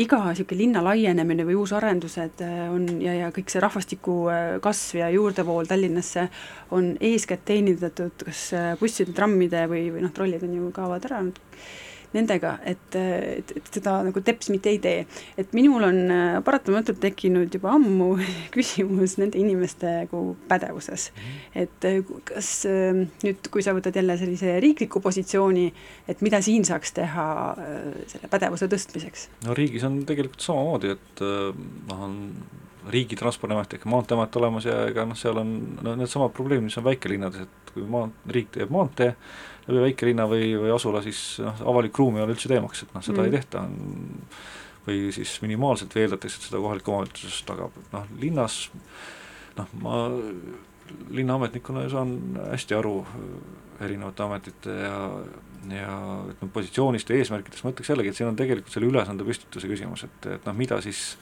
iga 0.00 0.22
niisugune 0.30 0.60
linna 0.62 0.82
laienemine 0.84 1.46
või 1.48 1.58
uusarendused 1.60 2.42
äh, 2.46 2.64
on 2.72 2.88
ja, 3.04 3.14
ja 3.24 3.30
kõik 3.34 3.52
see 3.52 3.62
rahvastiku 3.62 4.16
äh, 4.32 4.42
kasv 4.64 5.02
ja 5.02 5.12
juurdevool 5.12 5.68
Tallinnasse 5.68 6.28
on 6.72 6.94
eeskätt 7.00 7.44
teenindatud 7.48 8.26
kas 8.26 8.48
busside, 8.80 9.12
trammide 9.16 9.66
või, 9.70 9.86
või 9.92 10.04
noh, 10.06 10.12
trollid 10.16 10.44
on 10.46 10.58
ju, 10.58 10.74
kaovad 10.74 11.08
ära. 11.10 11.24
nüüd 11.28 11.40
nendega, 12.16 12.56
et, 12.68 12.96
et, 12.98 13.52
et 13.56 13.70
seda 13.72 13.98
nagu 14.06 14.22
teps 14.24 14.50
mitte 14.52 14.70
ei 14.72 14.80
tee. 14.82 15.04
et 15.38 15.52
minul 15.56 15.84
on 15.86 15.98
äh, 16.12 16.38
paratamatult 16.44 17.00
tekkinud 17.02 17.52
juba 17.54 17.74
ammu 17.76 18.14
küsimus 18.56 19.16
nende 19.20 19.40
inimeste 19.40 19.92
nagu 20.04 20.22
pädevuses. 20.48 21.10
Mhm. 21.12 21.62
et 21.64 21.88
äh, 21.88 22.00
kas 22.28 22.50
äh, 22.68 23.04
nüüd, 23.24 23.52
kui 23.52 23.64
sa 23.64 23.76
võtad 23.76 23.96
jälle 23.96 24.16
sellise 24.20 24.58
riikliku 24.62 25.02
positsiooni, 25.04 25.68
et 26.08 26.24
mida 26.24 26.42
siin 26.44 26.66
saaks 26.68 26.92
teha 26.96 27.28
selle 28.10 28.28
pädevuse 28.32 28.68
tõstmiseks? 28.70 29.28
no 29.46 29.56
riigis 29.56 29.84
on 29.88 30.02
tegelikult 30.08 30.44
samamoodi, 30.44 30.92
et 30.96 31.22
noh, 31.22 32.02
on 32.08 32.18
riigi 32.90 33.16
transpordiamet 33.18 33.76
ehk 33.76 33.86
Maanteeamet 33.90 34.36
olemas 34.40 34.66
ja 34.66 34.82
ega 34.90 35.04
noh, 35.06 35.18
seal 35.18 35.38
on 35.42 35.52
no 35.84 35.94
needsamad 35.98 36.32
probleemid, 36.34 36.66
mis 36.66 36.78
on 36.80 36.86
väikelinnades, 36.86 37.46
et 37.46 37.74
kui 37.74 37.84
maa, 37.88 38.08
riik 38.34 38.50
teeb 38.56 38.72
maantee, 38.74 39.12
läbi 39.68 39.84
väikelinna 39.86 40.26
või, 40.30 40.52
või 40.58 40.72
asula, 40.74 41.02
siis 41.04 41.20
noh, 41.42 41.62
avalik 41.72 41.98
ruum 41.98 42.18
ei 42.18 42.24
ole 42.24 42.34
üldse 42.34 42.50
teemaks, 42.50 42.84
et 42.84 42.94
noh, 42.96 43.04
seda 43.04 43.22
mm. 43.22 43.28
ei 43.28 43.34
tehta, 43.36 43.64
või 44.86 45.00
siis 45.14 45.36
minimaalselt 45.44 45.94
veeldatakse, 45.94 46.40
et 46.40 46.48
seda 46.48 46.62
kohalik 46.62 46.88
omavalitsus 46.90 47.42
tagab, 47.46 47.76
et 47.78 47.94
noh, 47.94 48.08
linnas 48.22 48.64
noh, 49.58 49.74
ma 49.84 50.02
linnaametnikuna 51.12 51.86
saan 51.92 52.16
hästi 52.50 52.76
aru 52.76 52.96
erinevate 53.82 54.22
ametite 54.24 54.74
ja, 54.74 54.96
ja 55.72 55.94
ütleme, 56.30 56.52
positsioonist 56.54 57.10
ja 57.10 57.18
eesmärkidest, 57.18 57.64
ma 57.64 57.72
ütleks 57.72 57.92
jällegi, 57.92 58.12
et 58.12 58.18
siin 58.18 58.30
on 58.30 58.38
tegelikult 58.38 58.74
selle 58.74 58.90
ülesande 58.90 59.26
püstituse 59.26 59.70
küsimus, 59.70 60.04
et, 60.08 60.30
et 60.36 60.48
noh, 60.48 60.56
mida 60.58 60.78
siis, 60.84 61.16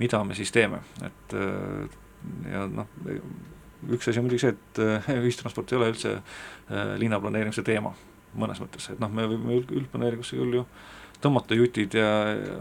mida 0.00 0.22
me 0.26 0.36
siis 0.38 0.52
teeme, 0.54 0.82
et 1.06 1.36
ja 2.52 2.66
noh, 2.70 2.88
üks 3.90 4.08
asi 4.08 4.20
on 4.20 4.28
muidugi 4.28 4.44
see, 4.44 4.54
et 4.54 4.82
ühistransport 5.22 5.72
ei 5.72 5.78
ole 5.80 5.92
üldse 5.94 6.18
Äh, 6.72 6.94
linnaplaneerimise 6.96 7.64
teema 7.66 7.90
mõnes 8.38 8.60
mõttes, 8.62 8.86
et 8.88 9.00
noh, 9.02 9.10
me 9.12 9.26
võime 9.28 9.58
üldplaneeringusse 9.60 10.38
küll 10.38 10.54
ju 10.56 10.62
tõmmata 11.20 11.56
jutid 11.58 11.96
ja, 11.98 12.06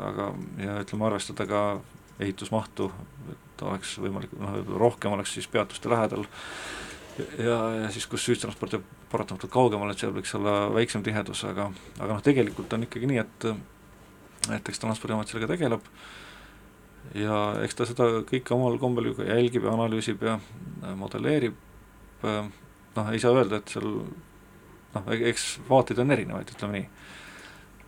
aga, 0.03 0.25
ja 0.59 0.79
ütleme, 0.81 1.05
arvestada 1.07 1.45
ka 1.47 1.61
ehitusmahtu, 2.21 2.89
et 3.31 3.63
oleks 3.63 3.93
võimalik, 4.03 4.33
noh, 4.41 4.57
rohkem 4.81 5.15
oleks 5.15 5.37
siis 5.37 5.47
peatuste 5.47 5.89
lähedal. 5.93 6.25
Ja, 7.39 7.55
ja 7.77 7.91
siis, 7.93 8.07
kus 8.09 8.25
ühistransport 8.33 8.75
jääb 8.75 8.89
paratamatult 9.13 9.53
kaugemale, 9.53 9.95
et 9.95 10.03
seal 10.03 10.11
võiks 10.15 10.35
olla 10.35 10.57
väiksem 10.75 11.05
tihedus, 11.05 11.45
aga, 11.47 11.69
aga 12.01 12.11
noh, 12.11 12.25
tegelikult 12.25 12.73
on 12.75 12.87
ikkagi 12.89 13.09
nii, 13.11 13.21
et 13.21 13.47
et 14.57 14.73
eks 14.73 14.81
Transpordiamet 14.81 15.29
sellega 15.29 15.53
tegeleb 15.53 15.85
ja 17.17 17.37
eks 17.65 17.77
ta 17.77 17.87
seda 17.89 18.07
kõike 18.27 18.55
omal 18.55 18.77
kombel 18.81 19.11
ju 19.11 19.17
ka 19.19 19.27
jälgib 19.27 19.65
ja 19.67 19.75
analüüsib 19.75 20.23
ja 20.25 20.37
modelleerib 20.97 21.55
äh,, 22.23 22.51
noh, 22.95 23.11
ei 23.11 23.19
saa 23.19 23.35
öelda, 23.35 23.61
et 23.61 23.71
seal 23.73 23.89
noh, 24.95 25.11
eks 25.31 25.53
vaateid 25.69 26.01
on 26.03 26.15
erinevaid, 26.15 26.51
ütleme 26.55 26.79
nii. 26.79 26.87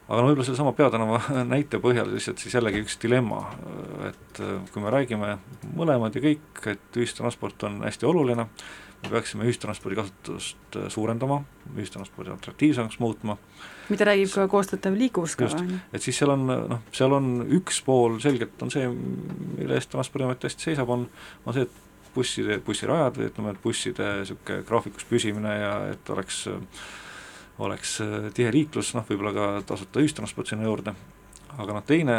aga 0.07 0.19
no 0.19 0.29
võib-olla 0.29 0.47
sellesama 0.47 0.75
Peatänava 0.77 1.19
näite 1.53 1.79
põhjal 1.83 2.11
lihtsalt 2.13 2.43
siis 2.43 2.55
jällegi 2.57 2.83
üks 2.83 2.97
dilemma, 3.01 3.43
et 4.09 4.43
äh, 4.43 4.55
kui 4.73 4.83
me 4.83 4.93
räägime 4.93 5.37
mõlemad 5.73 6.15
ja 6.17 6.23
kõik, 6.23 6.65
et 6.71 6.99
ühistransport 6.99 7.67
on 7.69 7.81
hästi 7.87 8.09
oluline, 8.09 8.47
me 9.03 9.11
peaksime 9.11 9.47
ühistranspordi 9.47 9.99
kasutust 9.99 10.79
äh, 10.79 10.89
suurendama, 10.93 11.41
ühistranspordi 11.75 12.35
atraktiivsemaks 12.35 12.99
muutma, 13.03 13.37
mida 13.93 14.07
räägib 14.09 14.33
ka 14.33 14.47
koostatav 14.51 14.97
liikuvuskava, 14.97 15.61
et 15.93 16.03
siis 16.03 16.19
seal 16.19 16.33
on 16.33 16.45
noh, 16.49 16.81
seal 16.95 17.13
on 17.15 17.31
üks 17.59 17.79
pool 17.85 18.19
selgelt 18.23 18.61
on 18.65 18.73
see, 18.73 18.89
mille 18.89 19.77
eest 19.77 19.91
Transpordiamet 19.93 20.49
hästi 20.49 20.69
seisab, 20.71 20.91
on, 20.93 21.07
on 21.45 21.57
see, 21.57 21.67
et 21.67 22.11
busside, 22.13 22.59
bussirajad 22.65 23.17
või 23.17 23.29
ütleme, 23.29 23.53
et 23.53 23.63
busside 23.63 24.09
niisugune 24.19 24.65
graafikus 24.67 25.07
püsimine 25.09 25.55
ja 25.57 25.73
et 25.93 26.13
oleks 26.13 26.43
oleks 27.63 27.99
tihe 28.33 28.49
liiklus, 28.53 28.95
noh 28.97 29.05
võib-olla 29.07 29.33
ka 29.35 29.49
tasuta 29.73 30.01
ühistransport 30.01 30.49
sinna 30.49 30.65
juurde, 30.65 30.95
aga 31.53 31.75
noh, 31.77 31.85
teine 31.85 32.17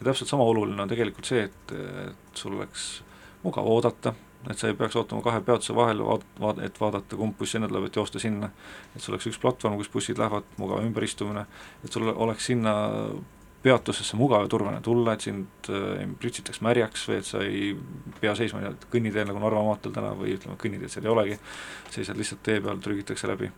ja 0.00 0.06
täpselt 0.08 0.30
sama 0.32 0.46
oluline 0.48 0.80
on 0.82 0.88
tegelikult 0.88 1.28
see, 1.28 1.44
et, 1.48 1.74
et 2.06 2.40
sul 2.40 2.56
oleks 2.56 2.88
mugav 3.44 3.68
oodata, 3.68 4.14
et 4.48 4.58
sa 4.58 4.70
ei 4.70 4.76
peaks 4.76 4.96
ootama 4.96 5.22
kahe 5.22 5.40
peatuse 5.44 5.74
vahel, 5.76 6.00
vaat-, 6.04 6.28
vaat-, 6.40 6.62
et 6.64 6.80
vaadata, 6.80 7.16
kumb 7.16 7.36
buss 7.38 7.58
enne 7.58 7.68
tuleb, 7.68 7.88
et 7.90 7.96
joosta 7.96 8.22
sinna. 8.22 8.50
et 8.94 9.02
sul 9.02 9.14
oleks 9.14 9.28
üks 9.28 9.40
platvorm, 9.40 9.76
kus 9.80 9.90
bussid 9.92 10.18
lähevad, 10.18 10.46
mugav 10.60 10.84
ümberistumine, 10.86 11.44
et 11.84 11.92
sul 11.92 12.08
oleks 12.08 12.48
sinna 12.48 12.74
peatusesse 13.62 14.16
mugav 14.16 14.46
ja 14.46 14.48
turvaline 14.48 14.80
tulla, 14.80 15.12
et 15.12 15.26
sind 15.26 15.68
ei 15.76 16.06
pritsitaks 16.20 16.62
märjaks 16.64 17.02
või 17.10 17.18
et 17.20 17.28
sa 17.28 17.42
ei 17.44 17.74
pea 18.20 18.32
seisma 18.38 18.62
kõnniteel 18.92 19.28
nagu 19.28 19.42
Narva 19.42 19.64
maanteel 19.66 19.92
täna 19.96 20.14
või 20.16 20.32
ütleme, 20.38 20.56
kõnniteed 20.60 20.92
seal 20.92 21.04
ei 21.04 21.12
olegi, 21.12 21.36
seisad 21.92 22.16
lihtsalt 22.16 22.40
tee 22.46 22.62
peal, 22.64 22.80
trügitakse 22.80 23.28
läbi. 23.28 23.50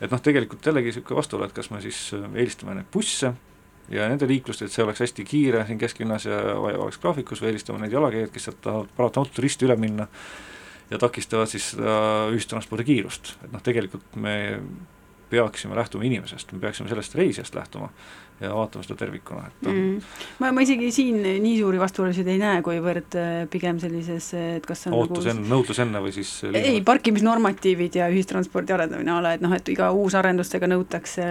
et 0.00 0.10
noh, 0.12 0.20
tegelikult 0.20 0.64
jällegi 0.64 0.92
niisugune 0.92 1.20
vastuolu, 1.20 1.44
et 1.44 1.52
kas 1.56 1.68
me 1.70 1.82
siis 1.84 2.00
eelistame 2.16 2.78
neid 2.78 2.88
busse 2.92 3.34
ja 3.92 4.08
nende 4.10 4.26
liiklust, 4.28 4.64
et 4.64 4.72
see 4.72 4.84
oleks 4.84 5.04
hästi 5.04 5.24
kiire 5.26 5.62
siin 5.66 5.78
kesklinnas 5.78 6.26
ja 6.26 6.40
oleks 6.58 6.98
graafikus 7.02 7.42
või 7.42 7.52
eelistame 7.52 7.82
neid 7.82 7.94
jalakäijaid, 7.94 8.32
kes 8.34 8.48
sealt 8.48 8.60
tahavad 8.64 8.92
paratamatult 8.96 9.42
risti 9.44 9.68
üle 9.68 9.76
minna 9.80 10.08
ja 10.90 10.98
takistavad 11.02 11.50
siis 11.50 11.72
seda 11.74 11.96
ühistranspordi 12.34 12.86
kiirust, 12.86 13.36
et 13.44 13.52
noh, 13.54 13.62
tegelikult 13.62 14.18
me 14.22 14.36
peaksime 15.30 15.74
lähtuma 15.78 16.06
inimesest, 16.06 16.52
me 16.54 16.62
peaksime 16.62 16.90
sellest 16.90 17.14
reisijast 17.18 17.54
lähtuma 17.54 17.90
ja 18.40 18.50
vaatama 18.52 18.84
seda 18.84 18.98
tervikuna, 19.00 19.46
et 19.48 19.68
mm. 19.70 20.00
ma, 20.42 20.50
ma 20.52 20.64
isegi 20.64 20.90
siin 20.92 21.22
nii 21.24 21.54
suuri 21.56 21.80
vastuolusid 21.80 22.28
ei 22.28 22.36
näe, 22.40 22.60
kuivõrd 22.64 23.16
pigem 23.52 23.80
sellises, 23.80 24.28
et 24.36 24.66
kas 24.68 24.86
on 24.90 24.96
ootus 24.98 25.24
nagu... 25.24 25.32
enne, 25.32 25.48
nõudlus 25.52 25.80
enne 25.84 26.02
või 26.04 26.12
siis 26.16 26.32
ei, 26.50 26.82
parkimisnormatiivid 26.84 27.96
ja 28.00 28.10
ühistranspordi 28.12 28.76
arendamine 28.76 29.14
ole, 29.16 29.34
et 29.38 29.44
noh, 29.44 29.56
et 29.56 29.72
iga 29.72 29.88
uusarendustega 29.96 30.68
nõutakse 30.68 31.26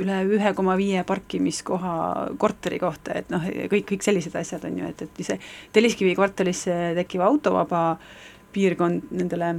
üle 0.00 0.22
ühe 0.38 0.54
koma 0.56 0.78
viie 0.80 1.04
parkimiskoha 1.08 1.96
korteri 2.40 2.80
kohta, 2.80 3.20
et 3.20 3.32
noh, 3.32 3.44
kõik, 3.44 3.88
kõik 3.92 4.08
sellised 4.08 4.36
asjad 4.40 4.64
on 4.68 4.80
ju, 4.80 4.92
et, 4.94 5.04
et 5.04 5.24
see 5.26 5.40
Telliskivi 5.76 6.16
kvartalisse 6.16 6.94
tekkiva 6.96 7.28
autovaba 7.28 7.88
piirkond 8.56 9.12
nendele 9.12 9.58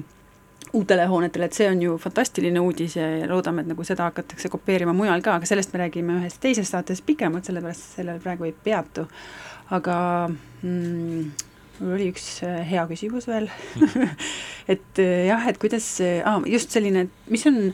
uutele 0.74 1.06
hoonetele, 1.08 1.48
et 1.48 1.58
see 1.58 1.68
on 1.72 1.82
ju 1.82 1.98
fantastiline 2.02 2.60
uudis 2.60 2.98
ja 2.98 3.08
loodame, 3.30 3.64
et 3.64 3.72
nagu 3.72 3.86
seda 3.88 4.10
hakatakse 4.10 4.52
kopeerima 4.52 4.96
mujal 4.96 5.24
ka, 5.26 5.38
aga 5.38 5.50
sellest 5.50 5.74
me 5.74 5.84
räägime 5.86 6.20
ühes 6.22 6.40
teises 6.44 6.72
saates 6.74 7.04
pikemalt, 7.06 7.48
sellepärast 7.48 8.00
sellel 8.00 8.22
praegu 8.24 8.50
ei 8.50 8.56
peatu. 8.64 9.08
aga 9.76 9.98
mm, 10.30 11.24
mul 11.80 11.94
oli 11.98 12.10
üks 12.14 12.28
hea 12.70 12.86
küsimus 12.90 13.28
veel 13.28 13.50
et 14.74 15.04
jah, 15.28 15.48
et 15.50 15.60
kuidas 15.62 15.88
ah,, 16.24 16.42
just 16.48 16.72
selline, 16.76 17.08
mis 17.32 17.46
on 17.50 17.74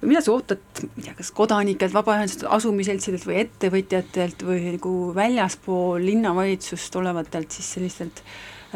mida 0.00 0.22
sa 0.24 0.32
ootad, 0.32 0.62
ma 0.80 0.94
ei 0.96 1.04
tea, 1.04 1.16
kas 1.18 1.32
kodanikelt, 1.36 1.92
vabaühendustelt, 1.92 2.48
asumiseltsidelt 2.56 3.26
või 3.28 3.36
ettevõtjatelt 3.42 4.44
või 4.48 4.62
nagu 4.76 4.94
väljaspool 5.16 6.00
linnavalitsust 6.06 6.96
olevatelt 6.96 7.52
siis 7.52 7.68
sellistelt 7.76 8.22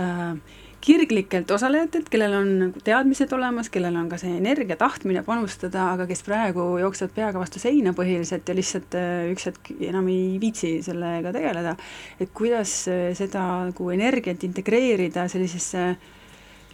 äh, 0.01 0.37
kirglikelt 0.85 1.51
osalejatelt, 1.51 2.09
kellel 2.13 2.35
on 2.37 2.51
nagu 2.61 2.81
teadmised 2.85 3.33
olemas, 3.33 3.71
kellel 3.73 3.95
on 3.97 4.09
ka 4.11 4.19
see 4.21 4.35
energia, 4.37 4.77
tahtmine 4.81 5.23
panustada, 5.25 5.87
aga 5.95 6.07
kes 6.11 6.21
praegu 6.27 6.67
jooksevad 6.83 7.15
peaga 7.17 7.41
vastu 7.41 7.63
seina 7.63 7.95
põhiliselt 7.97 8.49
ja 8.49 8.57
lihtsalt 8.57 8.99
üks 9.33 9.49
hetk 9.49 9.71
enam 9.89 10.11
ei 10.13 10.35
viitsi 10.43 10.77
sellega 10.85 11.33
tegeleda, 11.35 11.73
et 12.21 12.35
kuidas 12.37 12.75
seda 13.17 13.47
nagu 13.71 13.89
energiat 13.95 14.45
integreerida 14.45 15.25
sellisesse 15.33 15.87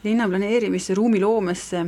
linnaplaneerimisse, 0.03 0.95
ruumiloomesse, 0.97 1.85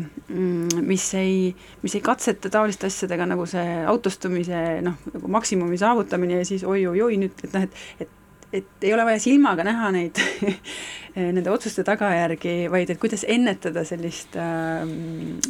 mis 0.85 1.07
ei, 1.17 1.37
mis 1.83 1.95
ei 1.97 2.03
katseta 2.05 2.51
taoliste 2.53 2.87
asjadega 2.91 3.27
nagu 3.31 3.47
see 3.49 3.79
autostumise 3.89 4.59
noh, 4.85 4.99
nagu 5.15 5.31
maksimumi 5.39 5.81
saavutamine 5.81 6.43
ja 6.43 6.49
siis 6.49 6.65
oi-oi-oi 6.69 7.23
nüüd, 7.25 7.47
et 7.47 7.57
noh, 7.57 7.65
et, 7.65 7.87
et 8.05 8.19
et 8.53 8.85
ei 8.85 8.93
ole 8.95 9.05
vaja 9.09 9.21
silmaga 9.21 9.65
näha 9.65 9.91
neid 9.95 10.19
nende 11.15 11.51
otsuste 11.53 11.85
tagajärgi, 11.85 12.71
vaid 12.73 12.91
et 12.93 13.01
kuidas 13.01 13.25
ennetada 13.29 13.85
sellist 13.85 14.37
äh, 14.41 14.87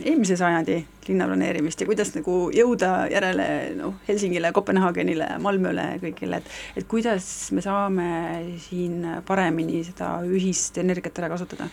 eelmise 0.03 0.37
sajandi 0.39 0.81
linnaplaneerimist 1.07 1.83
ja 1.83 1.87
kuidas 1.87 2.11
nagu 2.17 2.37
jõuda 2.55 3.07
järele 3.13 3.47
noh, 3.79 3.95
Helsingile, 4.09 4.51
Kopenhaagenile, 4.55 5.29
Malmöle, 5.43 5.87
kõigile, 6.03 6.43
et 6.43 6.83
et 6.83 6.89
kuidas 6.91 7.27
me 7.55 7.63
saame 7.63 8.11
siin 8.65 9.07
paremini 9.27 9.85
seda 9.87 10.17
ühist 10.27 10.79
energiat 10.83 11.23
ära 11.23 11.31
kasutada? 11.33 11.71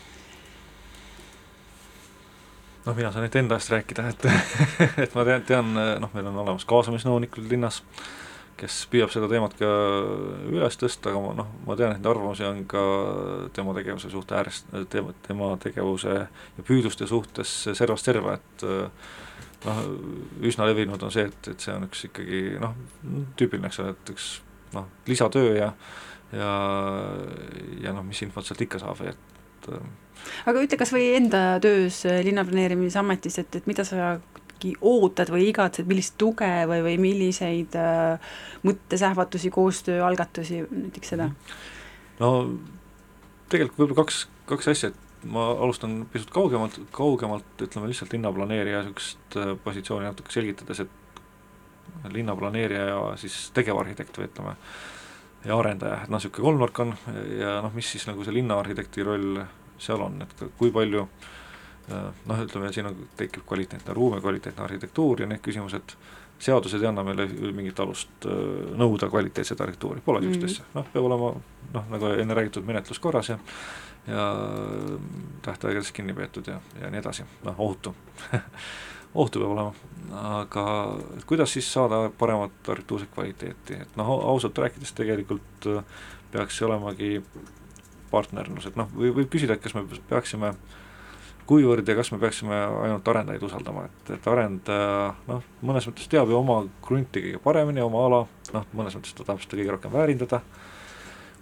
Noh, 2.85 2.95
mina 2.95 3.11
saan 3.11 3.25
nüüd 3.25 3.35
enda 3.41 3.57
eest 3.59 3.73
rääkida, 3.73 4.05
et 4.13 4.29
et 5.05 5.17
ma 5.17 5.25
tean, 5.27 5.45
tean 5.49 5.73
noh, 5.73 6.13
meil 6.13 6.29
on 6.29 6.41
olemas 6.45 6.65
kaasamisnõunikud 6.69 7.49
linnas, 7.49 7.81
kes 8.59 8.81
püüab 8.91 9.11
seda 9.13 9.29
teemat 9.31 9.55
ka 9.59 9.69
üles 10.49 10.77
tõsta, 10.79 11.13
aga 11.13 11.21
ma 11.23 11.31
noh, 11.37 11.53
ma 11.67 11.77
tean, 11.79 11.93
et 11.93 12.01
neid 12.01 12.09
arvamusi 12.11 12.45
on 12.47 12.61
ka 12.69 12.83
tema 13.55 13.75
tegevuse 13.77 14.11
suhte 14.11 14.35
äärest, 14.35 14.69
tema, 14.91 15.15
tema 15.25 15.53
tegevuse 15.63 16.15
ja 16.25 16.65
püüdluste 16.67 17.07
suhtes 17.09 17.55
servast 17.77 18.09
serva, 18.09 18.35
et 18.39 18.67
noh, 19.65 19.81
üsna 20.49 20.67
levinud 20.69 21.01
on 21.07 21.15
see, 21.15 21.29
et, 21.31 21.51
et 21.53 21.65
see 21.65 21.75
on 21.75 21.87
üks 21.87 22.05
ikkagi 22.09 22.43
noh, 22.61 22.75
tüüpiline, 23.39 23.71
eks 23.71 23.81
ole, 23.83 23.95
et 23.95 24.13
üks 24.15 24.29
noh, 24.75 24.91
lisatöö 25.09 25.55
ja 25.57 25.73
ja, 26.35 26.51
ja 27.81 27.93
noh, 27.95 28.05
mis 28.05 28.21
infot 28.25 28.45
sealt 28.45 28.61
ikka 28.61 28.81
saab, 28.81 29.01
et 29.09 29.71
aga 30.49 30.61
ütle 30.61 30.77
kas 30.79 30.91
või 30.93 31.07
enda 31.17 31.41
töös 31.63 32.03
linnaplaneerimisametis, 32.27 33.39
et, 33.41 33.61
et 33.61 33.69
mida 33.69 33.85
sa 33.87 34.17
ootad 34.81 35.31
või 35.33 35.49
igatsed, 35.49 35.87
millist 35.89 36.15
tuge 36.19 36.49
või, 36.69 36.81
või 36.85 36.95
milliseid 37.01 37.75
äh, 37.79 38.31
mõttesähvatusi, 38.67 39.51
koostööalgatusi, 39.55 40.63
näiteks 40.69 41.15
seda? 41.15 41.29
no 42.19 42.31
tegelikult 43.49 43.79
võib-olla 43.79 44.03
kaks, 44.03 44.23
kaks 44.49 44.71
asja, 44.73 44.91
et 44.91 45.27
ma 45.29 45.49
alustan 45.51 46.03
pisut 46.11 46.31
kaugemalt, 46.33 46.77
kaugemalt 46.95 47.65
ütleme 47.65 47.89
lihtsalt 47.89 48.13
linnaplaneerija 48.15 48.83
niisugust 48.85 49.39
äh, 49.39 49.53
positsiooni 49.63 50.09
natuke 50.09 50.33
selgitades, 50.33 50.85
et 50.85 52.13
linnaplaneerija 52.13 52.85
ja 52.91 53.01
siis 53.19 53.49
tegevarhitekt 53.55 54.17
või 54.19 54.29
ütleme, 54.29 54.55
ja 55.45 55.57
arendaja, 55.57 56.03
et 56.03 56.11
noh, 56.11 56.19
niisugune 56.19 56.45
kolmnurk 56.49 56.83
on 56.83 56.93
ja 57.39 57.59
noh, 57.63 57.73
mis 57.75 57.89
siis 57.91 58.05
nagu 58.09 58.23
see 58.27 58.35
linnaarhitekti 58.35 59.05
roll 59.07 59.41
seal 59.79 60.01
on, 60.03 60.21
et 60.23 60.43
kui 60.59 60.71
palju 60.75 61.05
noh, 61.89 62.41
ütleme 62.45 62.71
siin 62.73 62.89
on, 62.89 62.97
tekib 63.17 63.45
kvaliteetne 63.49 63.93
ruum 63.97 64.17
ja 64.17 64.23
kvaliteetne 64.23 64.63
arhitektuur 64.63 65.21
ja 65.23 65.27
need 65.29 65.41
küsimused, 65.45 65.95
seadused 66.39 66.81
ei 66.81 66.87
anna 66.87 67.03
meile 67.03 67.25
mingit 67.55 67.79
alust 67.83 68.27
nõuda 68.79 69.09
kvaliteetset 69.11 69.61
arhitektuuri, 69.61 70.01
pole 70.05 70.21
niisugust 70.23 70.61
mm 70.61 70.65
-hmm. 70.65 70.69
asja, 70.69 70.79
noh, 70.79 70.91
peab 70.93 71.05
olema 71.09 71.33
noh, 71.73 71.89
nagu 71.89 72.13
enne 72.15 72.33
räägitud, 72.33 72.65
menetlus 72.65 72.99
korras 72.99 73.29
ja 73.29 73.39
ja 74.07 74.35
tähtaegadest 75.41 75.91
kinni 75.91 76.13
peetud 76.13 76.47
ja, 76.47 76.59
ja 76.81 76.89
nii 76.89 76.99
edasi, 76.99 77.23
noh, 77.43 77.59
ohutu. 77.59 77.95
Ohutu 79.13 79.39
peab 79.41 79.51
olema, 79.51 79.71
aga 80.37 80.63
kuidas 81.25 81.53
siis 81.53 81.73
saada 81.73 82.11
paremat 82.17 82.69
arhitektuurset 82.69 83.09
kvaliteeti, 83.13 83.73
et 83.73 83.95
noh, 83.97 84.09
ausalt 84.29 84.57
rääkides 84.57 84.93
tegelikult 84.93 85.65
peaks 86.31 86.59
see 86.59 86.67
olemagi 86.67 87.23
partnerlus, 88.11 88.67
et 88.69 88.77
noh, 88.77 88.89
või 88.93 89.09
võib 89.15 89.31
küsida, 89.33 89.57
et 89.57 89.63
kas 89.63 89.73
me 89.73 89.81
peaksime 90.11 90.53
kuivõrd 91.49 91.87
ja 91.89 91.95
kas 91.97 92.11
me 92.13 92.19
peaksime 92.21 92.57
ainult 92.83 93.07
arendajaid 93.09 93.45
usaldama, 93.47 93.87
et, 93.89 94.11
et 94.17 94.27
arendaja 94.29 95.13
noh, 95.29 95.45
mõnes 95.65 95.87
mõttes 95.89 96.09
teab 96.11 96.29
ju 96.29 96.37
oma 96.37 96.59
krunti 96.85 97.23
kõige 97.25 97.41
paremini, 97.43 97.81
oma 97.85 98.03
ala, 98.05 98.19
noh, 98.53 98.67
mõnes 98.77 98.97
mõttes 98.97 99.15
ta 99.17 99.25
tahab 99.25 99.41
seda 99.41 99.57
kõige 99.57 99.73
rohkem 99.73 99.95
väärindada, 99.95 100.43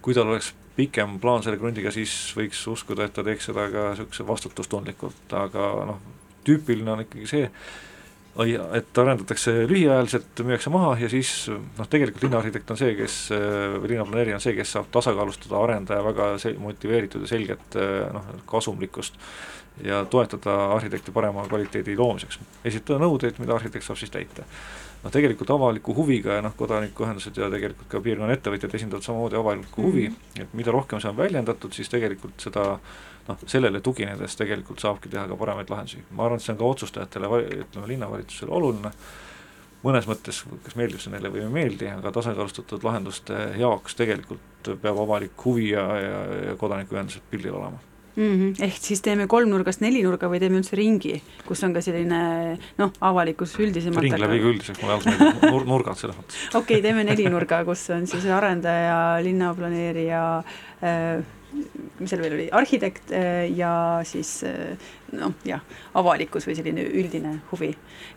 kui 0.04 0.16
tal 0.16 0.30
oleks 0.30 0.54
pikem 0.78 1.18
plaan 1.20 1.44
selle 1.44 1.58
krundiga, 1.60 1.92
siis 1.92 2.14
võiks 2.38 2.62
uskuda, 2.70 3.08
et 3.08 3.16
ta 3.16 3.24
teeks 3.26 3.50
seda 3.50 3.66
ka 3.72 3.90
niisuguse 3.92 4.26
vastutustundlikult, 4.28 5.36
aga 5.36 5.68
noh, 5.90 6.00
tüüpiline 6.46 6.94
on 6.94 7.04
ikkagi 7.04 7.28
see, 7.28 7.50
et 8.78 8.98
arendatakse 9.02 9.52
lühiajaliselt, 9.66 10.40
müüakse 10.46 10.70
maha 10.70 10.92
ja 11.02 11.08
siis 11.10 11.32
noh, 11.50 11.88
tegelikult 11.90 12.28
linnaarhitekt 12.28 12.70
on 12.70 12.78
see, 12.78 12.94
kes, 12.96 13.18
või 13.34 13.92
linnaplaneerija 13.92 14.38
on 14.38 14.44
see, 14.44 14.54
kes 14.56 14.76
saab 14.76 14.88
tasakaalustada 14.94 15.58
arendaja 15.58 16.04
väga 16.06 16.32
se-, 16.40 16.54
motiveeritud 16.62 17.26
ja 17.26 17.32
selget 17.34 17.80
noh, 18.14 18.34
kasumlikkust 18.48 19.18
ja 19.84 20.04
toetada 20.04 20.72
arhitekti 20.74 21.12
parema 21.12 21.46
kvaliteedi 21.48 21.96
loomiseks, 21.96 22.40
esitada 22.64 22.98
nõudeid, 23.02 23.38
mida 23.38 23.54
arhitekt 23.54 23.86
saab 23.86 23.98
siis 23.98 24.10
täita. 24.10 24.44
noh, 25.02 25.12
tegelikult 25.14 25.50
avaliku 25.54 25.94
huviga 25.94 26.38
ja 26.38 26.42
noh, 26.42 26.54
kodanikuühendused 26.58 27.36
ja 27.38 27.50
tegelikult 27.50 27.86
ka 27.88 28.00
piirkonna 28.02 28.34
ettevõtjad 28.34 28.74
esindavad 28.74 29.06
samamoodi 29.06 29.36
avalikku 29.38 29.82
huvi 29.82 30.08
mm, 30.08 30.14
-hmm. 30.14 30.42
et 30.42 30.54
mida 30.54 30.74
rohkem 30.74 31.00
see 31.00 31.10
on 31.10 31.16
väljendatud, 31.16 31.72
siis 31.72 31.88
tegelikult 31.88 32.34
seda 32.40 32.64
noh, 33.28 33.38
sellele 33.46 33.80
tuginedes 33.80 34.36
tegelikult 34.36 34.82
saabki 34.82 35.08
teha 35.08 35.28
ka 35.28 35.36
paremaid 35.36 35.70
lahendusi. 35.70 36.02
ma 36.10 36.24
arvan, 36.24 36.36
et 36.36 36.42
see 36.42 36.52
on 36.52 36.58
ka 36.58 36.64
otsustajatele, 36.64 37.26
ütleme 37.62 37.88
linnavalitsusele 37.88 38.50
oluline, 38.50 38.90
mõnes 39.84 40.08
mõttes, 40.10 40.42
kas 40.64 40.74
meeldib 40.74 41.00
see 41.00 41.12
neile 41.12 41.30
või 41.30 41.44
ei 41.44 41.52
meeldi, 41.52 41.90
aga 41.94 42.12
tasakaalustatud 42.12 42.84
lahenduste 42.84 43.34
jaoks 43.58 43.94
tegelikult 43.94 44.72
peab 44.82 44.98
avalik 44.98 45.44
huvi 45.44 45.70
ja, 45.70 45.86
ja, 46.00 46.24
ja 46.48 46.56
kodanikuühendused 46.56 47.30
pildil 47.30 47.54
olema 47.54 47.78
mm. 48.18 48.34
-hmm. 48.34 48.64
ehk 48.66 48.82
siis 48.82 49.02
teeme 49.04 49.26
kolmnurgast 49.30 49.82
nelinurga 49.84 50.30
või 50.30 50.42
teeme 50.42 50.60
üldse 50.60 50.76
ringi, 50.78 51.16
kus 51.46 51.62
on 51.64 51.74
ka 51.76 51.82
selline 51.84 52.20
noh, 52.78 52.92
avalikkus 53.00 53.56
üldisemalt 53.62 54.04
ring 54.04 54.18
läbi 54.18 54.42
ka 54.42 54.52
üldiseks, 54.52 54.82
mulle 54.82 54.96
jaoks 54.96 55.08
meeldivad 55.10 55.50
nur-, 55.54 55.66
nurgad 55.72 56.00
selles 56.00 56.18
mõttes. 56.18 56.44
okei 56.52 56.60
okay,, 56.78 56.84
teeme 56.84 57.06
nelinurga, 57.08 57.64
kus 57.68 57.88
on 57.94 58.06
siis 58.10 58.26
arendaja, 58.26 59.00
linnaplaneerija 59.24 60.22
äh,, 60.82 61.24
mis 61.98 62.10
seal 62.12 62.20
veel 62.22 62.34
oli, 62.36 62.46
arhitekt 62.54 63.12
äh, 63.14 63.48
ja 63.56 63.70
siis 64.06 64.42
äh, 64.46 64.76
noh, 65.16 65.32
jah, 65.48 65.62
avalikkus 65.98 66.46
või 66.46 66.56
selline 66.58 66.84
üldine 66.84 67.34
huvi. 67.50 67.70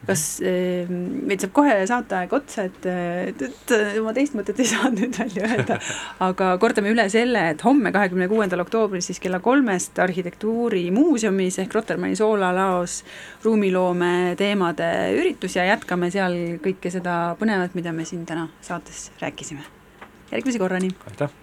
kas 0.08 0.24
äh, 0.46 0.90
meid 0.90 1.44
saab 1.44 1.54
kohe 1.56 1.78
saateaeg 1.90 2.36
otsa, 2.36 2.68
et, 2.68 2.86
et, 3.32 3.44
et 3.48 3.74
ma 4.04 4.14
teist 4.16 4.36
mõtet 4.38 4.60
ei 4.62 4.70
saanud 4.70 5.00
nüüd 5.06 5.18
välja 5.18 5.48
öelda, 5.48 5.80
aga 6.28 6.52
kordame 6.62 6.92
üle 6.94 7.08
selle, 7.14 7.48
et 7.56 7.66
homme, 7.66 7.94
kahekümne 7.96 8.28
kuuendal 8.32 8.66
oktoobril 8.66 9.04
siis 9.06 9.22
kella 9.24 9.42
kolmest 9.44 10.00
Arhitektuurimuuseumis 10.04 11.62
ehk 11.64 11.76
Rotermanni 11.80 12.20
soolalaos 12.20 13.02
ruumiloome 13.46 14.36
teemade 14.40 14.92
üritus 15.18 15.56
ja 15.58 15.70
jätkame 15.72 16.12
seal 16.14 16.38
kõike 16.64 16.94
seda 16.94 17.38
põnevat, 17.40 17.78
mida 17.80 17.96
me 17.96 18.06
siin 18.08 18.28
täna 18.30 18.50
saates 18.62 19.10
rääkisime. 19.24 19.64
järgmise 20.32 20.60
korrani! 20.60 20.92
aitäh! 21.08 21.41